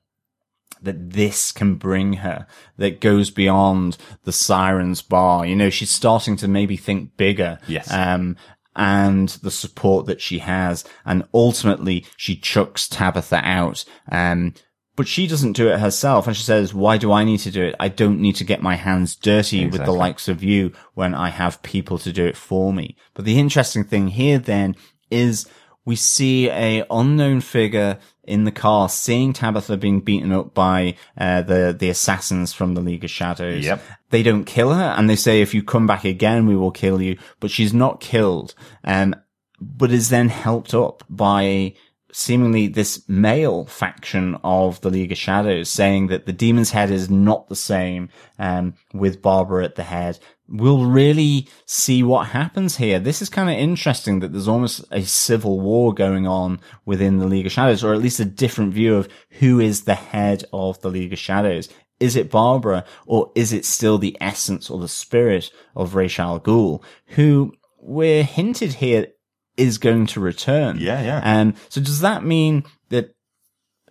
that 0.83 1.11
this 1.11 1.53
can 1.53 1.75
bring 1.75 2.15
her 2.15 2.47
that 2.77 3.01
goes 3.01 3.31
beyond 3.31 3.97
the 4.25 4.33
siren's 4.33 5.03
bar. 5.03 5.47
You 5.47 5.57
know, 5.57 5.71
she's 5.71 5.91
starting 5.91 6.37
to 6.37 6.49
maybe 6.49 6.77
think 6.77 7.17
bigger. 7.17 7.59
Yes. 7.67 7.91
Um, 7.93 8.37
and 8.77 9.31
the 9.43 9.51
support 9.51 10.07
that 10.07 10.21
she 10.21 10.39
has. 10.41 10.85
And 11.05 11.25
ultimately 11.33 12.05
she 12.17 12.37
chucks 12.37 12.89
Tabitha 12.89 13.41
out. 13.43 13.85
Um, 14.13 14.53
but 14.97 15.07
she 15.07 15.27
doesn't 15.27 15.53
do 15.53 15.69
it 15.69 15.79
herself. 15.79 16.27
And 16.27 16.35
she 16.35 16.43
says, 16.43 16.75
why 16.75 16.97
do 16.97 17.13
I 17.13 17.23
need 17.23 17.41
to 17.41 17.51
do 17.51 17.63
it? 17.63 17.77
I 17.79 17.89
don't 17.89 18.21
need 18.21 18.37
to 18.37 18.45
get 18.45 18.63
my 18.63 18.77
hands 18.77 19.15
dirty 19.15 19.67
with 19.67 19.85
the 19.85 19.93
likes 19.93 20.27
of 20.27 20.43
you 20.43 20.73
when 20.95 21.15
I 21.15 21.29
have 21.29 21.63
people 21.63 21.99
to 21.99 22.13
do 22.13 22.25
it 22.25 22.37
for 22.37 22.73
me. 22.73 22.97
But 23.15 23.27
the 23.27 23.39
interesting 23.39 23.85
thing 23.85 24.09
here 24.09 24.39
then 24.39 24.75
is 25.11 25.47
we 25.85 25.97
see 25.97 26.51
a 26.51 26.85
unknown 26.91 27.43
figure 27.43 27.99
in 28.25 28.45
the 28.45 28.51
car 28.51 28.89
seeing 28.89 29.33
Tabitha 29.33 29.77
being 29.77 30.01
beaten 30.01 30.33
up 30.33 30.53
by 30.53 30.97
uh, 31.17 31.43
the 31.43 31.75
the 31.79 31.89
assassins 31.89 32.53
from 32.53 32.75
the 32.75 32.81
League 32.81 33.05
of 33.05 33.11
Shadows. 33.11 33.65
Yep. 33.65 33.83
They 34.11 34.23
don't 34.23 34.45
kill 34.45 34.75
her, 34.75 34.95
and 34.97 35.09
they 35.09 35.15
say 35.15 35.41
if 35.41 35.55
you 35.55 35.63
come 35.63 35.87
back 35.87 36.05
again, 36.05 36.47
we 36.47 36.57
will 36.57 36.73
kill 36.73 37.01
you. 37.01 37.19
But 37.39 37.53
she's 37.53 37.73
not 37.73 38.01
killed, 38.01 38.55
um, 38.83 39.15
but 39.61 39.93
is 39.93 40.09
then 40.11 40.29
helped 40.29 40.75
up 40.75 41.05
by 41.09 41.75
seemingly 42.17 42.67
this 42.67 43.07
male 43.11 43.67
faction 43.67 44.39
of 44.43 44.81
the 44.81 44.89
League 44.89 45.13
of 45.13 45.19
Shadows 45.19 45.69
saying 45.69 46.07
that 46.07 46.25
the 46.25 46.33
Demon's 46.33 46.71
Head 46.71 46.91
is 46.91 47.11
not 47.11 47.49
the 47.49 47.55
same, 47.55 48.09
um, 48.39 48.73
with 48.95 49.21
Barbara 49.21 49.67
at 49.67 49.75
the 49.75 49.83
head. 49.83 50.19
We'll 50.49 50.87
really 50.87 51.47
see 51.67 52.03
what 52.03 52.29
happens 52.29 52.79
here. 52.79 52.99
This 52.99 53.21
is 53.21 53.29
kind 53.29 53.51
of 53.51 53.57
interesting 53.57 54.21
that 54.21 54.33
there's 54.33 54.49
almost 54.49 54.83
a 54.91 55.03
civil 55.03 55.61
war 55.61 55.93
going 55.93 56.27
on 56.27 56.61
within 56.87 57.19
the 57.19 57.27
League 57.27 57.45
of 57.45 57.53
Shadows, 57.53 57.85
or 57.85 57.93
at 57.93 58.01
least 58.01 58.19
a 58.19 58.25
different 58.25 58.73
view 58.73 58.97
of 58.97 59.11
who 59.33 59.61
is 59.61 59.85
the 59.85 59.95
head 59.95 60.43
of 60.55 60.81
the 60.81 60.91
League 60.91 61.13
of 61.13 61.19
Shadows. 61.19 61.69
Is 62.01 62.17
it 62.17 62.31
Barbara, 62.31 62.87
or 63.05 63.31
is 63.35 63.53
it 63.53 63.67
still 63.67 63.99
the 63.99 64.17
essence 64.23 64.71
or 64.71 64.81
the 64.81 64.89
spirit 64.89 65.51
of 65.75 65.95
Ra's 65.95 66.19
al 66.19 66.41
Ghul, 66.41 66.83
who 67.09 67.53
we're 67.79 68.25
hinted 68.25 68.73
here 68.73 69.09
is 69.57 69.79
going 69.79 70.07
to 70.07 70.21
return? 70.21 70.79
Yeah, 70.79 71.03
yeah. 71.03 71.21
Um, 71.23 71.55
so 71.69 71.81
does 71.81 72.01
that 72.01 72.25
mean 72.25 72.65
that 72.91 73.15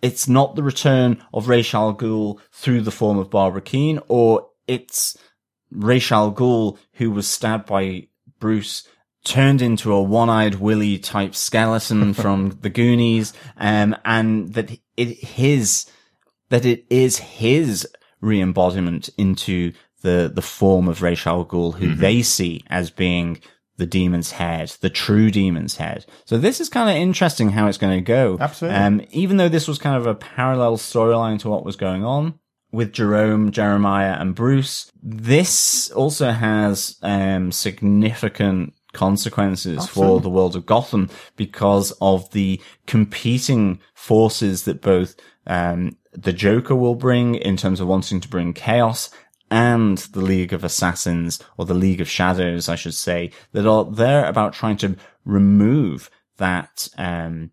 it's 0.02 0.28
not 0.28 0.54
the 0.54 0.62
return 0.62 1.22
of 1.32 1.48
Ra's 1.48 1.74
al 1.74 1.94
Ghul 1.94 2.38
through 2.52 2.82
the 2.82 2.90
form 2.90 3.18
of 3.18 3.30
Barbara 3.30 3.62
Kean, 3.62 4.00
or 4.08 4.48
it's 4.66 5.16
Ra's 5.70 6.12
al 6.12 6.32
Ghul 6.32 6.78
who 6.94 7.10
was 7.10 7.28
stabbed 7.28 7.66
by 7.66 8.08
Bruce 8.38 8.86
turned 9.24 9.60
into 9.60 9.92
a 9.92 10.02
one-eyed 10.02 10.56
Willy 10.56 10.98
type 10.98 11.34
skeleton 11.34 12.14
from 12.22 12.58
the 12.60 12.70
Goonies, 12.70 13.32
um, 13.56 13.96
and 14.04 14.52
that 14.54 14.70
it 14.96 15.24
his 15.24 15.86
that 16.48 16.64
it 16.64 16.84
is 16.88 17.18
his 17.18 17.86
re-embodiment 18.20 19.10
into 19.18 19.72
the 20.02 20.30
the 20.32 20.42
form 20.42 20.88
of 20.88 21.02
Ra's 21.02 21.26
al 21.26 21.44
Ghul, 21.44 21.74
who 21.74 21.94
they 21.94 22.22
see 22.22 22.62
as 22.68 22.90
being 22.90 23.40
the 23.76 23.86
demon's 23.86 24.32
head, 24.32 24.74
the 24.80 24.90
true 24.90 25.30
demon's 25.30 25.76
head. 25.76 26.06
So 26.24 26.38
this 26.38 26.60
is 26.60 26.68
kind 26.68 26.88
of 26.88 26.96
interesting 26.96 27.50
how 27.50 27.66
it's 27.68 27.78
going 27.78 27.96
to 27.96 28.04
go. 28.04 28.38
Absolutely. 28.40 28.78
Um, 28.78 29.02
even 29.10 29.36
though 29.36 29.48
this 29.48 29.68
was 29.68 29.78
kind 29.78 29.96
of 29.96 30.06
a 30.06 30.14
parallel 30.14 30.76
storyline 30.76 31.38
to 31.40 31.48
what 31.48 31.64
was 31.64 31.76
going 31.76 32.04
on 32.04 32.38
with 32.72 32.92
Jerome, 32.92 33.50
Jeremiah, 33.50 34.16
and 34.18 34.34
Bruce, 34.34 34.90
this 35.02 35.90
also 35.90 36.32
has 36.32 36.96
um, 37.02 37.52
significant 37.52 38.74
consequences 38.92 39.86
for 39.86 40.20
the 40.20 40.30
world 40.30 40.56
of 40.56 40.64
Gotham 40.64 41.10
because 41.36 41.92
of 42.00 42.30
the 42.30 42.60
competing 42.86 43.78
forces 43.94 44.64
that 44.64 44.80
both 44.80 45.16
um, 45.46 45.96
the 46.12 46.32
Joker 46.32 46.74
will 46.74 46.94
bring 46.94 47.34
in 47.34 47.56
terms 47.56 47.78
of 47.78 47.88
wanting 47.88 48.20
to 48.20 48.28
bring 48.28 48.54
chaos 48.54 49.10
and 49.50 49.98
the 49.98 50.20
League 50.20 50.52
of 50.52 50.64
Assassins 50.64 51.42
or 51.56 51.64
the 51.64 51.74
League 51.74 52.00
of 52.00 52.08
Shadows, 52.08 52.68
I 52.68 52.74
should 52.74 52.94
say, 52.94 53.30
that 53.52 53.66
are 53.66 53.84
there 53.84 54.24
about 54.24 54.52
trying 54.52 54.76
to 54.78 54.96
remove 55.24 56.10
that 56.38 56.88
um, 56.98 57.50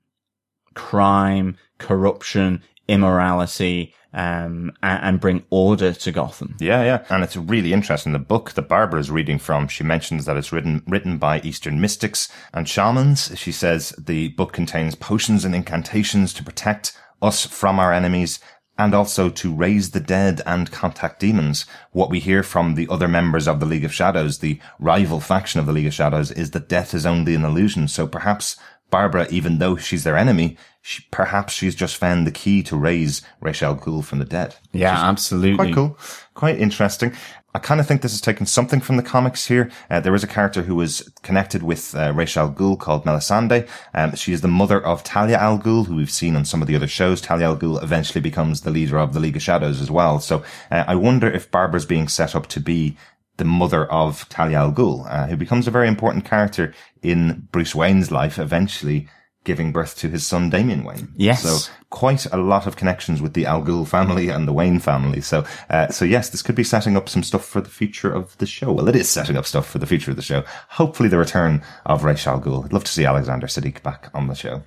crime, 0.74 1.58
corruption, 1.78 2.64
immorality, 2.88 3.94
um, 4.14 4.72
and, 4.84 5.20
bring 5.20 5.44
order 5.50 5.92
to 5.92 6.12
Gotham. 6.12 6.56
Yeah, 6.60 6.84
yeah. 6.84 7.06
And 7.10 7.24
it's 7.24 7.36
really 7.36 7.74
interesting. 7.74 8.14
The 8.14 8.20
book 8.20 8.52
that 8.52 8.70
Barbara 8.70 9.00
is 9.00 9.10
reading 9.10 9.40
from, 9.40 9.68
she 9.68 9.84
mentions 9.84 10.26
that 10.26 10.38
it's 10.38 10.52
written, 10.52 10.84
written 10.88 11.18
by 11.18 11.42
Eastern 11.42 11.82
mystics 11.82 12.30
and 12.54 12.70
shamans. 12.70 13.32
She 13.36 13.52
says 13.52 13.90
the 13.98 14.30
book 14.30 14.54
contains 14.54 14.94
potions 14.94 15.46
and 15.46 15.56
incantations 15.56 16.32
to 16.36 16.44
protect 16.44 16.96
us 17.24 17.46
from 17.46 17.80
our 17.80 17.92
enemies 17.92 18.40
and 18.84 18.94
also 18.94 19.30
to 19.30 19.54
raise 19.54 19.92
the 19.92 20.00
dead 20.02 20.42
and 20.46 20.70
contact 20.70 21.22
demons. 21.22 21.66
What 21.92 22.10
we 22.10 22.20
hear 22.20 22.44
from 22.44 22.76
the 22.76 22.86
other 22.90 23.08
members 23.08 23.48
of 23.48 23.62
the 23.62 23.66
League 23.66 23.86
of 23.86 23.94
Shadows, 23.94 24.40
the 24.40 24.60
rival 24.78 25.22
faction 25.22 25.62
of 25.62 25.66
the 25.66 25.72
League 25.72 25.88
of 25.88 25.94
Shadows, 25.94 26.32
is 26.32 26.52
that 26.52 26.68
death 26.68 26.94
is 26.94 27.06
only 27.06 27.34
an 27.34 27.46
illusion. 27.46 27.88
So 27.88 28.08
perhaps 28.08 28.58
Barbara, 28.90 29.26
even 29.30 29.60
though 29.60 29.78
she's 29.78 30.04
their 30.04 30.18
enemy, 30.18 30.58
she, 30.82 31.06
perhaps 31.12 31.54
she's 31.54 31.76
just 31.76 31.96
found 31.96 32.28
the 32.28 32.32
key 32.32 32.62
to 32.64 32.76
raise 32.76 33.22
Ra's 33.40 33.64
al 33.64 33.78
Ghul 33.78 34.04
from 34.04 34.20
the 34.20 34.26
dead. 34.26 34.58
Yeah, 34.74 34.92
absolutely. 34.94 35.72
Quite 35.72 35.74
cool. 35.74 35.98
Quite 36.34 36.60
interesting. 36.60 37.14
I 37.56 37.60
kind 37.60 37.80
of 37.80 37.88
think 37.88 38.02
this 38.02 38.14
is 38.14 38.22
taking 38.22 38.48
something 38.48 38.80
from 38.80 38.98
the 38.98 39.04
comics 39.04 39.46
here. 39.46 39.70
Uh, 39.90 40.00
there 40.00 40.16
is 40.16 40.24
a 40.24 40.28
character 40.28 40.64
who 40.64 40.82
is 40.82 41.12
connected 41.22 41.62
with 41.62 41.94
uh, 41.94 42.12
Ra's 42.12 42.36
al 42.36 42.52
Ghul 42.52 42.80
called 42.80 43.06
Melisande. 43.06 43.68
Um, 43.94 44.16
she 44.16 44.34
is 44.34 44.42
the 44.42 44.48
mother 44.48 44.84
of 44.84 45.04
Talia 45.04 45.38
al 45.38 45.60
Ghul, 45.60 45.86
who 45.86 45.96
we've 45.96 46.10
seen 46.10 46.36
on 46.36 46.46
some 46.46 46.64
of 46.64 46.68
the 46.68 46.76
other 46.76 46.88
shows. 46.88 47.22
Talia 47.22 47.46
al 47.46 47.58
Ghul 47.58 47.82
eventually 47.84 48.22
becomes 48.22 48.62
the 48.62 48.72
leader 48.72 48.98
of 48.98 49.14
the 49.14 49.20
League 49.20 49.36
of 49.36 49.44
Shadows 49.44 49.82
as 49.82 49.92
well. 49.92 50.20
So 50.20 50.44
uh, 50.72 50.86
I 50.88 50.96
wonder 50.96 51.30
if 51.30 51.52
Barbara's 51.52 51.86
being 51.86 52.08
set 52.08 52.36
up 52.36 52.48
to 52.48 52.60
be 52.60 52.98
the 53.38 53.46
mother 53.46 53.86
of 53.86 54.28
Talia 54.30 54.58
al 54.58 54.72
Ghul, 54.72 55.06
uh, 55.08 55.28
who 55.28 55.38
becomes 55.38 55.68
a 55.68 55.72
very 55.72 55.88
important 55.88 56.26
character 56.26 56.74
in 57.04 57.48
Bruce 57.52 57.76
Wayne's 57.76 58.12
life 58.12 58.40
eventually. 58.40 59.08
Giving 59.44 59.74
birth 59.74 59.98
to 59.98 60.10
his 60.10 60.26
son 60.26 60.50
Damian 60.50 60.84
Wayne. 60.84 61.14
Yes. 61.18 61.44
So 61.44 61.72
quite 61.90 62.26
a 62.28 62.38
lot 62.38 62.66
of 62.66 62.76
connections 62.76 63.22
with 63.22 63.34
the 63.34 63.46
Al 63.46 63.62
Ghul 63.62 63.88
family 63.88 64.30
and 64.30 64.48
the 64.48 64.54
Wayne 64.54 64.80
family. 64.80 65.20
So, 65.22 65.46
uh, 65.70 65.90
so 65.90 66.06
yes, 66.06 66.30
this 66.30 66.42
could 66.42 66.56
be 66.56 66.64
setting 66.64 66.96
up 66.96 67.10
some 67.10 67.24
stuff 67.24 67.46
for 67.46 67.60
the 67.60 67.70
future 67.70 68.12
of 68.12 68.38
the 68.38 68.46
show. 68.46 68.72
Well, 68.72 68.88
it 68.88 68.96
is 68.96 69.10
setting 69.10 69.36
up 69.36 69.46
stuff 69.46 69.68
for 69.68 69.80
the 69.80 69.86
future 69.86 70.12
of 70.12 70.18
the 70.18 70.24
show. 70.24 70.44
Hopefully 70.70 71.10
the 71.10 71.18
return 71.18 71.62
of 71.86 72.04
Ra's 72.04 72.26
al 72.26 72.40
Ghul. 72.40 72.66
I'd 72.66 72.74
love 72.74 72.86
to 72.86 72.92
see 72.92 73.06
Alexander 73.06 73.48
Siddig 73.48 73.84
back 73.84 74.10
on 74.14 74.28
the 74.28 74.36
show. 74.36 74.64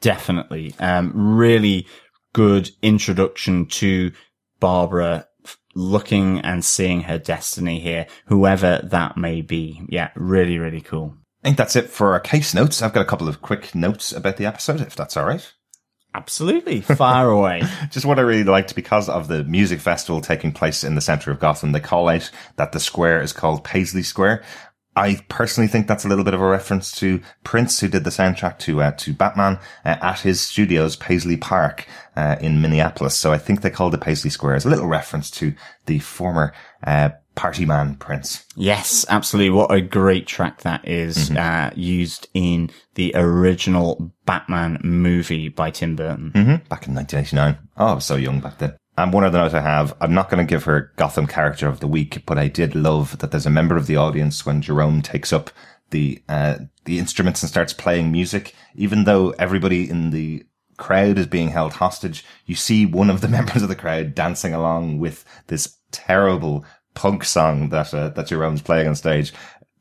Definitely. 0.00 0.74
Um, 0.78 1.12
really 1.14 1.86
good 2.32 2.70
introduction 2.82 3.66
to 3.66 4.12
Barbara 4.60 5.26
looking 5.74 6.38
and 6.40 6.64
seeing 6.64 7.02
her 7.02 7.18
destiny 7.18 7.80
here, 7.80 8.06
whoever 8.26 8.80
that 8.84 9.16
may 9.16 9.42
be. 9.42 9.82
Yeah, 9.88 10.10
really, 10.14 10.58
really 10.58 10.80
cool. 10.80 11.16
I 11.44 11.48
think 11.48 11.58
that's 11.58 11.76
it 11.76 11.90
for 11.90 12.14
our 12.14 12.20
case 12.20 12.54
notes. 12.54 12.80
I've 12.80 12.94
got 12.94 13.02
a 13.02 13.04
couple 13.04 13.28
of 13.28 13.42
quick 13.42 13.74
notes 13.74 14.12
about 14.12 14.38
the 14.38 14.46
episode, 14.46 14.80
if 14.80 14.96
that's 14.96 15.14
all 15.14 15.26
right. 15.26 15.52
Absolutely. 16.14 16.80
Far 16.80 17.28
away. 17.28 17.62
Just 17.90 18.06
what 18.06 18.18
I 18.18 18.22
really 18.22 18.44
liked 18.44 18.74
because 18.74 19.10
of 19.10 19.28
the 19.28 19.44
music 19.44 19.80
festival 19.80 20.22
taking 20.22 20.52
place 20.52 20.82
in 20.82 20.94
the 20.94 21.02
center 21.02 21.30
of 21.30 21.40
Gotham, 21.40 21.72
they 21.72 21.80
call 21.80 22.08
out 22.08 22.30
that 22.56 22.72
the 22.72 22.80
square 22.80 23.20
is 23.20 23.34
called 23.34 23.62
Paisley 23.62 24.02
Square. 24.02 24.42
I 24.96 25.20
personally 25.28 25.68
think 25.68 25.86
that's 25.86 26.06
a 26.06 26.08
little 26.08 26.24
bit 26.24 26.32
of 26.34 26.40
a 26.40 26.48
reference 26.48 26.92
to 26.92 27.20
Prince, 27.42 27.80
who 27.80 27.88
did 27.88 28.04
the 28.04 28.10
soundtrack 28.10 28.58
to 28.60 28.80
uh, 28.80 28.92
to 28.92 29.12
Batman 29.12 29.58
uh, 29.84 29.96
at 30.00 30.20
his 30.20 30.40
studios, 30.40 30.96
Paisley 30.96 31.36
Park, 31.36 31.86
uh, 32.16 32.36
in 32.40 32.62
Minneapolis. 32.62 33.16
So 33.16 33.32
I 33.32 33.38
think 33.38 33.60
they 33.60 33.70
called 33.70 33.92
it 33.92 34.00
Paisley 34.00 34.30
Square 34.30 34.54
as 34.54 34.64
a 34.64 34.70
little 34.70 34.86
reference 34.86 35.30
to 35.32 35.52
the 35.86 35.98
former 35.98 36.54
uh, 36.86 37.10
party 37.34 37.64
man 37.64 37.96
Prince. 37.96 38.44
Yes, 38.56 39.04
absolutely. 39.08 39.50
What 39.50 39.72
a 39.72 39.80
great 39.80 40.26
track 40.26 40.62
that 40.62 40.86
is, 40.86 41.30
uh, 41.30 41.70
used 41.74 42.28
in 42.34 42.70
the 42.94 43.12
original 43.14 44.12
Batman 44.24 44.80
movie 44.82 45.48
by 45.48 45.70
Tim 45.70 45.96
Burton. 45.96 46.32
Mm-hmm. 46.34 46.68
Back 46.68 46.86
in 46.86 46.94
1989. 46.94 47.58
Oh, 47.76 47.86
I 47.86 47.94
was 47.94 48.04
so 48.04 48.16
young 48.16 48.40
back 48.40 48.58
then. 48.58 48.76
And 48.96 49.12
one 49.12 49.24
other 49.24 49.38
note 49.38 49.54
I 49.54 49.60
have, 49.60 49.96
I'm 50.00 50.14
not 50.14 50.30
going 50.30 50.44
to 50.44 50.50
give 50.50 50.64
her 50.64 50.92
Gotham 50.96 51.26
character 51.26 51.66
of 51.66 51.80
the 51.80 51.88
week, 51.88 52.24
but 52.26 52.38
I 52.38 52.46
did 52.46 52.76
love 52.76 53.18
that 53.18 53.32
there's 53.32 53.46
a 53.46 53.50
member 53.50 53.76
of 53.76 53.86
the 53.86 53.96
audience 53.96 54.46
when 54.46 54.62
Jerome 54.62 55.02
takes 55.02 55.32
up 55.32 55.50
the, 55.90 56.22
uh, 56.28 56.58
the 56.84 57.00
instruments 57.00 57.42
and 57.42 57.50
starts 57.50 57.72
playing 57.72 58.12
music, 58.12 58.54
even 58.76 59.02
though 59.04 59.30
everybody 59.30 59.90
in 59.90 60.10
the 60.10 60.46
crowd 60.76 61.18
is 61.18 61.26
being 61.26 61.48
held 61.48 61.74
hostage. 61.74 62.24
You 62.46 62.54
see 62.54 62.86
one 62.86 63.10
of 63.10 63.20
the 63.20 63.28
members 63.36 63.62
of 63.62 63.68
the 63.68 63.76
crowd 63.76 64.14
dancing 64.14 64.54
along 64.54 65.00
with 65.00 65.24
this 65.48 65.76
terrible 65.90 66.64
punk 66.94 67.24
song 67.24 67.68
that, 67.70 67.92
uh, 67.92 68.08
that 68.10 68.28
Jerome's 68.28 68.62
playing 68.62 68.88
on 68.88 68.94
stage 68.94 69.32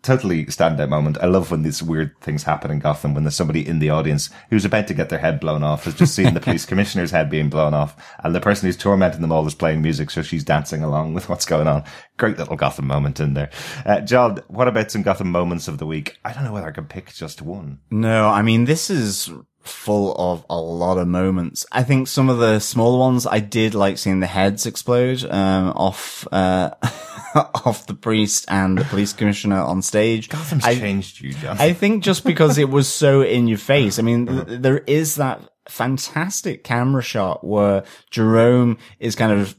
totally 0.04 0.46
standout 0.46 0.90
moment. 0.90 1.18
I 1.22 1.26
love 1.26 1.50
when 1.50 1.64
these 1.64 1.82
weird 1.82 2.20
things 2.20 2.44
happen 2.44 2.70
in 2.70 2.80
Gotham 2.80 3.14
when 3.14 3.24
there's 3.24 3.36
somebody 3.36 3.66
in 3.66 3.80
the 3.80 3.90
audience 3.90 4.30
who's 4.50 4.66
about 4.66 4.88
to 4.88 4.94
get 4.94 5.10
their 5.10 5.20
head 5.20 5.40
blown 5.40 5.64
off, 5.64 5.86
has 5.86 5.96
just 5.96 6.14
seen 6.14 6.34
the 6.34 6.40
police 6.42 6.66
commissioner's 6.66 7.12
head 7.12 7.30
being 7.30 7.50
blown 7.50 7.74
off, 7.74 7.96
and 8.24 8.36
the 8.36 8.42
person 8.42 8.68
who's 8.68 8.78
tormenting 8.78 9.22
them 9.22 9.32
all 9.32 9.48
is 9.48 9.56
playing 9.56 9.82
music, 9.82 10.12
so 10.12 10.22
she's 10.22 10.44
dancing 10.44 10.84
along 10.84 11.14
with 11.14 11.30
what's 11.30 11.46
going 11.46 11.68
on. 11.68 11.84
Great 12.18 12.38
little 12.38 12.58
Gotham 12.58 12.86
moment 12.86 13.20
in 13.20 13.34
there. 13.34 13.50
Uh, 13.86 14.02
John, 14.02 14.44
what 14.48 14.68
about 14.68 14.92
some 14.92 15.02
Gotham 15.02 15.32
moments 15.32 15.68
of 15.68 15.78
the 15.78 15.88
week? 15.88 16.18
I 16.24 16.34
don't 16.34 16.44
know 16.44 16.52
whether 16.52 16.68
I 16.68 16.72
can 16.72 16.86
pick 16.86 17.12
just 17.14 17.42
one. 17.42 17.80
No, 17.90 18.28
I 18.28 18.42
mean, 18.42 18.66
this 18.66 18.90
is 18.90 19.32
full 19.64 20.14
of 20.16 20.46
a 20.50 20.58
lot 20.60 20.98
of 20.98 21.08
moments. 21.08 21.66
I 21.72 21.84
think 21.84 22.08
some 22.08 22.30
of 22.30 22.38
the 22.38 22.60
smaller 22.60 23.00
ones, 23.00 23.26
I 23.26 23.40
did 23.40 23.74
like 23.74 23.98
seeing 23.98 24.20
the 24.20 24.28
heads 24.28 24.66
explode, 24.66 25.24
um, 25.26 25.70
off, 25.70 26.28
uh, 26.32 26.72
off 27.36 27.88
the 27.88 27.94
priest 27.94 28.46
and 28.50 28.78
the 28.78 28.84
police 28.86 29.14
commissioner 29.14 29.60
on 29.60 29.82
stage. 29.82 30.30
Gotham's 30.30 30.66
I, 30.66 30.76
changed 30.76 31.22
you, 31.22 31.34
John. 31.34 31.58
I 31.60 31.74
think 31.74 32.04
just 32.04 32.24
because 32.26 32.58
it 32.58 32.70
was 32.70 32.88
so 32.88 33.22
in 33.22 33.48
your 33.48 33.58
face. 33.58 34.00
I 34.00 34.02
mean, 34.02 34.28
th- 34.28 34.62
there 34.62 34.80
is 34.80 35.16
that 35.16 35.42
fantastic 35.70 36.64
camera 36.64 37.02
shot 37.02 37.44
where 37.46 37.84
Jerome 38.12 38.78
is 39.00 39.16
kind 39.16 39.32
of 39.32 39.56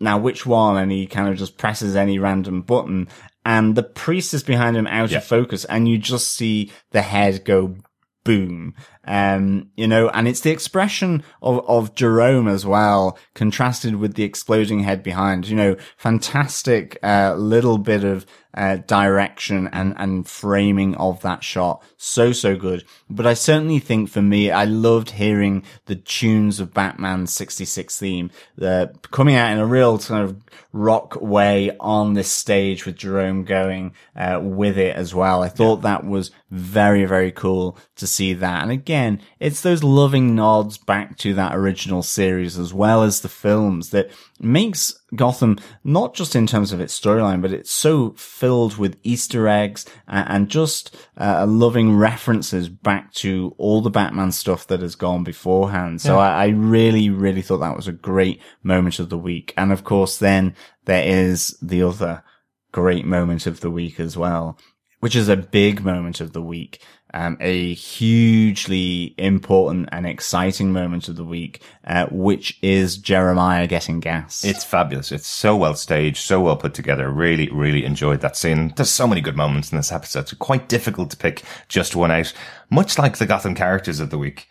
now 0.00 0.18
which 0.18 0.44
one 0.46 0.76
and 0.78 0.90
he 0.90 1.06
kind 1.06 1.28
of 1.28 1.36
just 1.36 1.58
presses 1.58 1.94
any 1.94 2.18
random 2.18 2.62
button 2.62 3.06
and 3.44 3.74
the 3.76 3.82
priest 3.82 4.34
is 4.34 4.42
behind 4.42 4.76
him 4.76 4.86
out 4.86 5.10
Yeah. 5.10 5.18
of 5.18 5.24
focus 5.24 5.64
and 5.66 5.86
you 5.88 5.98
just 5.98 6.34
see 6.34 6.72
the 6.90 7.02
head 7.02 7.44
go 7.44 7.76
boom. 8.24 8.74
Um, 9.04 9.70
you 9.76 9.88
know, 9.88 10.08
and 10.10 10.28
it's 10.28 10.40
the 10.40 10.50
expression 10.50 11.24
of, 11.42 11.68
of 11.68 11.94
Jerome 11.94 12.48
as 12.48 12.64
well, 12.64 13.18
contrasted 13.34 13.96
with 13.96 14.14
the 14.14 14.22
exploding 14.22 14.80
head 14.80 15.02
behind, 15.02 15.48
you 15.48 15.56
know, 15.56 15.76
fantastic, 15.96 16.98
uh, 17.02 17.34
little 17.36 17.78
bit 17.78 18.04
of, 18.04 18.26
uh, 18.54 18.76
direction 18.76 19.68
and, 19.72 19.94
and 19.96 20.28
framing 20.28 20.94
of 20.96 21.22
that 21.22 21.42
shot. 21.42 21.82
So, 21.96 22.32
so 22.32 22.54
good. 22.56 22.84
But 23.08 23.26
I 23.26 23.34
certainly 23.34 23.78
think 23.78 24.10
for 24.10 24.22
me, 24.22 24.50
I 24.50 24.64
loved 24.64 25.12
hearing 25.12 25.64
the 25.86 25.96
tunes 25.96 26.60
of 26.60 26.74
Batman's 26.74 27.32
66 27.32 27.98
theme, 27.98 28.30
the 28.56 28.94
coming 29.10 29.36
out 29.36 29.52
in 29.52 29.58
a 29.58 29.66
real 29.66 29.98
kind 29.98 30.24
of 30.24 30.42
rock 30.72 31.20
way 31.20 31.74
on 31.80 32.14
this 32.14 32.30
stage 32.30 32.84
with 32.84 32.96
Jerome 32.96 33.44
going, 33.44 33.94
uh, 34.16 34.40
with 34.42 34.78
it 34.78 34.96
as 34.96 35.14
well. 35.14 35.42
I 35.42 35.48
thought 35.48 35.82
that 35.82 36.04
was 36.04 36.30
very, 36.50 37.04
very 37.04 37.32
cool 37.32 37.78
to 37.96 38.06
see 38.06 38.34
that. 38.34 38.62
And 38.62 38.70
again, 38.70 38.91
it's 39.40 39.60
those 39.62 39.82
loving 39.82 40.34
nods 40.34 40.78
back 40.78 41.16
to 41.18 41.34
that 41.34 41.54
original 41.54 42.02
series 42.02 42.58
as 42.58 42.72
well 42.72 43.02
as 43.02 43.20
the 43.20 43.28
films 43.28 43.90
that 43.90 44.10
makes 44.40 44.94
Gotham 45.14 45.58
not 45.84 46.14
just 46.14 46.34
in 46.34 46.46
terms 46.46 46.72
of 46.72 46.80
its 46.80 46.98
storyline, 46.98 47.42
but 47.42 47.52
it's 47.52 47.70
so 47.70 48.10
filled 48.12 48.76
with 48.76 48.98
Easter 49.02 49.48
eggs 49.48 49.86
and, 50.06 50.48
just 50.48 50.96
uh, 51.16 51.46
loving 51.46 51.96
references 51.96 52.68
back 52.68 53.12
to 53.14 53.54
all 53.58 53.80
the 53.80 53.90
Batman 53.90 54.32
stuff 54.32 54.66
that 54.66 54.82
has 54.82 54.94
gone 54.94 55.24
beforehand. 55.24 56.00
So 56.00 56.18
I, 56.18 56.44
I 56.44 56.46
really, 56.48 57.08
really 57.10 57.42
thought 57.42 57.58
that 57.58 57.76
was 57.76 57.88
a 57.88 57.92
great 57.92 58.40
moment 58.62 58.98
of 58.98 59.08
the 59.08 59.18
week. 59.18 59.54
And 59.56 59.72
of 59.72 59.84
course, 59.84 60.18
then 60.18 60.54
there 60.84 61.04
is 61.06 61.56
the 61.62 61.82
other 61.82 62.24
great 62.72 63.04
moment 63.04 63.46
of 63.46 63.60
the 63.60 63.70
week 63.70 64.00
as 64.00 64.16
well, 64.16 64.58
which 65.00 65.14
is 65.14 65.28
a 65.28 65.36
big 65.36 65.84
moment 65.84 66.20
of 66.20 66.32
the 66.32 66.42
week. 66.42 66.82
Um, 67.14 67.36
a 67.40 67.74
hugely 67.74 69.14
important 69.18 69.90
and 69.92 70.06
exciting 70.06 70.72
moment 70.72 71.08
of 71.08 71.16
the 71.16 71.24
week, 71.24 71.62
uh, 71.84 72.06
which 72.10 72.58
is 72.62 72.96
Jeremiah 72.96 73.66
getting 73.66 74.00
gas. 74.00 74.44
It's 74.44 74.64
fabulous. 74.64 75.12
It's 75.12 75.26
so 75.26 75.54
well 75.56 75.74
staged, 75.74 76.18
so 76.18 76.40
well 76.40 76.56
put 76.56 76.72
together. 76.72 77.10
Really, 77.10 77.50
really 77.50 77.84
enjoyed 77.84 78.22
that 78.22 78.36
scene. 78.36 78.72
There's 78.76 78.88
so 78.88 79.06
many 79.06 79.20
good 79.20 79.36
moments 79.36 79.72
in 79.72 79.76
this 79.76 79.92
episode. 79.92 80.20
It's 80.20 80.32
quite 80.34 80.68
difficult 80.68 81.10
to 81.10 81.16
pick 81.16 81.42
just 81.68 81.94
one 81.94 82.10
out. 82.10 82.32
Much 82.70 82.98
like 82.98 83.18
the 83.18 83.26
Gotham 83.26 83.54
characters 83.54 84.00
of 84.00 84.08
the 84.08 84.18
week, 84.18 84.48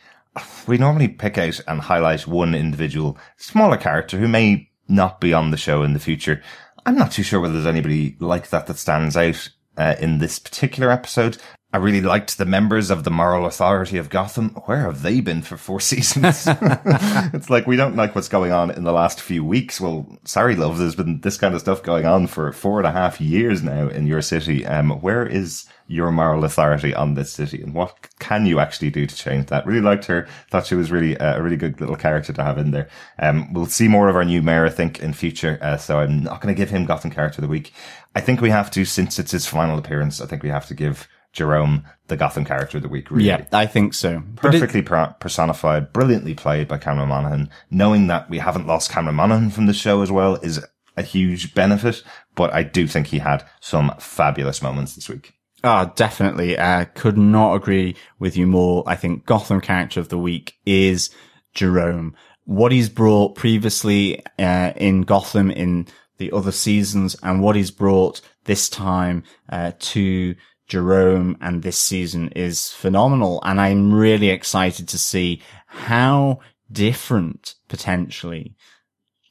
we 0.68 0.78
normally 0.78 1.08
pick 1.08 1.38
out 1.38 1.60
and 1.68 1.82
highlight 1.82 2.28
one 2.28 2.54
individual 2.54 3.18
smaller 3.38 3.78
character 3.78 4.18
who 4.18 4.28
may 4.28 4.70
not 4.88 5.20
be 5.20 5.34
on 5.34 5.52
the 5.52 5.58
show 5.58 5.84
in 5.84 5.94
the 5.94 6.00
future. 6.00 6.42
I'm 6.86 6.96
not 6.96 7.12
too 7.12 7.24
sure 7.24 7.40
whether 7.40 7.54
there's 7.54 7.66
anybody 7.66 8.16
like 8.20 8.50
that 8.50 8.68
that 8.68 8.78
stands 8.78 9.18
out 9.18 9.50
uh, 9.78 9.96
in 10.00 10.20
this 10.20 10.40
particular 10.40 10.92
episode. 10.92 11.38
I 11.74 11.78
really 11.78 12.02
liked 12.02 12.38
the 12.38 12.46
members 12.46 12.90
of 12.90 13.06
the 13.06 13.12
moral 13.12 13.46
authority 13.46 13.98
of 13.98 14.10
Gotham. 14.10 14.50
Where 14.66 14.82
have 14.82 15.04
they 15.04 15.22
been 15.22 15.42
for 15.42 15.56
four 15.56 15.80
seasons? 15.80 16.46
it's 16.48 17.50
like 17.50 17.66
we 17.66 17.78
don't 17.78 17.96
like 17.96 18.14
what's 18.14 18.28
going 18.28 18.52
on 18.52 18.72
in 18.72 18.84
the 18.84 18.92
last 18.92 19.22
few 19.22 19.46
weeks. 19.46 19.80
Well, 19.80 20.06
sorry, 20.26 20.56
love, 20.58 20.78
there's 20.78 20.96
been 20.96 21.22
this 21.22 21.38
kind 21.38 21.56
of 21.56 21.62
stuff 21.62 21.82
going 21.82 22.06
on 22.06 22.28
for 22.28 22.52
four 22.52 22.80
and 22.80 22.88
a 22.88 22.92
half 22.92 23.22
years 23.22 23.64
now 23.64 23.88
in 23.88 24.06
your 24.06 24.22
city. 24.22 24.66
Um, 24.66 24.90
where 25.02 25.26
is 25.26 25.66
your 25.88 26.12
moral 26.12 26.44
authority 26.44 26.94
on 26.94 27.14
this 27.14 27.32
city, 27.32 27.62
and 27.62 27.74
what 27.74 28.10
can 28.20 28.46
you 28.46 28.60
actually 28.60 28.90
do 28.90 29.06
to 29.06 29.16
change 29.16 29.48
that? 29.48 29.66
Really 29.66 29.82
liked 29.82 30.06
her. 30.06 30.28
Thought 30.50 30.66
she 30.66 30.76
was 30.76 30.92
really 30.92 31.18
uh, 31.18 31.38
a 31.38 31.42
really 31.42 31.58
good 31.58 31.80
little 31.80 31.96
character 31.96 32.34
to 32.34 32.44
have 32.44 32.58
in 32.58 32.72
there. 32.72 32.90
Um, 33.20 33.52
we'll 33.54 33.66
see 33.66 33.88
more 33.88 34.10
of 34.10 34.16
our 34.18 34.26
new 34.26 34.42
mayor, 34.42 34.66
I 34.66 34.70
think, 34.70 35.00
in 35.00 35.14
future. 35.14 35.58
Uh, 35.62 35.78
so 35.78 36.00
I'm 36.00 36.24
not 36.24 36.42
going 36.42 36.54
to 36.54 36.60
give 36.60 36.70
him 36.70 36.86
Gotham 36.86 37.12
character 37.12 37.40
of 37.40 37.44
the 37.44 37.48
week. 37.48 37.74
I 38.16 38.20
think 38.20 38.42
we 38.42 38.50
have 38.50 38.72
to, 38.72 38.84
since 38.84 39.20
it's 39.20 39.32
his 39.32 39.46
final 39.46 39.78
appearance, 39.78 40.20
I 40.20 40.26
think 40.26 40.44
we 40.44 40.50
have 40.50 40.68
to 40.68 40.74
give 40.74 41.08
Jerome 41.34 41.84
the 42.08 42.18
Gotham 42.18 42.44
character 42.46 42.78
of 42.78 42.84
the 42.84 42.90
week. 42.90 43.10
Really. 43.10 43.26
yeah, 43.28 43.46
I 43.54 43.66
think 43.66 43.94
so. 43.94 44.18
It- 44.18 44.36
Perfectly 44.36 44.82
per- 44.82 45.16
personified, 45.20 45.94
brilliantly 45.94 46.34
played 46.34 46.68
by 46.68 46.78
Cameron 46.78 47.10
Monaghan. 47.10 47.50
Knowing 47.70 48.08
that 48.08 48.30
we 48.30 48.40
haven't 48.40 48.68
lost 48.68 48.92
Cameron 48.92 49.16
Monaghan 49.16 49.50
from 49.50 49.66
the 49.66 49.74
show 49.74 50.02
as 50.02 50.12
well 50.12 50.36
is 50.36 50.64
a 50.98 51.04
huge 51.04 51.54
benefit, 51.54 52.04
but 52.36 52.54
I 52.54 52.64
do 52.64 52.86
think 52.86 53.08
he 53.08 53.20
had 53.20 53.46
some 53.62 53.94
fabulous 53.98 54.62
moments 54.62 54.94
this 54.96 55.08
week. 55.08 55.34
Ah, 55.64 55.86
definitely. 55.96 56.58
Uh, 56.58 56.86
could 56.96 57.18
not 57.18 57.54
agree 57.54 57.96
with 58.20 58.36
you 58.36 58.46
more. 58.48 58.84
I 58.88 58.96
think 58.96 59.26
Gotham 59.26 59.62
character 59.62 60.00
of 60.02 60.10
the 60.10 60.18
week 60.18 60.56
is 60.66 61.12
Jerome. 61.54 62.16
What 62.46 62.72
he's 62.72 62.90
brought 62.90 63.36
previously 63.36 64.22
uh, 64.40 64.74
in 64.76 65.04
Gotham 65.04 65.50
in 65.52 65.88
the 66.18 66.32
other 66.32 66.52
seasons 66.52 67.16
and 67.24 67.42
what 67.42 67.56
he's 67.56 67.72
brought 67.72 68.20
this 68.46 68.68
time 68.70 69.24
uh, 69.50 69.72
to 69.80 70.36
Jerome 70.72 71.38
and 71.42 71.64
this 71.64 71.78
season 71.78 72.30
is 72.30 72.70
phenomenal. 72.70 73.42
And 73.44 73.60
I'm 73.60 73.94
really 73.94 74.30
excited 74.30 74.88
to 74.88 74.98
see 74.98 75.42
how 75.68 76.40
different 76.72 77.56
potentially 77.68 78.56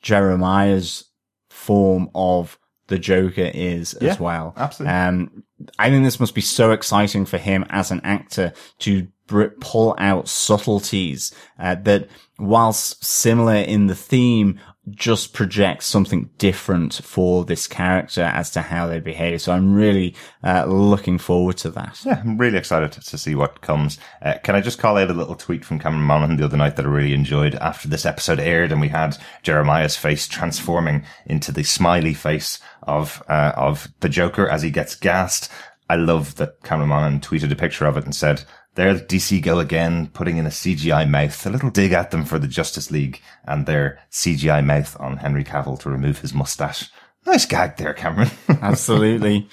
Jeremiah's 0.03 1.05
form 1.49 2.11
of 2.15 2.59
the 2.89 2.99
Joker 2.99 3.51
is 3.55 3.97
Yeah, 4.03 4.11
as 4.11 4.21
well. 4.21 4.53
absolutely. 4.59 4.95
Um, 4.95 5.45
I 5.79 5.89
think 5.89 6.05
this 6.05 6.21
must 6.21 6.35
be 6.35 6.43
so 6.43 6.73
exciting 6.73 7.25
for 7.25 7.39
him 7.39 7.65
as 7.71 7.91
an 7.91 8.03
actor 8.05 8.53
to 8.81 9.09
br- 9.27 9.55
pull 9.61 9.95
out 9.97 10.29
subtleties 10.29 11.33
uh, 11.59 11.77
that, 11.77 12.09
whilst 12.39 13.03
similar 13.03 13.55
in 13.55 13.87
the 13.87 13.95
theme, 13.95 14.61
just 14.89 15.35
projects 15.35 15.87
something 15.87 16.31
different 16.39 16.95
for 16.95 17.45
this 17.45 17.67
character 17.67 18.23
as 18.23 18.51
to 18.51 18.63
how 18.63 18.87
they 18.87 18.99
behave. 18.99 19.43
So 19.43 19.53
I'm 19.53 19.75
really 19.75 20.15
uh, 20.43 20.65
looking 20.65 21.19
forward 21.19 21.59
to 21.59 21.71
that. 21.71 22.01
Yeah, 22.05 22.21
I'm 22.25 22.39
really 22.39 22.57
excited 22.57 22.93
to 22.93 23.19
see 23.19 23.35
what 23.35 23.61
comes. 23.61 23.99
Uh, 24.23 24.35
can 24.43 24.55
I 24.55 24.61
just 24.61 24.79
call 24.79 24.97
out 24.97 25.11
a 25.11 25.15
little 25.15 25.37
tweet 25.37 25.65
from 25.65 25.79
Cameron 25.79 26.05
Monaghan 26.05 26.37
the 26.37 26.45
other 26.45 26.57
night 26.57 26.77
that 26.77 26.87
I 26.87 26.89
really 26.89 27.13
enjoyed 27.13 27.55
after 27.57 27.89
this 27.89 28.07
episode 28.07 28.41
aired 28.41 28.73
and 28.73 28.81
we 28.81 28.89
had 28.89 29.19
Jeremiah's 29.43 29.97
face 29.97 30.27
transforming 30.27 31.05
into 31.27 31.53
the 31.53 31.63
smiley 31.63 32.15
face 32.15 32.59
of, 32.83 33.23
uh, 33.29 33.53
of 33.57 33.89
the 34.01 34.09
Joker 34.09 34.49
as 34.49 34.63
he 34.63 34.71
gets 34.71 34.95
gassed. 34.95 35.51
I 35.91 35.97
love 35.97 36.37
that 36.37 36.63
Cameron 36.63 36.89
Monaghan 36.89 37.21
tweeted 37.21 37.53
a 37.53 37.57
picture 37.57 37.85
of 37.85 37.97
it 37.97 38.05
and 38.05 38.15
said, 38.15 38.45
there 38.75 38.95
DC 38.95 39.43
go 39.43 39.59
again, 39.59 40.09
putting 40.09 40.37
in 40.37 40.47
a 40.47 40.51
CGI 40.51 41.09
mouth, 41.09 41.45
a 41.45 41.51
little 41.51 41.71
dig 41.71 41.93
at 41.93 42.11
them 42.11 42.25
for 42.25 42.39
the 42.39 42.49
Justice 42.49 42.91
League 42.91 43.21
and 43.45 43.67
their 43.67 44.01
CGI 44.11 44.65
mouth 44.65 44.97
on 45.01 45.19
Henry 45.19 45.45
Cavill 45.45 45.79
to 45.81 45.91
remove 45.91 46.21
his 46.21 46.33
mustache. 46.33 46.89
Nice 47.27 47.47
gag 47.47 47.77
there, 47.77 47.95
Cameron. 47.95 48.31
Absolutely. 48.49 49.49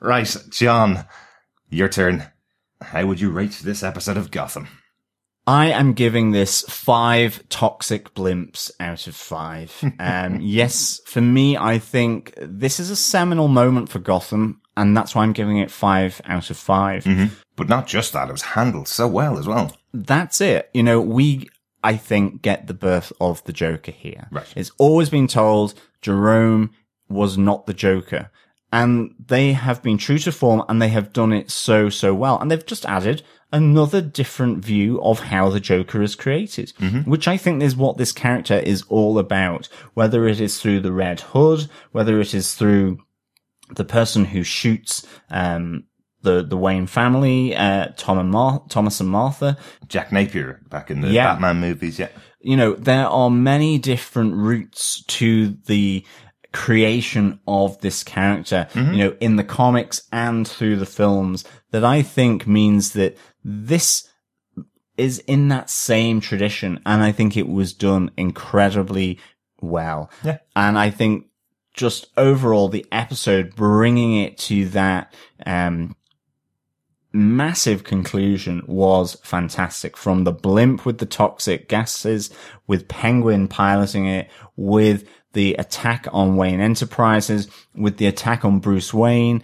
right, 0.00 0.36
John, 0.50 1.04
your 1.70 1.88
turn. 1.88 2.24
How 2.80 3.06
would 3.06 3.20
you 3.20 3.30
rate 3.30 3.60
this 3.62 3.82
episode 3.82 4.16
of 4.16 4.30
Gotham? 4.30 4.68
I 5.46 5.66
am 5.70 5.94
giving 5.94 6.32
this 6.32 6.60
five 6.68 7.42
toxic 7.48 8.12
blimps 8.12 8.70
out 8.78 9.06
of 9.06 9.16
five. 9.16 9.72
Um, 9.98 10.40
yes, 10.40 11.00
for 11.06 11.20
me, 11.20 11.56
I 11.56 11.78
think 11.78 12.34
this 12.36 12.78
is 12.78 12.90
a 12.90 12.96
seminal 12.96 13.48
moment 13.48 13.88
for 13.88 13.98
Gotham, 13.98 14.60
and 14.76 14.96
that's 14.96 15.14
why 15.14 15.22
I'm 15.22 15.32
giving 15.32 15.58
it 15.58 15.70
five 15.70 16.20
out 16.24 16.50
of 16.50 16.56
5 16.56 17.06
But 17.58 17.68
not 17.68 17.86
just 17.88 18.12
that, 18.14 18.28
it 18.28 18.32
was 18.32 18.42
handled 18.42 18.88
so 18.88 19.06
well 19.06 19.36
as 19.36 19.46
well. 19.46 19.76
That's 19.92 20.40
it. 20.40 20.70
You 20.72 20.84
know, 20.84 21.00
we, 21.00 21.50
I 21.82 21.96
think, 21.96 22.40
get 22.40 22.68
the 22.68 22.72
birth 22.72 23.12
of 23.20 23.44
the 23.44 23.52
Joker 23.52 23.90
here. 23.90 24.28
Right. 24.30 24.46
It's 24.56 24.70
always 24.78 25.10
been 25.10 25.26
told 25.26 25.74
Jerome 26.00 26.70
was 27.08 27.36
not 27.36 27.66
the 27.66 27.74
Joker. 27.74 28.30
And 28.70 29.14
they 29.18 29.54
have 29.54 29.82
been 29.82 29.98
true 29.98 30.18
to 30.18 30.30
form 30.30 30.62
and 30.68 30.80
they 30.80 30.90
have 30.90 31.12
done 31.12 31.32
it 31.32 31.50
so, 31.50 31.88
so 31.88 32.14
well. 32.14 32.38
And 32.38 32.50
they've 32.50 32.64
just 32.64 32.86
added 32.86 33.22
another 33.50 34.00
different 34.02 34.64
view 34.64 35.02
of 35.02 35.18
how 35.20 35.48
the 35.48 35.58
Joker 35.58 36.00
is 36.02 36.14
created, 36.14 36.72
which 37.06 37.26
I 37.26 37.38
think 37.38 37.62
is 37.62 37.74
what 37.74 37.96
this 37.96 38.12
character 38.12 38.58
is 38.58 38.84
all 38.88 39.18
about. 39.18 39.68
Whether 39.94 40.28
it 40.28 40.40
is 40.40 40.60
through 40.60 40.80
the 40.80 40.92
Red 40.92 41.20
Hood, 41.20 41.68
whether 41.92 42.20
it 42.20 42.34
is 42.34 42.54
through 42.54 42.98
the 43.74 43.84
person 43.84 44.26
who 44.26 44.42
shoots, 44.44 45.06
um, 45.30 45.84
the, 46.22 46.42
the 46.42 46.56
Wayne 46.56 46.86
family, 46.86 47.54
uh, 47.56 47.88
Tom 47.96 48.18
and 48.18 48.30
Mar- 48.30 48.62
Thomas 48.68 49.00
and 49.00 49.08
Martha, 49.08 49.56
Jack 49.88 50.12
Napier 50.12 50.60
back 50.68 50.90
in 50.90 51.00
the 51.00 51.08
Yeah. 51.08 51.34
Batman 51.34 51.60
movies, 51.60 51.98
yeah. 51.98 52.08
you 52.40 52.56
know, 52.56 52.74
there 52.74 53.06
are 53.06 53.30
many 53.30 53.78
different 53.78 54.34
routes 54.34 55.02
to 55.04 55.56
the 55.66 56.04
creation 56.52 57.38
of 57.46 57.78
this 57.82 58.02
character, 58.02 58.66
you 58.74 58.96
know, 58.96 59.16
in 59.20 59.36
the 59.36 59.44
comics 59.44 60.02
and 60.10 60.48
through 60.48 60.76
the 60.76 60.86
films 60.86 61.44
that 61.70 61.84
I 61.84 62.02
think 62.02 62.46
means 62.46 62.92
that 62.94 63.16
this 63.44 64.08
is 64.96 65.20
in 65.20 65.48
that 65.48 65.70
same 65.70 66.20
tradition. 66.20 66.80
And 66.84 67.02
I 67.02 67.12
think 67.12 67.36
it 67.36 67.48
was 67.48 67.72
done 67.72 68.10
incredibly 68.16 69.18
well. 69.60 70.10
Yeah. 70.24 70.38
And 70.56 70.76
I 70.78 70.90
think 70.90 71.26
just 71.74 72.06
overall 72.16 72.68
the 72.68 72.86
episode 72.90 73.54
bringing 73.54 74.16
it 74.16 74.38
to 74.38 74.68
that, 74.70 75.14
um, 75.46 75.94
massive 77.12 77.84
conclusion 77.84 78.62
was 78.66 79.16
fantastic 79.22 79.96
from 79.96 80.24
the 80.24 80.32
blimp 80.32 80.84
with 80.84 80.98
the 80.98 81.06
toxic 81.06 81.68
gases, 81.68 82.30
with 82.66 82.88
Penguin 82.88 83.48
piloting 83.48 84.06
it, 84.06 84.30
with 84.56 85.08
the 85.32 85.54
attack 85.54 86.06
on 86.12 86.36
Wayne 86.36 86.60
Enterprises, 86.60 87.48
with 87.74 87.96
the 87.98 88.06
attack 88.06 88.44
on 88.44 88.58
Bruce 88.58 88.92
Wayne, 88.92 89.42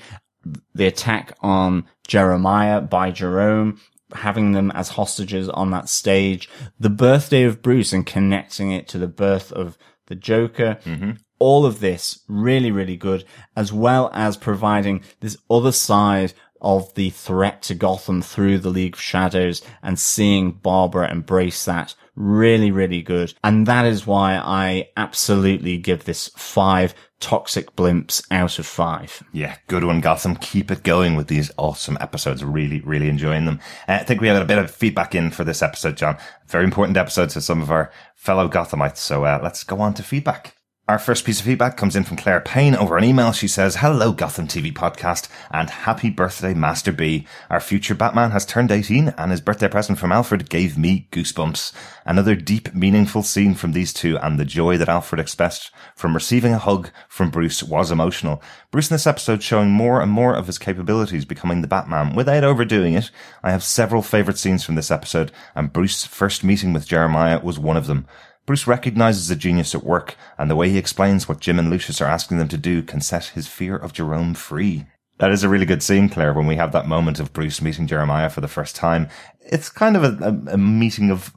the 0.74 0.86
attack 0.86 1.36
on 1.40 1.86
Jeremiah 2.06 2.80
by 2.80 3.10
Jerome, 3.10 3.80
having 4.12 4.52
them 4.52 4.70
as 4.72 4.90
hostages 4.90 5.48
on 5.48 5.70
that 5.70 5.88
stage, 5.88 6.48
the 6.78 6.90
birthday 6.90 7.44
of 7.44 7.62
Bruce 7.62 7.92
and 7.92 8.06
connecting 8.06 8.70
it 8.70 8.88
to 8.88 8.98
the 8.98 9.08
birth 9.08 9.52
of 9.52 9.78
the 10.06 10.14
Joker. 10.14 10.78
Mm-hmm. 10.84 11.12
All 11.38 11.66
of 11.66 11.80
this 11.80 12.20
really, 12.28 12.70
really 12.70 12.96
good, 12.96 13.24
as 13.56 13.72
well 13.72 14.10
as 14.14 14.36
providing 14.36 15.02
this 15.20 15.36
other 15.50 15.72
side 15.72 16.32
of 16.64 16.92
the 16.94 17.10
threat 17.10 17.62
to 17.62 17.74
Gotham 17.74 18.22
through 18.22 18.58
the 18.58 18.70
League 18.70 18.94
of 18.94 19.00
Shadows 19.00 19.62
and 19.82 19.98
seeing 19.98 20.50
Barbara 20.50 21.10
embrace 21.10 21.64
that. 21.66 21.94
Really, 22.16 22.70
really 22.70 23.02
good. 23.02 23.34
And 23.44 23.66
that 23.66 23.84
is 23.84 24.06
why 24.06 24.36
I 24.36 24.88
absolutely 24.96 25.78
give 25.78 26.04
this 26.04 26.28
five 26.36 26.94
toxic 27.20 27.74
blimps 27.74 28.24
out 28.30 28.58
of 28.58 28.66
five. 28.66 29.22
Yeah, 29.32 29.56
good 29.66 29.84
one, 29.84 30.00
Gotham. 30.00 30.36
Keep 30.36 30.70
it 30.70 30.82
going 30.82 31.16
with 31.16 31.26
these 31.26 31.50
awesome 31.56 31.98
episodes. 32.00 32.44
Really, 32.44 32.80
really 32.80 33.08
enjoying 33.08 33.46
them. 33.46 33.60
Uh, 33.88 33.94
I 33.94 34.04
think 34.04 34.20
we 34.20 34.28
had 34.28 34.40
a 34.40 34.44
bit 34.44 34.58
of 34.58 34.70
feedback 34.70 35.14
in 35.14 35.30
for 35.30 35.44
this 35.44 35.62
episode, 35.62 35.96
John. 35.96 36.16
Very 36.46 36.64
important 36.64 36.96
episode 36.96 37.30
to 37.30 37.40
some 37.40 37.60
of 37.60 37.70
our 37.70 37.90
fellow 38.14 38.48
Gothamites. 38.48 38.98
So 38.98 39.24
uh, 39.24 39.40
let's 39.42 39.64
go 39.64 39.80
on 39.80 39.94
to 39.94 40.02
feedback. 40.02 40.54
Our 40.86 40.98
first 40.98 41.24
piece 41.24 41.40
of 41.40 41.46
feedback 41.46 41.78
comes 41.78 41.96
in 41.96 42.04
from 42.04 42.18
Claire 42.18 42.42
Payne 42.42 42.74
over 42.74 42.98
an 42.98 43.04
email. 43.04 43.32
She 43.32 43.48
says, 43.48 43.76
Hello, 43.76 44.12
Gotham 44.12 44.46
TV 44.46 44.70
podcast, 44.70 45.30
and 45.50 45.70
happy 45.70 46.10
birthday, 46.10 46.52
Master 46.52 46.92
B. 46.92 47.26
Our 47.48 47.58
future 47.58 47.94
Batman 47.94 48.32
has 48.32 48.44
turned 48.44 48.70
18, 48.70 49.14
and 49.16 49.30
his 49.30 49.40
birthday 49.40 49.68
present 49.68 49.98
from 49.98 50.12
Alfred 50.12 50.50
gave 50.50 50.76
me 50.76 51.08
goosebumps. 51.10 51.72
Another 52.04 52.36
deep, 52.36 52.74
meaningful 52.74 53.22
scene 53.22 53.54
from 53.54 53.72
these 53.72 53.94
two, 53.94 54.18
and 54.18 54.38
the 54.38 54.44
joy 54.44 54.76
that 54.76 54.90
Alfred 54.90 55.20
expressed 55.20 55.70
from 55.96 56.12
receiving 56.12 56.52
a 56.52 56.58
hug 56.58 56.90
from 57.08 57.30
Bruce 57.30 57.62
was 57.62 57.90
emotional. 57.90 58.42
Bruce 58.70 58.90
in 58.90 58.94
this 58.94 59.06
episode 59.06 59.42
showing 59.42 59.70
more 59.70 60.02
and 60.02 60.12
more 60.12 60.34
of 60.34 60.48
his 60.48 60.58
capabilities 60.58 61.24
becoming 61.24 61.62
the 61.62 61.66
Batman 61.66 62.14
without 62.14 62.44
overdoing 62.44 62.92
it. 62.92 63.10
I 63.42 63.52
have 63.52 63.64
several 63.64 64.02
favourite 64.02 64.36
scenes 64.36 64.64
from 64.64 64.74
this 64.74 64.90
episode, 64.90 65.32
and 65.54 65.72
Bruce's 65.72 66.04
first 66.04 66.44
meeting 66.44 66.74
with 66.74 66.86
Jeremiah 66.86 67.40
was 67.42 67.58
one 67.58 67.78
of 67.78 67.86
them. 67.86 68.06
Bruce 68.46 68.66
recognizes 68.66 69.30
a 69.30 69.36
genius 69.36 69.74
at 69.74 69.84
work, 69.84 70.16
and 70.38 70.50
the 70.50 70.56
way 70.56 70.68
he 70.68 70.78
explains 70.78 71.28
what 71.28 71.40
Jim 71.40 71.58
and 71.58 71.70
Lucius 71.70 72.00
are 72.00 72.06
asking 72.06 72.38
them 72.38 72.48
to 72.48 72.58
do 72.58 72.82
can 72.82 73.00
set 73.00 73.26
his 73.26 73.48
fear 73.48 73.76
of 73.76 73.92
Jerome 73.92 74.34
free. 74.34 74.86
That 75.18 75.30
is 75.30 75.44
a 75.44 75.48
really 75.48 75.66
good 75.66 75.82
scene, 75.82 76.08
Claire, 76.08 76.34
when 76.34 76.46
we 76.46 76.56
have 76.56 76.72
that 76.72 76.88
moment 76.88 77.20
of 77.20 77.32
Bruce 77.32 77.62
meeting 77.62 77.86
Jeremiah 77.86 78.28
for 78.28 78.40
the 78.40 78.48
first 78.48 78.76
time. 78.76 79.08
It's 79.40 79.68
kind 79.68 79.96
of 79.96 80.04
a, 80.04 80.24
a, 80.24 80.54
a 80.54 80.58
meeting 80.58 81.10
of 81.10 81.32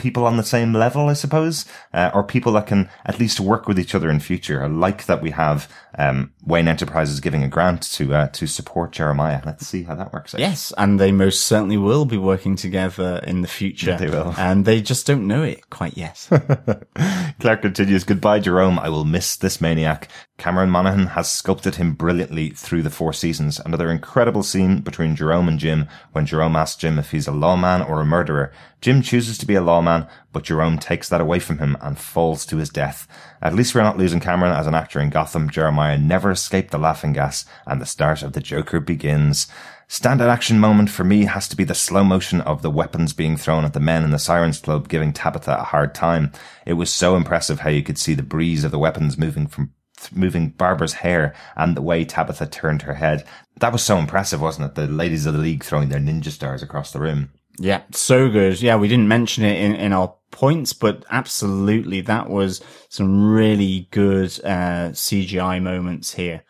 people 0.00 0.26
on 0.26 0.36
the 0.36 0.42
same 0.42 0.72
level, 0.72 1.08
I 1.08 1.12
suppose, 1.12 1.64
uh, 1.94 2.10
or 2.12 2.24
people 2.24 2.52
that 2.52 2.66
can 2.66 2.90
at 3.04 3.20
least 3.20 3.38
work 3.38 3.68
with 3.68 3.78
each 3.78 3.94
other 3.94 4.10
in 4.10 4.18
future. 4.18 4.64
I 4.64 4.66
like 4.66 5.06
that 5.06 5.22
we 5.22 5.30
have 5.30 5.72
um, 5.98 6.32
Wayne 6.44 6.68
Enterprises 6.68 7.20
giving 7.20 7.42
a 7.42 7.48
grant 7.48 7.82
to 7.92 8.14
uh, 8.14 8.28
to 8.28 8.46
support 8.46 8.92
Jeremiah. 8.92 9.42
Let's 9.44 9.66
see 9.66 9.82
how 9.82 9.94
that 9.96 10.12
works 10.12 10.34
out. 10.34 10.40
Yes, 10.40 10.72
and 10.78 11.00
they 11.00 11.12
most 11.12 11.42
certainly 11.42 11.76
will 11.76 12.04
be 12.04 12.16
working 12.16 12.56
together 12.56 13.20
in 13.26 13.42
the 13.42 13.48
future. 13.48 13.96
They 13.96 14.08
will. 14.08 14.34
And 14.38 14.64
they 14.64 14.80
just 14.80 15.06
don't 15.06 15.26
know 15.26 15.42
it 15.42 15.68
quite 15.70 15.96
yet. 15.96 16.28
Claire 17.40 17.56
continues, 17.56 18.04
Goodbye, 18.04 18.40
Jerome. 18.40 18.78
I 18.78 18.88
will 18.88 19.04
miss 19.04 19.36
this 19.36 19.60
maniac. 19.60 20.08
Cameron 20.38 20.70
Monaghan 20.70 21.08
has 21.08 21.30
sculpted 21.30 21.74
him 21.76 21.92
brilliantly 21.92 22.50
through 22.50 22.82
the 22.82 22.90
four 22.90 23.12
seasons. 23.12 23.60
Another 23.60 23.90
incredible 23.90 24.42
scene 24.42 24.80
between 24.80 25.14
Jerome 25.14 25.48
and 25.48 25.58
Jim 25.58 25.86
when 26.12 26.24
Jerome 26.24 26.56
asks 26.56 26.80
Jim 26.80 26.98
if 26.98 27.10
he's 27.10 27.28
a 27.28 27.32
lawman 27.32 27.82
or 27.82 28.00
a 28.00 28.06
murderer. 28.06 28.52
Jim 28.80 29.02
chooses 29.02 29.36
to 29.36 29.46
be 29.46 29.54
a 29.54 29.60
lawman, 29.60 30.06
but 30.32 30.44
Jerome 30.44 30.78
takes 30.78 31.08
that 31.10 31.20
away 31.20 31.38
from 31.38 31.58
him 31.58 31.76
and 31.82 31.98
falls 31.98 32.46
to 32.46 32.56
his 32.56 32.70
death. 32.70 33.06
At 33.42 33.54
least 33.54 33.74
we're 33.74 33.82
not 33.82 33.98
losing 33.98 34.20
Cameron 34.20 34.52
as 34.52 34.66
an 34.66 34.74
actor 34.74 35.00
in 35.00 35.10
Gotham. 35.10 35.48
Jeremiah 35.48 35.96
never 35.96 36.30
escaped 36.30 36.70
the 36.70 36.78
laughing 36.78 37.12
gas 37.12 37.44
and 37.66 37.80
the 37.80 37.86
start 37.86 38.22
of 38.22 38.32
the 38.34 38.40
Joker 38.40 38.80
begins. 38.80 39.46
Standout 39.88 40.28
action 40.28 40.60
moment 40.60 40.88
for 40.88 41.02
me 41.02 41.24
has 41.24 41.48
to 41.48 41.56
be 41.56 41.64
the 41.64 41.74
slow 41.74 42.04
motion 42.04 42.40
of 42.42 42.62
the 42.62 42.70
weapons 42.70 43.12
being 43.12 43.36
thrown 43.36 43.64
at 43.64 43.72
the 43.72 43.80
men 43.80 44.04
in 44.04 44.10
the 44.10 44.18
Sirens 44.18 44.60
Club 44.60 44.88
giving 44.88 45.12
Tabitha 45.12 45.58
a 45.58 45.64
hard 45.64 45.94
time. 45.94 46.30
It 46.64 46.74
was 46.74 46.92
so 46.92 47.16
impressive 47.16 47.60
how 47.60 47.70
you 47.70 47.82
could 47.82 47.98
see 47.98 48.14
the 48.14 48.22
breeze 48.22 48.62
of 48.62 48.70
the 48.70 48.78
weapons 48.78 49.18
moving 49.18 49.46
from 49.46 49.72
moving 50.12 50.50
Barbara's 50.50 50.94
hair 50.94 51.34
and 51.56 51.76
the 51.76 51.82
way 51.82 52.04
Tabitha 52.04 52.46
turned 52.46 52.82
her 52.82 52.94
head. 52.94 53.26
That 53.58 53.72
was 53.72 53.82
so 53.82 53.98
impressive, 53.98 54.40
wasn't 54.40 54.68
it? 54.68 54.74
The 54.74 54.86
ladies 54.86 55.26
of 55.26 55.34
the 55.34 55.40
league 55.40 55.64
throwing 55.64 55.88
their 55.88 56.00
ninja 56.00 56.30
stars 56.30 56.62
across 56.62 56.92
the 56.92 57.00
room. 57.00 57.30
yeah, 57.58 57.82
so 57.92 58.30
good. 58.30 58.62
Yeah, 58.62 58.76
we 58.76 58.88
didn't 58.88 59.08
mention 59.08 59.44
it 59.44 59.60
in, 59.60 59.74
in 59.74 59.92
our 59.92 60.14
points, 60.30 60.72
but 60.72 61.04
absolutely, 61.10 62.00
that 62.02 62.30
was 62.30 62.60
some 62.88 63.30
really 63.32 63.88
good 63.90 64.28
uh, 64.44 64.90
CGI 64.92 65.62
moments 65.62 66.14
here. 66.14 66.42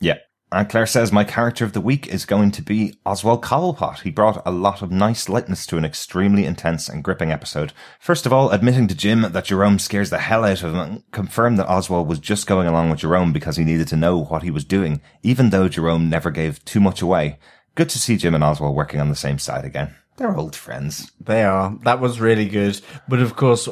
Yeah. 0.00 0.18
And 0.52 0.68
Claire 0.68 0.86
says, 0.86 1.10
my 1.10 1.24
character 1.24 1.64
of 1.64 1.72
the 1.72 1.80
week 1.80 2.06
is 2.06 2.24
going 2.24 2.52
to 2.52 2.62
be 2.62 2.94
Oswald 3.04 3.42
Cobblepot. 3.42 4.02
He 4.02 4.10
brought 4.10 4.40
a 4.46 4.52
lot 4.52 4.82
of 4.82 4.92
nice 4.92 5.28
lightness 5.28 5.66
to 5.66 5.76
an 5.78 5.84
extremely 5.84 6.44
intense 6.44 6.88
and 6.88 7.02
gripping 7.02 7.32
episode. 7.32 7.72
First 7.98 8.24
of 8.24 8.32
all, 8.32 8.50
admitting 8.50 8.86
to 8.86 8.94
Jim 8.94 9.22
that 9.22 9.46
Jerome 9.46 9.80
scares 9.80 10.10
the 10.10 10.18
hell 10.18 10.44
out 10.44 10.62
of 10.62 10.72
him, 10.72 10.78
and 10.78 11.10
confirmed 11.10 11.58
that 11.58 11.68
Oswald 11.68 12.08
was 12.08 12.20
just 12.20 12.46
going 12.46 12.68
along 12.68 12.90
with 12.90 13.00
Jerome 13.00 13.32
because 13.32 13.56
he 13.56 13.64
needed 13.64 13.88
to 13.88 13.96
know 13.96 14.22
what 14.22 14.44
he 14.44 14.52
was 14.52 14.64
doing, 14.64 15.00
even 15.24 15.50
though 15.50 15.68
Jerome 15.68 16.08
never 16.08 16.30
gave 16.30 16.64
too 16.64 16.78
much 16.78 17.02
away. 17.02 17.40
Good 17.74 17.88
to 17.88 17.98
see 17.98 18.16
Jim 18.16 18.34
and 18.34 18.44
Oswald 18.44 18.76
working 18.76 19.00
on 19.00 19.08
the 19.08 19.16
same 19.16 19.40
side 19.40 19.64
again. 19.64 19.96
They're 20.16 20.36
old 20.36 20.54
friends. 20.54 21.10
They 21.20 21.42
are. 21.44 21.76
That 21.82 22.00
was 22.00 22.20
really 22.20 22.48
good. 22.48 22.80
But 23.08 23.20
of 23.20 23.36
course, 23.36 23.68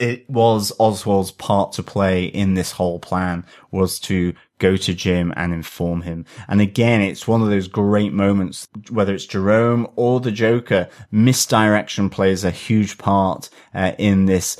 it 0.00 0.28
was 0.28 0.72
Oswald's 0.80 1.30
part 1.30 1.72
to 1.72 1.82
play 1.82 2.24
in 2.24 2.54
this 2.54 2.72
whole 2.72 2.98
plan 2.98 3.44
was 3.70 4.00
to 4.00 4.34
go 4.58 4.76
to 4.76 4.94
Jim 4.94 5.32
and 5.36 5.52
inform 5.52 6.02
him. 6.02 6.24
And 6.48 6.60
again, 6.60 7.00
it's 7.00 7.28
one 7.28 7.42
of 7.42 7.48
those 7.48 7.68
great 7.68 8.12
moments, 8.12 8.66
whether 8.90 9.14
it's 9.14 9.26
Jerome 9.26 9.86
or 9.94 10.20
the 10.20 10.32
Joker, 10.32 10.88
misdirection 11.12 12.10
plays 12.10 12.44
a 12.44 12.50
huge 12.50 12.98
part 12.98 13.50
uh, 13.72 13.92
in 13.98 14.26
this 14.26 14.56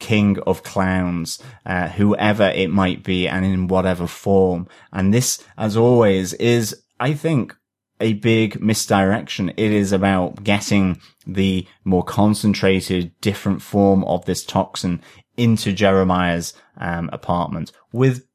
king 0.00 0.38
of 0.40 0.64
clowns, 0.64 1.38
uh, 1.64 1.88
whoever 1.88 2.48
it 2.48 2.70
might 2.70 3.04
be 3.04 3.28
and 3.28 3.44
in 3.44 3.68
whatever 3.68 4.08
form. 4.08 4.66
And 4.92 5.14
this, 5.14 5.42
as 5.56 5.76
always, 5.76 6.32
is, 6.34 6.82
I 6.98 7.14
think, 7.14 7.56
a 8.02 8.12
big 8.14 8.60
misdirection. 8.60 9.50
It 9.50 9.72
is 9.72 9.92
about 9.92 10.44
getting 10.44 11.00
the 11.26 11.66
more 11.84 12.02
concentrated, 12.04 13.18
different 13.20 13.62
form 13.62 14.04
of 14.04 14.24
this 14.24 14.44
toxin 14.44 15.00
into 15.36 15.72
Jeremiah's 15.72 16.52
um, 16.76 17.08
apartment 17.12 17.72
with 17.92 18.26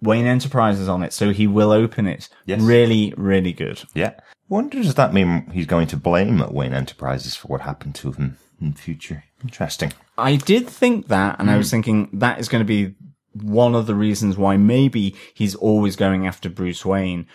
Wayne 0.00 0.26
Enterprises 0.26 0.88
on 0.88 1.02
it. 1.02 1.12
So 1.12 1.30
he 1.30 1.46
will 1.46 1.70
open 1.72 2.06
it. 2.06 2.28
Yes. 2.46 2.60
Really, 2.62 3.12
really 3.16 3.52
good. 3.52 3.82
Yeah. 3.94 4.12
Wonder 4.48 4.82
does 4.82 4.94
that 4.94 5.12
mean 5.14 5.50
he's 5.52 5.66
going 5.66 5.86
to 5.88 5.96
blame 5.96 6.38
Wayne 6.50 6.74
Enterprises 6.74 7.34
for 7.34 7.48
what 7.48 7.62
happened 7.62 7.94
to 7.96 8.12
him 8.12 8.36
in 8.60 8.74
future? 8.74 9.24
Interesting. 9.42 9.92
I 10.16 10.36
did 10.36 10.68
think 10.68 11.08
that, 11.08 11.36
and 11.38 11.50
I 11.50 11.54
Hmm. 11.54 11.58
was 11.58 11.70
thinking 11.70 12.08
that 12.12 12.38
is 12.38 12.48
going 12.48 12.60
to 12.60 12.66
be 12.66 12.94
one 13.32 13.74
of 13.74 13.86
the 13.86 13.94
reasons 13.94 14.36
why 14.36 14.56
maybe 14.56 15.14
he's 15.34 15.54
always 15.56 15.96
going 15.96 16.26
after 16.26 16.48
Bruce 16.48 16.84
Wayne. 16.84 17.26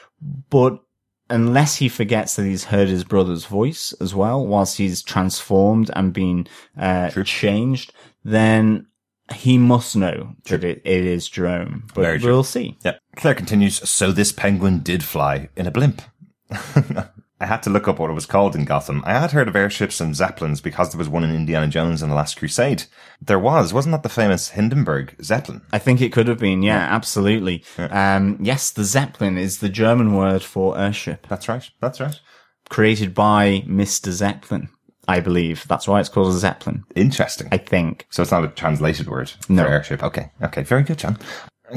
But 0.49 0.79
unless 1.29 1.77
he 1.77 1.89
forgets 1.89 2.35
that 2.35 2.45
he's 2.45 2.65
heard 2.65 2.87
his 2.87 3.03
brother's 3.03 3.45
voice 3.45 3.93
as 4.01 4.13
well, 4.15 4.45
whilst 4.45 4.77
he's 4.77 5.01
transformed 5.01 5.91
and 5.95 6.13
been 6.13 6.47
uh, 6.77 7.09
changed, 7.23 7.93
then 8.23 8.87
he 9.33 9.57
must 9.57 9.95
know 9.95 10.35
that 10.45 10.63
it, 10.63 10.81
it 10.83 11.05
is 11.05 11.29
Jerome. 11.29 11.83
But 11.93 12.01
Very 12.01 12.19
true. 12.19 12.31
we'll 12.31 12.43
see. 12.43 12.77
Yeah. 12.83 12.97
Claire 13.15 13.35
continues, 13.35 13.87
so 13.89 14.11
this 14.11 14.31
penguin 14.31 14.79
did 14.79 15.03
fly 15.03 15.49
in 15.55 15.67
a 15.67 15.71
blimp. 15.71 16.01
I 17.41 17.45
had 17.45 17.63
to 17.63 17.69
look 17.69 17.87
up 17.87 17.99
what 17.99 18.09
it 18.09 18.13
was 18.13 18.25
called 18.25 18.55
in 18.55 18.65
Gotham. 18.65 19.01
I 19.05 19.13
had 19.17 19.31
heard 19.31 19.47
of 19.47 19.55
airships 19.55 20.01
and 20.01 20.15
zeppelins 20.15 20.59
because 20.59 20.91
there 20.91 20.99
was 20.99 21.07
one 21.07 21.23
in 21.23 21.33
Indiana 21.33 21.67
Jones 21.67 22.01
and 22.01 22.11
the 22.11 22.15
Last 22.15 22.37
Crusade. 22.37 22.83
There 23.21 23.39
was, 23.39 23.73
wasn't 23.73 23.93
that 23.93 24.03
the 24.03 24.09
famous 24.09 24.49
Hindenburg 24.49 25.15
Zeppelin? 25.23 25.61
I 25.71 25.79
think 25.79 26.01
it 26.01 26.11
could 26.11 26.27
have 26.27 26.39
been, 26.39 26.63
yeah, 26.63 26.79
absolutely. 26.93 27.63
Um, 27.77 28.37
yes, 28.41 28.71
the 28.71 28.83
Zeppelin 28.83 29.37
is 29.37 29.59
the 29.59 29.69
German 29.69 30.13
word 30.15 30.43
for 30.43 30.77
airship. 30.77 31.27
That's 31.29 31.47
right. 31.47 31.69
That's 31.79 31.99
right. 32.01 32.19
created 32.69 33.13
by 33.15 33.63
Mr. 33.67 34.11
Zeppelin, 34.11 34.67
I 35.07 35.21
believe. 35.21 35.65
That's 35.67 35.87
why 35.87 36.01
it's 36.01 36.09
called 36.09 36.27
a 36.33 36.37
Zeppelin, 36.37 36.83
Interesting. 36.95 37.47
I 37.53 37.57
think. 37.57 38.05
So 38.09 38.21
it's 38.21 38.31
not 38.31 38.43
a 38.43 38.49
translated 38.49 39.07
word 39.07 39.31
No. 39.47 39.63
for 39.63 39.69
airship. 39.69 40.03
Okay. 40.03 40.31
Okay. 40.43 40.63
Very 40.63 40.83
good, 40.83 40.97
John. 40.99 41.17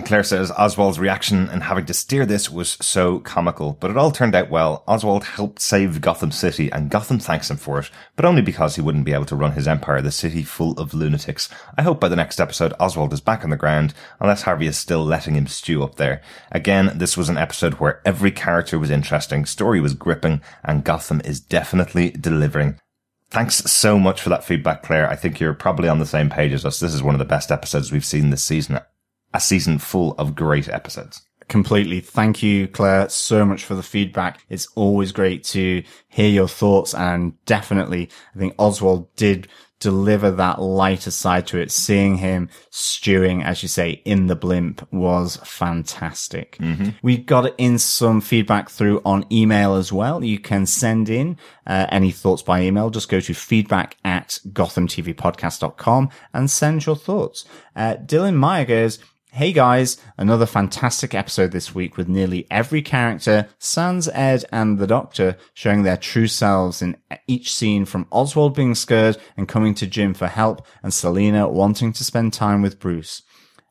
Claire 0.00 0.22
says 0.22 0.50
Oswald's 0.52 0.98
reaction 0.98 1.50
and 1.50 1.64
having 1.64 1.84
to 1.86 1.94
steer 1.94 2.24
this 2.24 2.50
was 2.50 2.78
so 2.80 3.18
comical, 3.20 3.76
but 3.78 3.90
it 3.90 3.96
all 3.96 4.10
turned 4.10 4.34
out 4.34 4.48
well. 4.48 4.84
Oswald 4.88 5.24
helped 5.24 5.60
save 5.60 6.00
Gotham 6.00 6.30
City 6.30 6.72
and 6.72 6.90
Gotham 6.90 7.18
thanks 7.18 7.50
him 7.50 7.58
for 7.58 7.78
it, 7.78 7.90
but 8.16 8.24
only 8.24 8.40
because 8.40 8.74
he 8.74 8.80
wouldn't 8.80 9.04
be 9.04 9.12
able 9.12 9.26
to 9.26 9.36
run 9.36 9.52
his 9.52 9.68
empire, 9.68 10.00
the 10.00 10.10
city 10.10 10.42
full 10.42 10.72
of 10.78 10.94
lunatics. 10.94 11.50
I 11.76 11.82
hope 11.82 12.00
by 12.00 12.08
the 12.08 12.16
next 12.16 12.40
episode 12.40 12.72
Oswald 12.80 13.12
is 13.12 13.20
back 13.20 13.44
on 13.44 13.50
the 13.50 13.56
ground, 13.56 13.92
unless 14.18 14.42
Harvey 14.42 14.66
is 14.66 14.78
still 14.78 15.04
letting 15.04 15.34
him 15.36 15.46
stew 15.46 15.82
up 15.82 15.96
there. 15.96 16.22
Again, 16.50 16.92
this 16.94 17.16
was 17.16 17.28
an 17.28 17.38
episode 17.38 17.74
where 17.74 18.00
every 18.06 18.30
character 18.30 18.78
was 18.78 18.90
interesting, 18.90 19.44
story 19.44 19.80
was 19.80 19.94
gripping, 19.94 20.40
and 20.64 20.84
Gotham 20.84 21.20
is 21.24 21.38
definitely 21.38 22.10
delivering. 22.10 22.78
Thanks 23.30 23.56
so 23.56 23.98
much 23.98 24.20
for 24.20 24.28
that 24.28 24.44
feedback, 24.44 24.82
Claire. 24.82 25.08
I 25.08 25.16
think 25.16 25.40
you're 25.40 25.54
probably 25.54 25.88
on 25.88 25.98
the 25.98 26.06
same 26.06 26.28
page 26.28 26.52
as 26.52 26.66
us. 26.66 26.80
This 26.80 26.92
is 26.92 27.02
one 27.02 27.14
of 27.14 27.18
the 27.18 27.24
best 27.24 27.50
episodes 27.50 27.90
we've 27.90 28.04
seen 28.04 28.30
this 28.30 28.44
season. 28.44 28.78
A 29.34 29.40
season 29.40 29.78
full 29.78 30.14
of 30.18 30.34
great 30.34 30.68
episodes. 30.68 31.22
Completely. 31.48 32.00
Thank 32.00 32.42
you, 32.42 32.68
Claire, 32.68 33.08
so 33.08 33.44
much 33.44 33.64
for 33.64 33.74
the 33.74 33.82
feedback. 33.82 34.44
It's 34.48 34.68
always 34.74 35.12
great 35.12 35.44
to 35.44 35.82
hear 36.08 36.28
your 36.28 36.48
thoughts 36.48 36.94
and 36.94 37.34
definitely 37.44 38.08
I 38.34 38.38
think 38.38 38.54
Oswald 38.58 39.14
did 39.16 39.48
deliver 39.82 40.30
that 40.30 40.62
lighter 40.62 41.10
side 41.10 41.46
to 41.48 41.58
it. 41.58 41.72
Seeing 41.72 42.16
him 42.18 42.48
stewing, 42.70 43.42
as 43.42 43.62
you 43.62 43.68
say, 43.68 44.00
in 44.04 44.28
the 44.28 44.36
blimp 44.36 44.86
was 44.92 45.36
fantastic. 45.38 46.56
We 47.02 47.18
got 47.18 47.52
in 47.58 47.78
some 47.78 48.20
feedback 48.20 48.70
through 48.70 49.02
on 49.04 49.26
email 49.30 49.74
as 49.74 49.92
well. 49.92 50.22
You 50.22 50.38
can 50.38 50.66
send 50.66 51.10
in 51.10 51.36
uh, 51.66 51.86
any 51.90 52.12
thoughts 52.12 52.42
by 52.42 52.62
email. 52.62 52.90
Just 52.90 53.08
go 53.08 53.18
to 53.20 53.34
feedback 53.34 53.96
at 54.04 54.38
gothamtvpodcast.com 54.52 56.10
and 56.32 56.50
send 56.50 56.86
your 56.86 56.96
thoughts. 56.96 57.44
Uh, 57.74 57.96
Dylan 57.96 58.36
Meyer 58.36 58.64
goes, 58.64 59.00
Hey 59.34 59.54
guys, 59.54 59.96
another 60.18 60.44
fantastic 60.44 61.14
episode 61.14 61.52
this 61.52 61.74
week 61.74 61.96
with 61.96 62.06
nearly 62.06 62.46
every 62.50 62.82
character, 62.82 63.48
Sans, 63.58 64.06
Ed, 64.08 64.44
and 64.52 64.78
the 64.78 64.86
Doctor 64.86 65.38
showing 65.54 65.84
their 65.84 65.96
true 65.96 66.26
selves 66.26 66.82
in 66.82 66.98
each 67.26 67.50
scene 67.50 67.86
from 67.86 68.06
Oswald 68.12 68.54
being 68.54 68.74
scared 68.74 69.16
and 69.34 69.48
coming 69.48 69.72
to 69.76 69.86
Jim 69.86 70.12
for 70.12 70.26
help 70.26 70.66
and 70.82 70.92
Selina 70.92 71.48
wanting 71.48 71.94
to 71.94 72.04
spend 72.04 72.34
time 72.34 72.60
with 72.60 72.78
Bruce. 72.78 73.22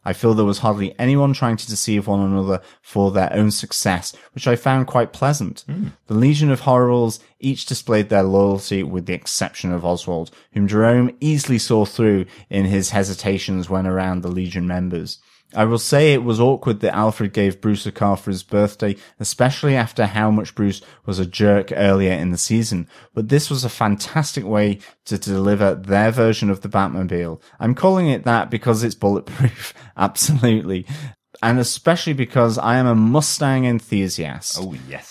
I 0.03 0.13
feel 0.13 0.33
there 0.33 0.45
was 0.45 0.57
hardly 0.57 0.97
anyone 0.97 1.31
trying 1.31 1.57
to 1.57 1.67
deceive 1.67 2.07
one 2.07 2.21
another 2.21 2.61
for 2.81 3.11
their 3.11 3.31
own 3.31 3.51
success, 3.51 4.15
which 4.33 4.47
I 4.47 4.55
found 4.55 4.87
quite 4.87 5.13
pleasant. 5.13 5.63
Hmm. 5.67 5.89
The 6.07 6.15
Legion 6.15 6.49
of 6.49 6.61
Horribles 6.61 7.19
each 7.39 7.67
displayed 7.67 8.09
their 8.09 8.23
loyalty 8.23 8.81
with 8.81 9.05
the 9.05 9.13
exception 9.13 9.71
of 9.71 9.85
Oswald, 9.85 10.31
whom 10.53 10.67
Jerome 10.67 11.15
easily 11.19 11.59
saw 11.59 11.85
through 11.85 12.25
in 12.49 12.65
his 12.65 12.89
hesitations 12.89 13.69
when 13.69 13.85
around 13.85 14.23
the 14.23 14.31
Legion 14.31 14.65
members. 14.65 15.19
I 15.53 15.65
will 15.65 15.79
say 15.79 16.13
it 16.13 16.23
was 16.23 16.39
awkward 16.39 16.79
that 16.79 16.95
Alfred 16.95 17.33
gave 17.33 17.61
Bruce 17.61 17.85
a 17.85 17.91
car 17.91 18.15
for 18.15 18.31
his 18.31 18.43
birthday, 18.43 18.95
especially 19.19 19.75
after 19.75 20.05
how 20.05 20.31
much 20.31 20.55
Bruce 20.55 20.81
was 21.05 21.19
a 21.19 21.25
jerk 21.25 21.71
earlier 21.75 22.13
in 22.13 22.31
the 22.31 22.37
season. 22.37 22.87
But 23.13 23.29
this 23.29 23.49
was 23.49 23.63
a 23.63 23.69
fantastic 23.69 24.45
way 24.45 24.79
to 25.05 25.17
deliver 25.17 25.75
their 25.75 26.11
version 26.11 26.49
of 26.49 26.61
the 26.61 26.69
Batmobile. 26.69 27.41
I'm 27.59 27.75
calling 27.75 28.07
it 28.09 28.23
that 28.23 28.49
because 28.49 28.83
it's 28.83 28.95
bulletproof. 28.95 29.73
Absolutely. 29.97 30.85
And 31.43 31.59
especially 31.59 32.13
because 32.13 32.57
I 32.57 32.77
am 32.77 32.87
a 32.87 32.95
Mustang 32.95 33.65
enthusiast. 33.65 34.57
Oh, 34.59 34.75
yes. 34.87 35.10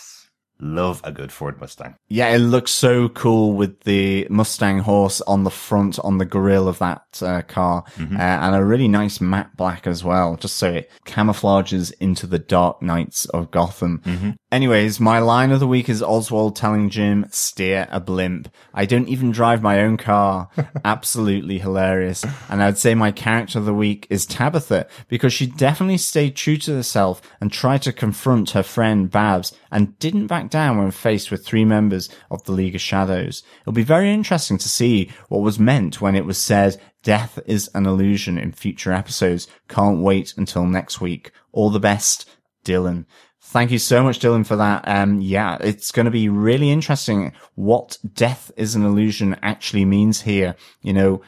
Love 0.61 1.01
a 1.05 1.11
good 1.13 1.33
Ford 1.33 1.61
Mustang. 1.61 1.97
Yeah, 2.09 2.29
it 2.29 2.39
looks 2.39 2.71
so 2.71 3.09
cool 3.09 3.55
with 3.55 3.81
the 3.81 4.27
Mustang 4.29 4.81
horse 4.81 5.21
on 5.23 5.45
the 5.45 5.51
front, 5.51 5.99
on 6.01 6.19
the 6.19 6.25
grill 6.25 6.69
of 6.69 6.79
that 6.79 7.03
uh, 7.23 7.43
car, 7.43 7.85
uh, 7.99 8.19
and 8.19 8.55
a 8.55 8.65
really 8.65 8.89
nice 8.89 9.21
matte 9.21 9.57
black 9.57 9.87
as 9.87 10.05
well, 10.05 10.37
just 10.37 10.57
so 10.57 10.71
it 10.73 10.91
camouflages 11.07 11.93
into 12.01 12.27
the 12.27 12.39
dark 12.39 12.83
nights 12.83 13.25
of 13.27 13.51
Gotham. 13.51 14.37
Anyways, 14.53 14.99
my 15.01 15.21
line 15.21 15.53
of 15.53 15.61
the 15.61 15.67
week 15.67 15.89
is 15.89 16.03
Oswald 16.03 16.57
telling 16.57 16.91
Jim, 16.91 17.27
steer 17.31 17.87
a 17.91 18.01
blimp. 18.01 18.49
I 18.75 18.85
don't 18.85 19.09
even 19.09 19.31
drive 19.31 19.63
my 19.63 19.81
own 19.81 19.97
car. 19.97 20.49
Absolutely 20.85 21.59
hilarious. 21.59 22.25
And 22.49 22.63
I'd 22.63 22.77
say 22.77 22.95
my 22.95 23.13
character 23.13 23.61
of 23.61 23.65
the 23.65 23.73
week 23.73 24.07
is 24.11 24.27
Tabitha, 24.27 24.89
because 25.09 25.33
she 25.33 25.47
definitely 25.47 25.99
stayed 25.99 26.37
true 26.37 26.57
to 26.59 26.75
herself 26.75 27.23
and 27.41 27.53
tried 27.53 27.83
to 27.83 27.93
confront 27.93 28.51
her 28.51 28.63
friend 28.63 29.11
Babs 29.11 29.57
and 29.71 29.97
didn't 30.01 30.27
back 30.27 30.50
down 30.51 30.79
when 30.79 30.91
faced 30.91 31.31
with 31.31 31.45
three 31.45 31.65
members 31.65 32.09
of 32.31 32.45
the 32.45 32.53
League 32.53 32.75
of 32.75 32.81
Shadows. 32.81 33.43
It'll 33.63 33.73
be 33.73 33.83
very 33.83 34.13
interesting 34.13 34.59
to 34.59 34.69
see 34.69 35.11
what 35.29 35.43
was 35.43 35.59
meant 35.59 36.01
when 36.01 36.15
it 36.15 36.25
was 36.25 36.39
said 36.39 36.81
death 37.03 37.39
is 37.47 37.71
an 37.75 37.87
illusion 37.87 38.39
in 38.39 38.53
future 38.53 38.93
episodes. 38.93 39.49
Can't 39.69 40.01
wait 40.01 40.35
until 40.37 40.67
next 40.67 41.01
week. 41.01 41.33
All 41.53 41.71
the 41.71 41.81
best, 41.81 42.29
Dylan. 42.65 43.07
Thank 43.43 43.71
you 43.71 43.79
so 43.79 44.03
much, 44.03 44.21
Dylan, 44.21 44.47
for 44.47 44.57
that. 44.57 44.87
Um, 44.87 45.21
yeah, 45.21 45.57
it's 45.61 45.91
going 45.91 46.05
to 46.05 46.11
be 46.11 46.29
really 46.29 46.71
interesting 46.71 47.33
what 47.55 47.97
death 48.13 48.53
is 48.57 48.75
an 48.75 48.85
illusion 48.85 49.37
actually 49.43 49.85
means 49.85 50.21
here. 50.21 50.55
You 50.83 50.93
know, 50.93 51.23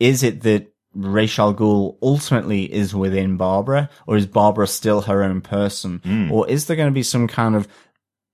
is 0.00 0.22
it 0.22 0.42
that 0.42 0.72
Ra's 0.94 1.38
al 1.38 1.54
Ghul 1.54 1.96
ultimately 2.02 2.70
is 2.70 2.94
within 2.94 3.36
Barbara, 3.36 3.88
or 4.06 4.16
is 4.16 4.26
Barbara 4.26 4.66
still 4.66 5.02
her 5.02 5.22
own 5.22 5.40
person, 5.40 6.00
or 6.30 6.46
is 6.48 6.66
there 6.66 6.76
going 6.76 6.90
to 6.90 6.94
be 6.94 7.02
some 7.02 7.26
kind 7.28 7.54
of 7.56 7.66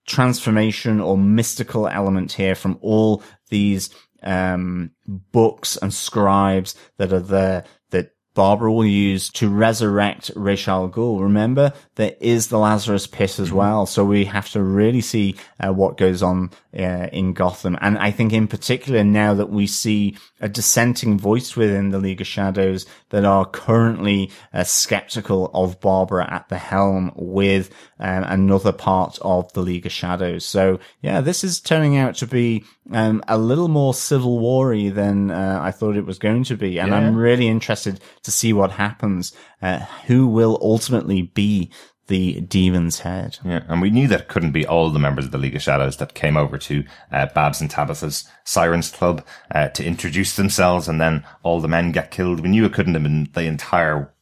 transformation 0.09 1.00
or 1.00 1.16
mystical 1.16 1.86
element 1.86 2.32
here 2.32 2.54
from 2.54 2.78
all 2.80 3.22
these 3.50 3.90
um, 4.22 4.90
books 5.06 5.76
and 5.76 5.94
scribes 5.94 6.74
that 6.96 7.12
are 7.12 7.20
there 7.20 7.64
that 7.90 8.12
Barbara 8.34 8.72
will 8.72 8.86
use 8.86 9.28
to 9.30 9.48
resurrect 9.48 10.30
Ra's 10.34 10.66
al 10.66 10.88
Ghul. 10.88 11.20
Remember, 11.20 11.72
there 11.96 12.14
is 12.20 12.48
the 12.48 12.59
Lazarus 12.59 13.06
Pit 13.06 13.38
as 13.38 13.52
well, 13.52 13.86
so 13.86 14.04
we 14.04 14.24
have 14.24 14.50
to 14.50 14.62
really 14.62 15.00
see 15.00 15.36
uh, 15.61 15.72
what 15.72 15.96
goes 15.96 16.22
on 16.22 16.50
uh, 16.76 17.09
in 17.12 17.32
Gotham. 17.32 17.76
And 17.80 17.98
I 17.98 18.11
think, 18.11 18.32
in 18.32 18.48
particular, 18.48 19.04
now 19.04 19.34
that 19.34 19.50
we 19.50 19.66
see 19.66 20.16
a 20.41 20.49
dissenting 20.49 21.18
voice 21.18 21.57
within 21.57 21.91
the 21.91 21.99
League 21.99 22.20
of 22.20 22.26
Shadows 22.26 22.86
that 23.11 23.24
are 23.24 23.45
currently 23.45 24.30
uh, 24.53 24.64
skeptical 24.64 25.51
of 25.55 25.80
Barbara 25.80 26.32
at 26.32 26.49
the 26.49 26.59
helm 26.59 27.12
with 27.16 27.70
um, 27.99 28.24
another 28.24 28.72
part 28.72 29.18
of 29.22 29.53
the 29.53 29.62
League 29.62 29.86
of 29.86 29.93
Shadows. 29.93 30.45
So, 30.45 30.78
yeah, 31.03 31.20
this 31.20 31.45
is 31.45 31.61
turning 31.61 31.97
out 31.97 32.14
to 32.16 32.26
be 32.26 32.64
um, 32.93 33.22
a 33.28 33.39
little 33.39 33.68
more 33.68 33.95
civil 33.95 34.39
war-y 34.39 34.91
than 34.91 35.30
uh, 35.30 35.59
I 35.62 35.70
thought 35.70 35.97
it 35.97 36.07
was 36.07 36.18
going 36.18 36.45
to 36.45 36.57
be, 36.57 36.78
and 36.78 36.91
Yeah. 36.91 36.97
I'm 36.97 37.16
really 37.16 37.49
interested 37.49 38.01
to 38.22 38.30
see 38.30 38.53
what 38.53 38.70
happens. 38.72 39.32
Uh, 39.61 39.80
who 40.07 40.28
will 40.28 40.57
ultimately 40.62 41.22
be 41.22 41.68
the 42.09 42.40
demon's 42.40 43.00
head? 43.00 43.38
Yeah, 43.44 43.62
and 43.68 43.80
we 43.80 43.90
knew 43.90 44.09
that 44.09 44.22
it 44.22 44.28
couldn't 44.28 44.52
be 44.52 44.66
all 44.66 44.90
the 44.90 44.98
members 44.98 45.24
of 45.26 45.30
the 45.30 45.38
League 45.38 45.54
of 45.56 45.62
Shadows 45.62 45.96
that 45.98 46.14
came 46.14 46.36
over 46.36 46.59
to 46.59 46.84
uh, 47.12 47.26
Babs 47.34 47.61
and 47.61 47.70
Tabitha's 47.70 48.28
Sirens 48.44 48.90
Club 48.90 49.24
uh, 49.54 49.68
to 49.68 49.84
introduce 49.84 50.34
themselves, 50.36 50.88
and 50.88 51.00
then 51.00 51.24
all 51.42 51.61
the 51.61 51.68
men 51.68 51.92
get 51.92 52.11
killed. 52.11 52.40
We 52.40 52.48
knew 52.48 52.64
it 52.64 52.72
couldn't 52.72 52.94
have 52.94 53.02
been 53.04 53.28
the 53.32 53.42
entire 53.42 54.12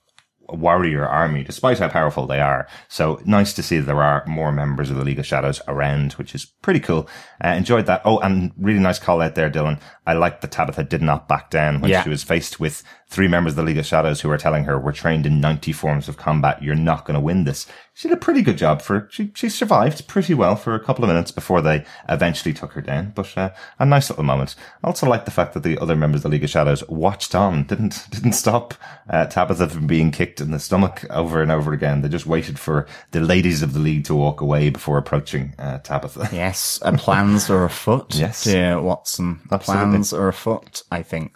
warrior 0.48 1.04
army, 1.04 1.42
despite 1.42 1.78
how 1.80 1.88
powerful 1.88 2.26
they 2.26 2.40
are. 2.40 2.68
So 2.88 3.20
nice 3.24 3.52
to 3.54 3.62
see 3.64 3.80
there 3.80 4.00
are 4.02 4.24
more 4.26 4.52
members 4.52 4.90
of 4.90 4.96
the 4.96 5.02
League 5.04 5.18
of 5.18 5.26
Shadows 5.26 5.60
around, 5.66 6.12
which 6.12 6.34
is 6.36 6.44
pretty 6.62 6.78
cool. 6.80 7.08
Uh, 7.44 7.48
enjoyed 7.48 7.86
that. 7.86 8.02
Oh, 8.04 8.18
and 8.20 8.52
really 8.56 8.78
nice 8.78 9.00
call 9.00 9.20
out 9.20 9.34
there, 9.34 9.50
Dylan. 9.50 9.80
I 10.06 10.12
like 10.12 10.40
that 10.42 10.52
Tabitha 10.52 10.84
did 10.84 11.02
not 11.02 11.26
back 11.26 11.50
down 11.50 11.80
when 11.80 11.90
Yeah. 11.90 12.04
she 12.04 12.10
was 12.10 12.22
faced 12.22 12.60
with 12.60 12.84
three 13.08 13.28
members 13.28 13.52
of 13.52 13.56
the 13.56 13.62
League 13.62 13.78
of 13.78 13.86
Shadows 13.86 14.20
who 14.20 14.28
were 14.28 14.36
telling 14.38 14.64
her, 14.64 14.78
we're 14.78 14.92
trained 14.92 15.26
in 15.26 15.40
90 15.40 15.72
forms 15.72 16.08
of 16.08 16.16
combat. 16.16 16.62
You're 16.62 16.74
not 16.74 17.04
going 17.04 17.14
to 17.14 17.20
win 17.20 17.44
this. 17.44 17.66
She 17.94 18.08
did 18.08 18.16
a 18.16 18.20
pretty 18.20 18.42
good 18.42 18.58
job 18.58 18.82
for, 18.82 19.08
she, 19.10 19.30
she 19.34 19.48
survived 19.48 20.06
pretty 20.08 20.34
well 20.34 20.56
for 20.56 20.74
a 20.74 20.84
couple 20.84 21.04
of 21.04 21.08
minutes 21.08 21.30
before 21.30 21.62
they 21.62 21.84
eventually 22.08 22.52
took 22.52 22.72
her 22.72 22.82
down. 22.82 23.12
But, 23.14 23.36
uh, 23.38 23.50
a 23.78 23.86
nice 23.86 24.10
little 24.10 24.24
moment. 24.24 24.56
I 24.82 24.88
also 24.88 25.08
like 25.08 25.24
the 25.24 25.30
fact 25.30 25.54
that 25.54 25.62
the 25.62 25.78
other 25.78 25.94
members 25.96 26.18
of 26.18 26.22
the 26.24 26.28
League 26.30 26.44
of 26.44 26.50
Shadows 26.50 26.86
watched 26.88 27.34
on, 27.34 27.62
didn't, 27.64 28.06
didn't 28.10 28.32
stop, 28.32 28.74
uh, 29.08 29.26
Tabitha 29.26 29.68
from 29.68 29.86
being 29.86 30.10
kicked 30.10 30.40
in 30.40 30.50
the 30.50 30.58
stomach 30.58 31.04
over 31.08 31.40
and 31.40 31.52
over 31.52 31.72
again. 31.72 32.02
They 32.02 32.08
just 32.08 32.26
waited 32.26 32.58
for 32.58 32.86
the 33.12 33.20
ladies 33.20 33.62
of 33.62 33.72
the 33.72 33.80
League 33.80 34.04
to 34.06 34.14
walk 34.14 34.40
away 34.40 34.68
before 34.68 34.98
approaching, 34.98 35.54
uh, 35.58 35.78
Tabitha. 35.78 36.28
Yes, 36.36 36.80
uh, 36.82 36.92
plans 36.98 37.48
are 37.48 37.64
afoot. 37.64 38.14
Yes. 38.14 38.44
dear 38.44 38.80
Watson. 38.80 39.40
Absolutely. 39.50 39.84
Plans 39.90 40.12
are 40.12 40.28
afoot. 40.28 40.82
I 40.90 41.02
think. 41.02 41.32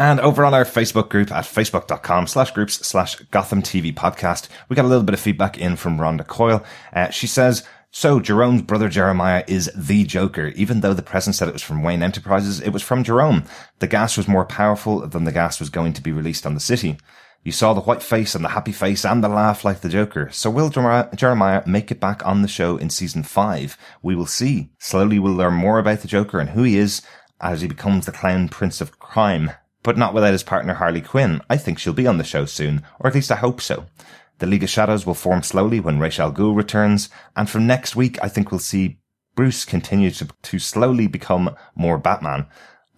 And 0.00 0.18
over 0.20 0.46
on 0.46 0.54
our 0.54 0.64
Facebook 0.64 1.10
group 1.10 1.30
at 1.30 1.44
facebook.com 1.44 2.26
slash 2.26 2.52
groups 2.52 2.76
slash 2.76 3.16
Gotham 3.30 3.60
TV 3.60 3.92
podcast, 3.92 4.48
we 4.70 4.74
got 4.74 4.86
a 4.86 4.88
little 4.88 5.04
bit 5.04 5.12
of 5.12 5.20
feedback 5.20 5.58
in 5.58 5.76
from 5.76 5.98
Rhonda 5.98 6.26
Coyle. 6.26 6.64
Uh, 6.94 7.10
she 7.10 7.26
says, 7.26 7.64
so 7.90 8.18
Jerome's 8.18 8.62
brother 8.62 8.88
Jeremiah 8.88 9.44
is 9.46 9.70
the 9.76 10.04
Joker. 10.04 10.54
Even 10.56 10.80
though 10.80 10.94
the 10.94 11.02
present 11.02 11.36
said 11.36 11.48
it 11.48 11.52
was 11.52 11.62
from 11.62 11.82
Wayne 11.82 12.02
Enterprises, 12.02 12.62
it 12.62 12.70
was 12.70 12.82
from 12.82 13.04
Jerome. 13.04 13.44
The 13.80 13.86
gas 13.86 14.16
was 14.16 14.26
more 14.26 14.46
powerful 14.46 15.06
than 15.06 15.24
the 15.24 15.32
gas 15.32 15.60
was 15.60 15.68
going 15.68 15.92
to 15.92 16.02
be 16.02 16.12
released 16.12 16.46
on 16.46 16.54
the 16.54 16.60
city. 16.60 16.96
You 17.44 17.52
saw 17.52 17.74
the 17.74 17.82
white 17.82 18.02
face 18.02 18.34
and 18.34 18.42
the 18.42 18.48
happy 18.48 18.72
face 18.72 19.04
and 19.04 19.22
the 19.22 19.28
laugh 19.28 19.66
like 19.66 19.82
the 19.82 19.90
Joker. 19.90 20.30
So 20.32 20.48
will 20.48 20.70
Jeremiah 20.70 21.62
make 21.66 21.90
it 21.90 22.00
back 22.00 22.24
on 22.24 22.40
the 22.40 22.48
show 22.48 22.78
in 22.78 22.88
season 22.88 23.22
five? 23.22 23.76
We 24.02 24.16
will 24.16 24.24
see. 24.24 24.70
Slowly 24.78 25.18
we'll 25.18 25.34
learn 25.34 25.52
more 25.52 25.78
about 25.78 26.00
the 26.00 26.08
Joker 26.08 26.40
and 26.40 26.48
who 26.48 26.62
he 26.62 26.78
is 26.78 27.02
as 27.38 27.60
he 27.60 27.68
becomes 27.68 28.06
the 28.06 28.12
clown 28.12 28.48
prince 28.48 28.80
of 28.80 28.98
crime. 28.98 29.50
But 29.82 29.96
not 29.96 30.12
without 30.12 30.32
his 30.32 30.42
partner 30.42 30.74
Harley 30.74 31.00
Quinn. 31.00 31.40
I 31.48 31.56
think 31.56 31.78
she'll 31.78 31.92
be 31.92 32.06
on 32.06 32.18
the 32.18 32.24
show 32.24 32.44
soon, 32.44 32.82
or 32.98 33.08
at 33.08 33.14
least 33.14 33.32
I 33.32 33.36
hope 33.36 33.60
so. 33.60 33.86
The 34.38 34.46
League 34.46 34.62
of 34.62 34.70
Shadows 34.70 35.04
will 35.04 35.14
form 35.14 35.42
slowly 35.42 35.80
when 35.80 35.98
Ra's 35.98 36.18
al 36.18 36.32
Ghul 36.32 36.56
returns, 36.56 37.08
and 37.36 37.48
from 37.48 37.66
next 37.66 37.96
week 37.96 38.18
I 38.22 38.28
think 38.28 38.50
we'll 38.50 38.58
see 38.58 38.98
Bruce 39.34 39.64
continue 39.64 40.10
to, 40.10 40.28
to 40.42 40.58
slowly 40.58 41.06
become 41.06 41.54
more 41.74 41.98
Batman. 41.98 42.46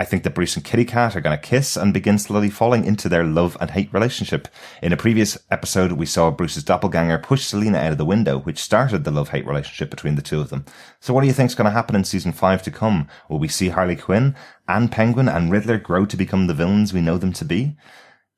I 0.03 0.05
think 0.05 0.25
that 0.25 0.35
Bruce 0.35 0.57
and 0.57 0.65
Kitty 0.65 0.85
Cat 0.85 1.15
are 1.15 1.21
going 1.21 1.39
to 1.39 1.41
kiss 1.41 1.77
and 1.77 1.95
begin 1.95 2.19
slowly 2.19 2.51
falling 2.51 2.85
into 2.85 3.09
their 3.09 3.23
love 3.23 3.57
and 3.61 3.71
hate 3.71 3.95
relationship. 3.95 4.49
In 4.83 4.93
a 4.93 4.97
previous 4.97 5.39
episode, 5.49 5.93
we 5.93 6.07
saw 6.07 6.33
Bruce's 6.33 6.65
doppelganger 6.65 7.19
push 7.19 7.45
Selina 7.45 7.79
out 7.79 7.93
of 7.93 7.99
the 7.99 8.05
window, 8.05 8.41
which 8.41 8.59
started 8.59 9.05
the 9.05 9.13
love 9.13 9.29
hate 9.29 9.47
relationship 9.47 9.91
between 9.91 10.17
the 10.17 10.21
two 10.21 10.41
of 10.41 10.49
them. 10.51 10.65
So 10.99 11.15
what 11.15 11.21
do 11.21 11.29
you 11.29 11.33
think 11.33 11.51
is 11.51 11.55
going 11.55 11.67
to 11.67 11.71
happen 11.71 11.95
in 11.95 12.03
season 12.03 12.33
five 12.33 12.65
to 12.65 12.71
come? 12.73 13.07
Will 13.29 13.39
we 13.39 13.47
see 13.47 13.69
Harley 13.69 13.95
Quinn 13.95 14.35
and 14.67 14.91
Penguin 14.91 15.29
and 15.29 15.53
Riddler 15.53 15.79
grow 15.79 16.05
to 16.07 16.17
become 16.17 16.49
the 16.49 16.55
villains 16.55 16.93
we 16.93 17.01
know 17.01 17.17
them 17.17 17.33
to 17.35 17.45
be? 17.45 17.77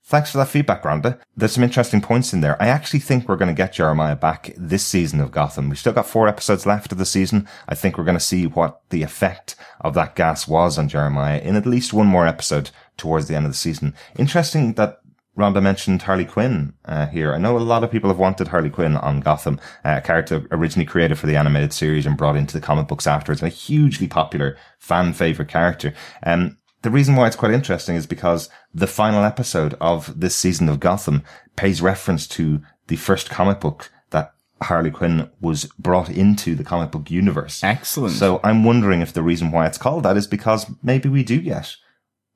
Thanks 0.06 0.30
for 0.30 0.36
that 0.36 0.48
feedback, 0.48 0.82
Rhonda. 0.82 1.18
There's 1.34 1.52
some 1.52 1.64
interesting 1.64 2.02
points 2.02 2.34
in 2.34 2.42
there. 2.42 2.60
I 2.62 2.68
actually 2.68 3.00
think 3.00 3.26
we're 3.26 3.36
going 3.36 3.48
to 3.48 3.54
get 3.54 3.72
Jeremiah 3.72 4.14
back 4.14 4.52
this 4.54 4.84
season 4.84 5.18
of 5.18 5.32
Gotham. 5.32 5.70
We've 5.70 5.78
still 5.78 5.94
got 5.94 6.06
four 6.06 6.28
episodes 6.28 6.66
left 6.66 6.92
of 6.92 6.98
the 6.98 7.06
season. 7.06 7.48
I 7.66 7.74
think 7.74 7.96
we're 7.96 8.04
going 8.04 8.18
to 8.18 8.20
see 8.20 8.46
what 8.46 8.82
the 8.90 9.02
effect 9.02 9.56
of 9.80 9.94
that 9.94 10.14
gas 10.14 10.46
was 10.46 10.76
on 10.76 10.90
Jeremiah 10.90 11.40
in 11.40 11.56
at 11.56 11.64
least 11.64 11.94
one 11.94 12.06
more 12.06 12.26
episode 12.26 12.70
towards 12.98 13.28
the 13.28 13.34
end 13.34 13.46
of 13.46 13.52
the 13.52 13.56
season. 13.56 13.94
Interesting 14.18 14.74
that 14.74 15.00
Rhonda 15.38 15.62
mentioned 15.62 16.02
Harley 16.02 16.26
Quinn 16.26 16.74
uh, 16.84 17.06
here. 17.06 17.32
I 17.32 17.38
know 17.38 17.56
a 17.56 17.58
lot 17.58 17.82
of 17.82 17.90
people 17.90 18.10
have 18.10 18.18
wanted 18.18 18.48
Harley 18.48 18.70
Quinn 18.70 18.98
on 18.98 19.20
Gotham, 19.20 19.58
uh, 19.86 19.96
a 19.98 20.00
character 20.02 20.46
originally 20.50 20.86
created 20.86 21.18
for 21.18 21.26
the 21.26 21.36
animated 21.36 21.72
series 21.72 22.04
and 22.04 22.16
brought 22.16 22.36
into 22.36 22.52
the 22.52 22.64
comic 22.64 22.88
books 22.88 23.06
afterwards, 23.06 23.40
and 23.40 23.50
a 23.50 23.54
hugely 23.54 24.06
popular 24.06 24.58
fan 24.78 25.14
favorite 25.14 25.48
character. 25.48 25.94
Um, 26.22 26.58
the 26.84 26.90
reason 26.90 27.16
why 27.16 27.26
it's 27.26 27.34
quite 27.34 27.54
interesting 27.54 27.96
is 27.96 28.06
because 28.06 28.50
the 28.74 28.86
final 28.86 29.24
episode 29.24 29.74
of 29.80 30.20
this 30.20 30.36
season 30.36 30.68
of 30.68 30.80
Gotham 30.80 31.24
pays 31.56 31.80
reference 31.80 32.26
to 32.28 32.60
the 32.88 32.96
first 32.96 33.30
comic 33.30 33.58
book 33.58 33.90
that 34.10 34.34
Harley 34.60 34.90
Quinn 34.90 35.30
was 35.40 35.64
brought 35.78 36.10
into 36.10 36.54
the 36.54 36.62
comic 36.62 36.90
book 36.90 37.10
universe. 37.10 37.64
Excellent. 37.64 38.14
So 38.14 38.38
I'm 38.44 38.64
wondering 38.64 39.00
if 39.00 39.14
the 39.14 39.22
reason 39.22 39.50
why 39.50 39.66
it's 39.66 39.78
called 39.78 40.02
that 40.02 40.18
is 40.18 40.26
because 40.26 40.66
maybe 40.82 41.08
we 41.08 41.24
do 41.24 41.40
get 41.40 41.74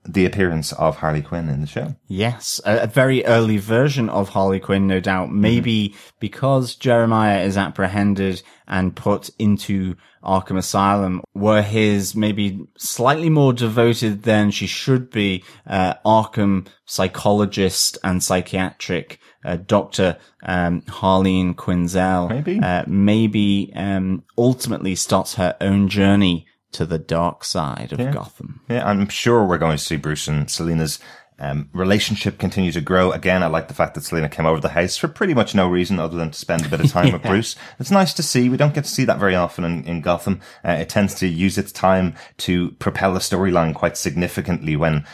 the 0.09 0.25
appearance 0.25 0.73
of 0.73 0.97
Harley 0.97 1.21
Quinn 1.23 1.49
in 1.49 1.61
the 1.61 1.67
show. 1.67 1.95
Yes, 2.07 2.61
a, 2.65 2.79
a 2.81 2.87
very 2.87 3.25
early 3.27 3.59
version 3.59 4.09
of 4.09 4.31
Harley 4.31 4.59
Quinn, 4.59 4.87
no 4.87 5.01
doubt. 5.01 5.31
Maybe 5.31 5.95
because 6.19 6.75
Jeremiah 6.75 7.43
is 7.43 7.57
apprehended 7.59 8.43
and 8.67 8.97
put 8.97 9.31
into 9.39 9.97
Arkham 10.25 10.57
Asylum, 10.59 11.23
were 11.35 11.63
his 11.63 12.15
maybe 12.17 12.59
slightly 12.77 13.31
more 13.31 13.53
devoted 13.53 14.23
than 14.25 14.51
she 14.51 14.67
should 14.67 15.11
be, 15.11 15.45
uh, 15.67 15.95
Arkham 16.05 16.67
psychologist 16.87 17.99
and 18.03 18.23
psychiatric 18.23 19.21
uh, 19.45 19.57
Doctor 19.57 20.17
um, 20.43 20.83
Harleen 20.83 21.55
Quinzel, 21.55 22.29
Maybe. 22.31 22.59
uh, 22.61 22.85
maybe 22.87 23.73
um, 23.77 24.25
ultimately 24.37 24.95
starts 24.95 25.35
her 25.35 25.57
own 25.61 25.89
journey 25.89 26.47
to 26.73 26.85
the 26.85 26.99
dark 26.99 27.45
side 27.45 27.93
of 27.93 27.99
Gotham. 28.13 28.61
Yeah, 28.69 28.87
I'm 28.87 29.09
sure 29.09 29.45
we're 29.45 29.59
going 29.59 29.77
to 29.77 29.83
see 29.83 29.97
Bruce 29.97 30.29
and 30.29 30.51
Selina's 30.51 30.99
um, 31.39 31.69
relationship 31.73 32.39
continue 32.39 32.73
to 32.73 32.81
grow. 32.81 33.13
Again, 33.13 33.43
I 33.43 33.47
like 33.47 33.69
the 33.69 33.75
fact 33.75 33.95
that 33.95 34.05
Selina 34.05 34.29
came 34.29 34.47
over 34.47 34.61
the 34.61 34.71
house 34.71 34.97
for 34.97 35.09
pretty 35.09 35.35
much 35.35 35.55
no 35.55 35.69
reason 35.69 35.99
other 35.99 36.17
than 36.17 36.31
to 36.31 36.39
spend 36.39 36.67
a 36.67 36.69
bit 36.69 36.81
of 36.81 36.91
time 36.91 37.13
with 37.13 37.23
Bruce. 37.23 37.57
It's 37.79 37.91
nice 37.91 38.13
to 38.15 38.23
see. 38.23 38.49
We 38.49 38.57
don't 38.57 38.75
get 38.75 38.85
to 38.85 38.91
see 38.91 39.05
that 39.05 39.21
very 39.21 39.37
often 39.37 39.65
in, 39.65 39.85
in 39.85 40.01
Gotham. 40.01 40.41
Uh, 40.65 40.73
it 40.73 40.89
tends 40.89 41.15
to 41.17 41.29
use 41.29 41.57
its 41.57 41.73
time 41.73 42.15
to 42.39 42.73
propel 42.73 43.15
the 43.15 43.21
storyline 43.21 43.75
quite 43.75 43.97
significantly 43.97 44.77
when 44.77 45.07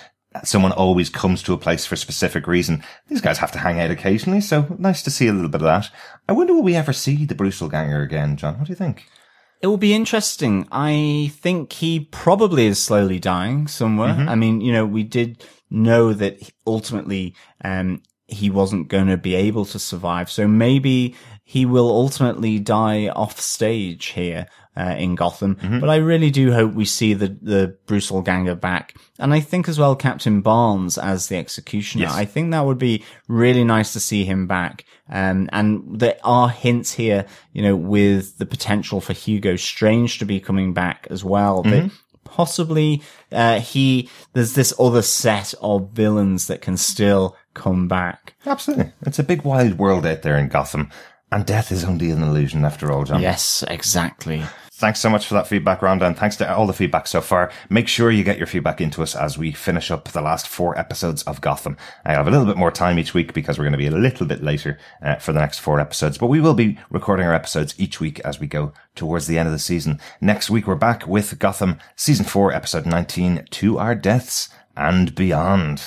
someone 0.43 0.73
always 0.73 1.09
comes 1.11 1.43
to 1.43 1.53
a 1.53 1.59
place 1.59 1.87
for 1.87 1.95
a 1.95 1.99
specific 1.99 2.47
reason. 2.47 2.83
These 3.09 3.21
guys 3.21 3.39
have 3.39 3.53
to 3.53 3.59
hang 3.59 3.79
out 3.79 3.91
occasionally, 3.91 4.41
so 4.41 4.75
nice 4.79 5.03
to 5.03 5.11
see 5.11 5.29
a 5.29 5.33
little 5.33 5.51
bit 5.51 5.61
of 5.61 5.67
that. 5.67 5.91
I 6.29 6.33
wonder 6.33 6.55
will 6.55 6.63
we 6.63 6.75
ever 6.75 6.93
see 6.93 7.25
the 7.25 7.35
Bruce 7.35 7.61
Ganger 7.61 8.03
again, 8.03 8.37
John? 8.37 8.59
What 8.59 8.67
do 8.67 8.73
you 8.73 8.77
think? 8.77 9.07
It 9.65 9.69
will 9.69 9.79
be 9.79 9.95
interesting. 9.95 10.69
I 10.71 11.33
think 11.37 11.73
he 11.73 12.01
probably 12.01 12.67
is 12.67 12.83
slowly 12.83 13.19
dying 13.19 13.67
somewhere. 13.67 14.11
I 14.29 14.35
mean, 14.35 14.61
you 14.61 14.71
know, 14.75 14.85
we 14.85 15.05
did 15.05 15.43
know 15.71 16.13
that 16.13 16.53
ultimately, 16.67 17.35
um, 17.65 18.03
he 18.27 18.51
wasn't 18.51 18.89
going 18.89 19.07
to 19.07 19.17
be 19.17 19.35
able 19.35 19.65
to 19.65 19.79
survive. 19.79 20.31
So 20.31 20.47
maybe 20.47 21.15
he 21.45 21.65
will 21.65 21.89
ultimately 21.89 22.59
die 22.59 23.09
off 23.09 23.41
stage 23.41 24.09
here. 24.09 24.47
Uh, 24.77 24.97
in 24.99 25.15
Gotham, 25.15 25.57
but 25.81 25.89
I 25.89 25.99
really 25.99 26.33
do 26.33 26.51
hope 26.53 26.75
we 26.75 26.85
see 26.85 27.15
the 27.15 27.29
the 27.41 27.79
Bruce 27.87 28.11
Ganger 28.11 28.57
back, 28.57 28.97
and 29.21 29.33
I 29.33 29.39
think 29.39 29.69
as 29.69 29.79
well 29.79 29.95
Captain 29.95 30.41
Barnes 30.41 30.99
as 30.99 31.29
the 31.29 31.37
executioner. 31.37 32.07
Yes. 32.07 32.13
I 32.13 32.25
think 32.25 32.51
that 32.51 32.67
would 32.67 32.79
be 32.79 33.05
really 33.29 33.63
nice 33.63 33.93
to 33.93 34.01
see 34.01 34.25
him 34.25 34.49
back. 34.49 34.85
Um, 35.09 35.49
and 35.53 36.01
there 36.01 36.17
are 36.25 36.49
hints 36.49 36.93
here, 36.93 37.27
you 37.53 37.63
know, 37.63 37.77
with 37.77 38.39
the 38.39 38.47
potential 38.47 39.01
for 39.01 39.13
Hugo 39.13 39.57
Strange 39.57 40.19
to 40.19 40.25
be 40.25 40.41
coming 40.41 40.73
back 40.73 41.07
as 41.11 41.23
well. 41.23 41.63
That 41.63 41.91
possibly, 42.25 43.03
uh, 43.31 43.61
he, 43.61 44.09
there's 44.33 44.55
this 44.55 44.73
other 44.79 45.03
set 45.03 45.55
of 45.61 45.91
villains 45.91 46.47
that 46.49 46.63
can 46.63 46.77
still 46.77 47.37
come 47.53 47.87
back. 47.87 48.35
Absolutely. 48.47 48.93
It's 49.03 49.19
a 49.19 49.25
big 49.25 49.43
wide 49.43 49.79
world 49.79 50.07
out 50.07 50.23
there 50.23 50.37
in 50.37 50.49
Gotham. 50.49 50.91
And 51.31 51.45
death 51.45 51.71
is 51.73 51.85
only 51.85 52.11
an 52.11 52.23
illusion 52.23 52.65
after 52.65 52.93
all, 52.93 53.05
John. 53.05 53.21
Yes, 53.21 53.65
exactly. 53.69 54.43
Thanks 54.77 54.99
so 54.99 55.09
much 55.09 55.25
for 55.25 55.35
that 55.35 55.47
feedback, 55.47 55.83
Rhonda, 55.83 56.03
and 56.03 56.19
thanks 56.19 56.35
to 56.39 56.53
all 56.53 56.67
the 56.67 56.73
feedback 56.73 57.07
so 57.07 57.21
far. 57.21 57.53
Make 57.71 57.87
sure 57.87 58.11
you 58.11 58.25
get 58.25 58.39
your 58.39 58.49
feedback 58.49 58.81
into 58.81 59.05
us 59.05 59.15
as 59.15 59.39
we 59.39 59.53
finish 59.53 59.89
up 59.89 60.09
the 60.09 60.21
last 60.21 60.49
four 60.49 60.77
episodes 60.77 61.23
of 61.23 61.41
Gotham. 61.41 61.77
I 62.05 62.11
have 62.11 62.27
a 62.27 62.31
little 62.33 62.45
bit 62.45 62.57
more 62.57 62.73
time 62.73 62.99
each 62.99 63.15
week 63.15 63.33
because 63.35 63.57
we're 63.57 63.67
going 63.67 63.71
to 63.71 63.79
be 63.79 63.87
a 63.87 63.93
little 63.93 64.27
bit 64.27 64.43
later 64.43 64.77
uh, 65.01 65.15
for 65.17 65.33
the 65.33 65.39
next 65.39 65.61
four 65.61 65.79
episodes, 65.79 66.19
but 66.19 66.27
we 66.27 66.41
will 66.41 66.55
be 66.55 66.77
recording 66.91 67.25
our 67.25 67.33
episodes 67.33 67.77
each 67.79 68.01
week 68.01 68.19
as 68.25 68.41
we 68.41 68.49
go 68.49 68.73
towards 68.97 69.29
the 69.29 69.39
end 69.39 69.47
of 69.47 69.53
the 69.53 69.61
season. 69.61 70.01
Next 70.21 70.51
week, 70.51 70.67
we're 70.67 70.75
back 70.75 71.07
with 71.07 71.39
Gotham 71.39 71.79
season 71.95 72.25
four, 72.25 72.53
episode 72.53 72.85
19, 72.85 73.47
To 73.49 73.79
Our 73.79 73.95
Deaths 73.95 74.49
and 74.77 75.15
Beyond. 75.15 75.85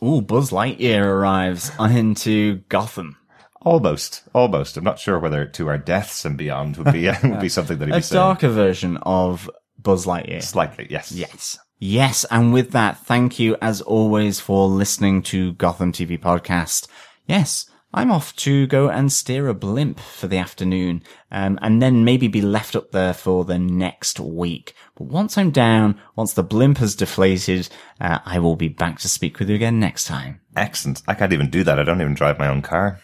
Ooh, 0.00 0.20
Buzz 0.20 0.50
Lightyear 0.50 1.04
arrives 1.04 1.72
into 1.80 2.58
Gotham. 2.68 3.16
Almost, 3.64 4.24
almost. 4.34 4.76
I'm 4.76 4.84
not 4.84 4.98
sure 4.98 5.18
whether 5.18 5.44
to 5.46 5.68
our 5.68 5.78
deaths 5.78 6.24
and 6.24 6.36
beyond 6.36 6.76
would 6.76 6.92
be 6.92 7.06
would 7.22 7.40
be 7.40 7.48
something 7.48 7.78
that 7.78 7.86
he'd 7.86 7.94
A 7.94 7.98
be 7.98 8.02
saying. 8.02 8.18
darker 8.18 8.48
version 8.48 8.96
of 8.98 9.48
Buzz 9.80 10.06
Lightyear. 10.06 10.42
Slightly, 10.42 10.86
yes. 10.90 11.12
Yes. 11.12 11.58
Yes, 11.78 12.24
and 12.30 12.52
with 12.52 12.70
that, 12.72 12.98
thank 12.98 13.40
you 13.40 13.56
as 13.60 13.80
always 13.80 14.38
for 14.38 14.68
listening 14.68 15.20
to 15.24 15.52
Gotham 15.54 15.90
TV 15.90 16.16
Podcast. 16.16 16.86
Yes, 17.26 17.68
I'm 17.92 18.12
off 18.12 18.34
to 18.36 18.68
go 18.68 18.88
and 18.88 19.12
steer 19.12 19.48
a 19.48 19.54
blimp 19.54 19.98
for 19.98 20.28
the 20.28 20.38
afternoon, 20.38 21.02
um, 21.32 21.58
and 21.60 21.82
then 21.82 22.04
maybe 22.04 22.28
be 22.28 22.40
left 22.40 22.76
up 22.76 22.92
there 22.92 23.12
for 23.12 23.44
the 23.44 23.58
next 23.58 24.20
week. 24.20 24.74
But 24.96 25.08
once 25.08 25.36
I'm 25.36 25.50
down, 25.50 26.00
once 26.14 26.32
the 26.34 26.44
blimp 26.44 26.78
has 26.78 26.94
deflated, 26.94 27.68
uh, 28.00 28.20
I 28.24 28.38
will 28.38 28.56
be 28.56 28.68
back 28.68 29.00
to 29.00 29.08
speak 29.08 29.40
with 29.40 29.50
you 29.50 29.56
again 29.56 29.80
next 29.80 30.06
time. 30.06 30.40
Excellent. 30.56 31.02
I 31.08 31.14
can't 31.14 31.32
even 31.32 31.50
do 31.50 31.64
that. 31.64 31.80
I 31.80 31.82
don't 31.82 32.00
even 32.00 32.14
drive 32.14 32.38
my 32.38 32.46
own 32.46 32.62
car. 32.62 33.00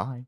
Bye. 0.00 0.24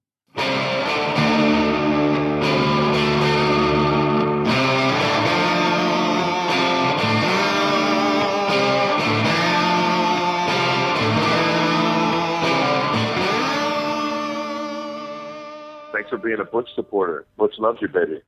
Thanks 15.92 16.10
for 16.10 16.18
being 16.18 16.38
a 16.38 16.44
Butch 16.44 16.68
supporter. 16.74 17.24
Butch 17.38 17.54
loves 17.58 17.78
you, 17.80 17.88
baby. 17.88 18.20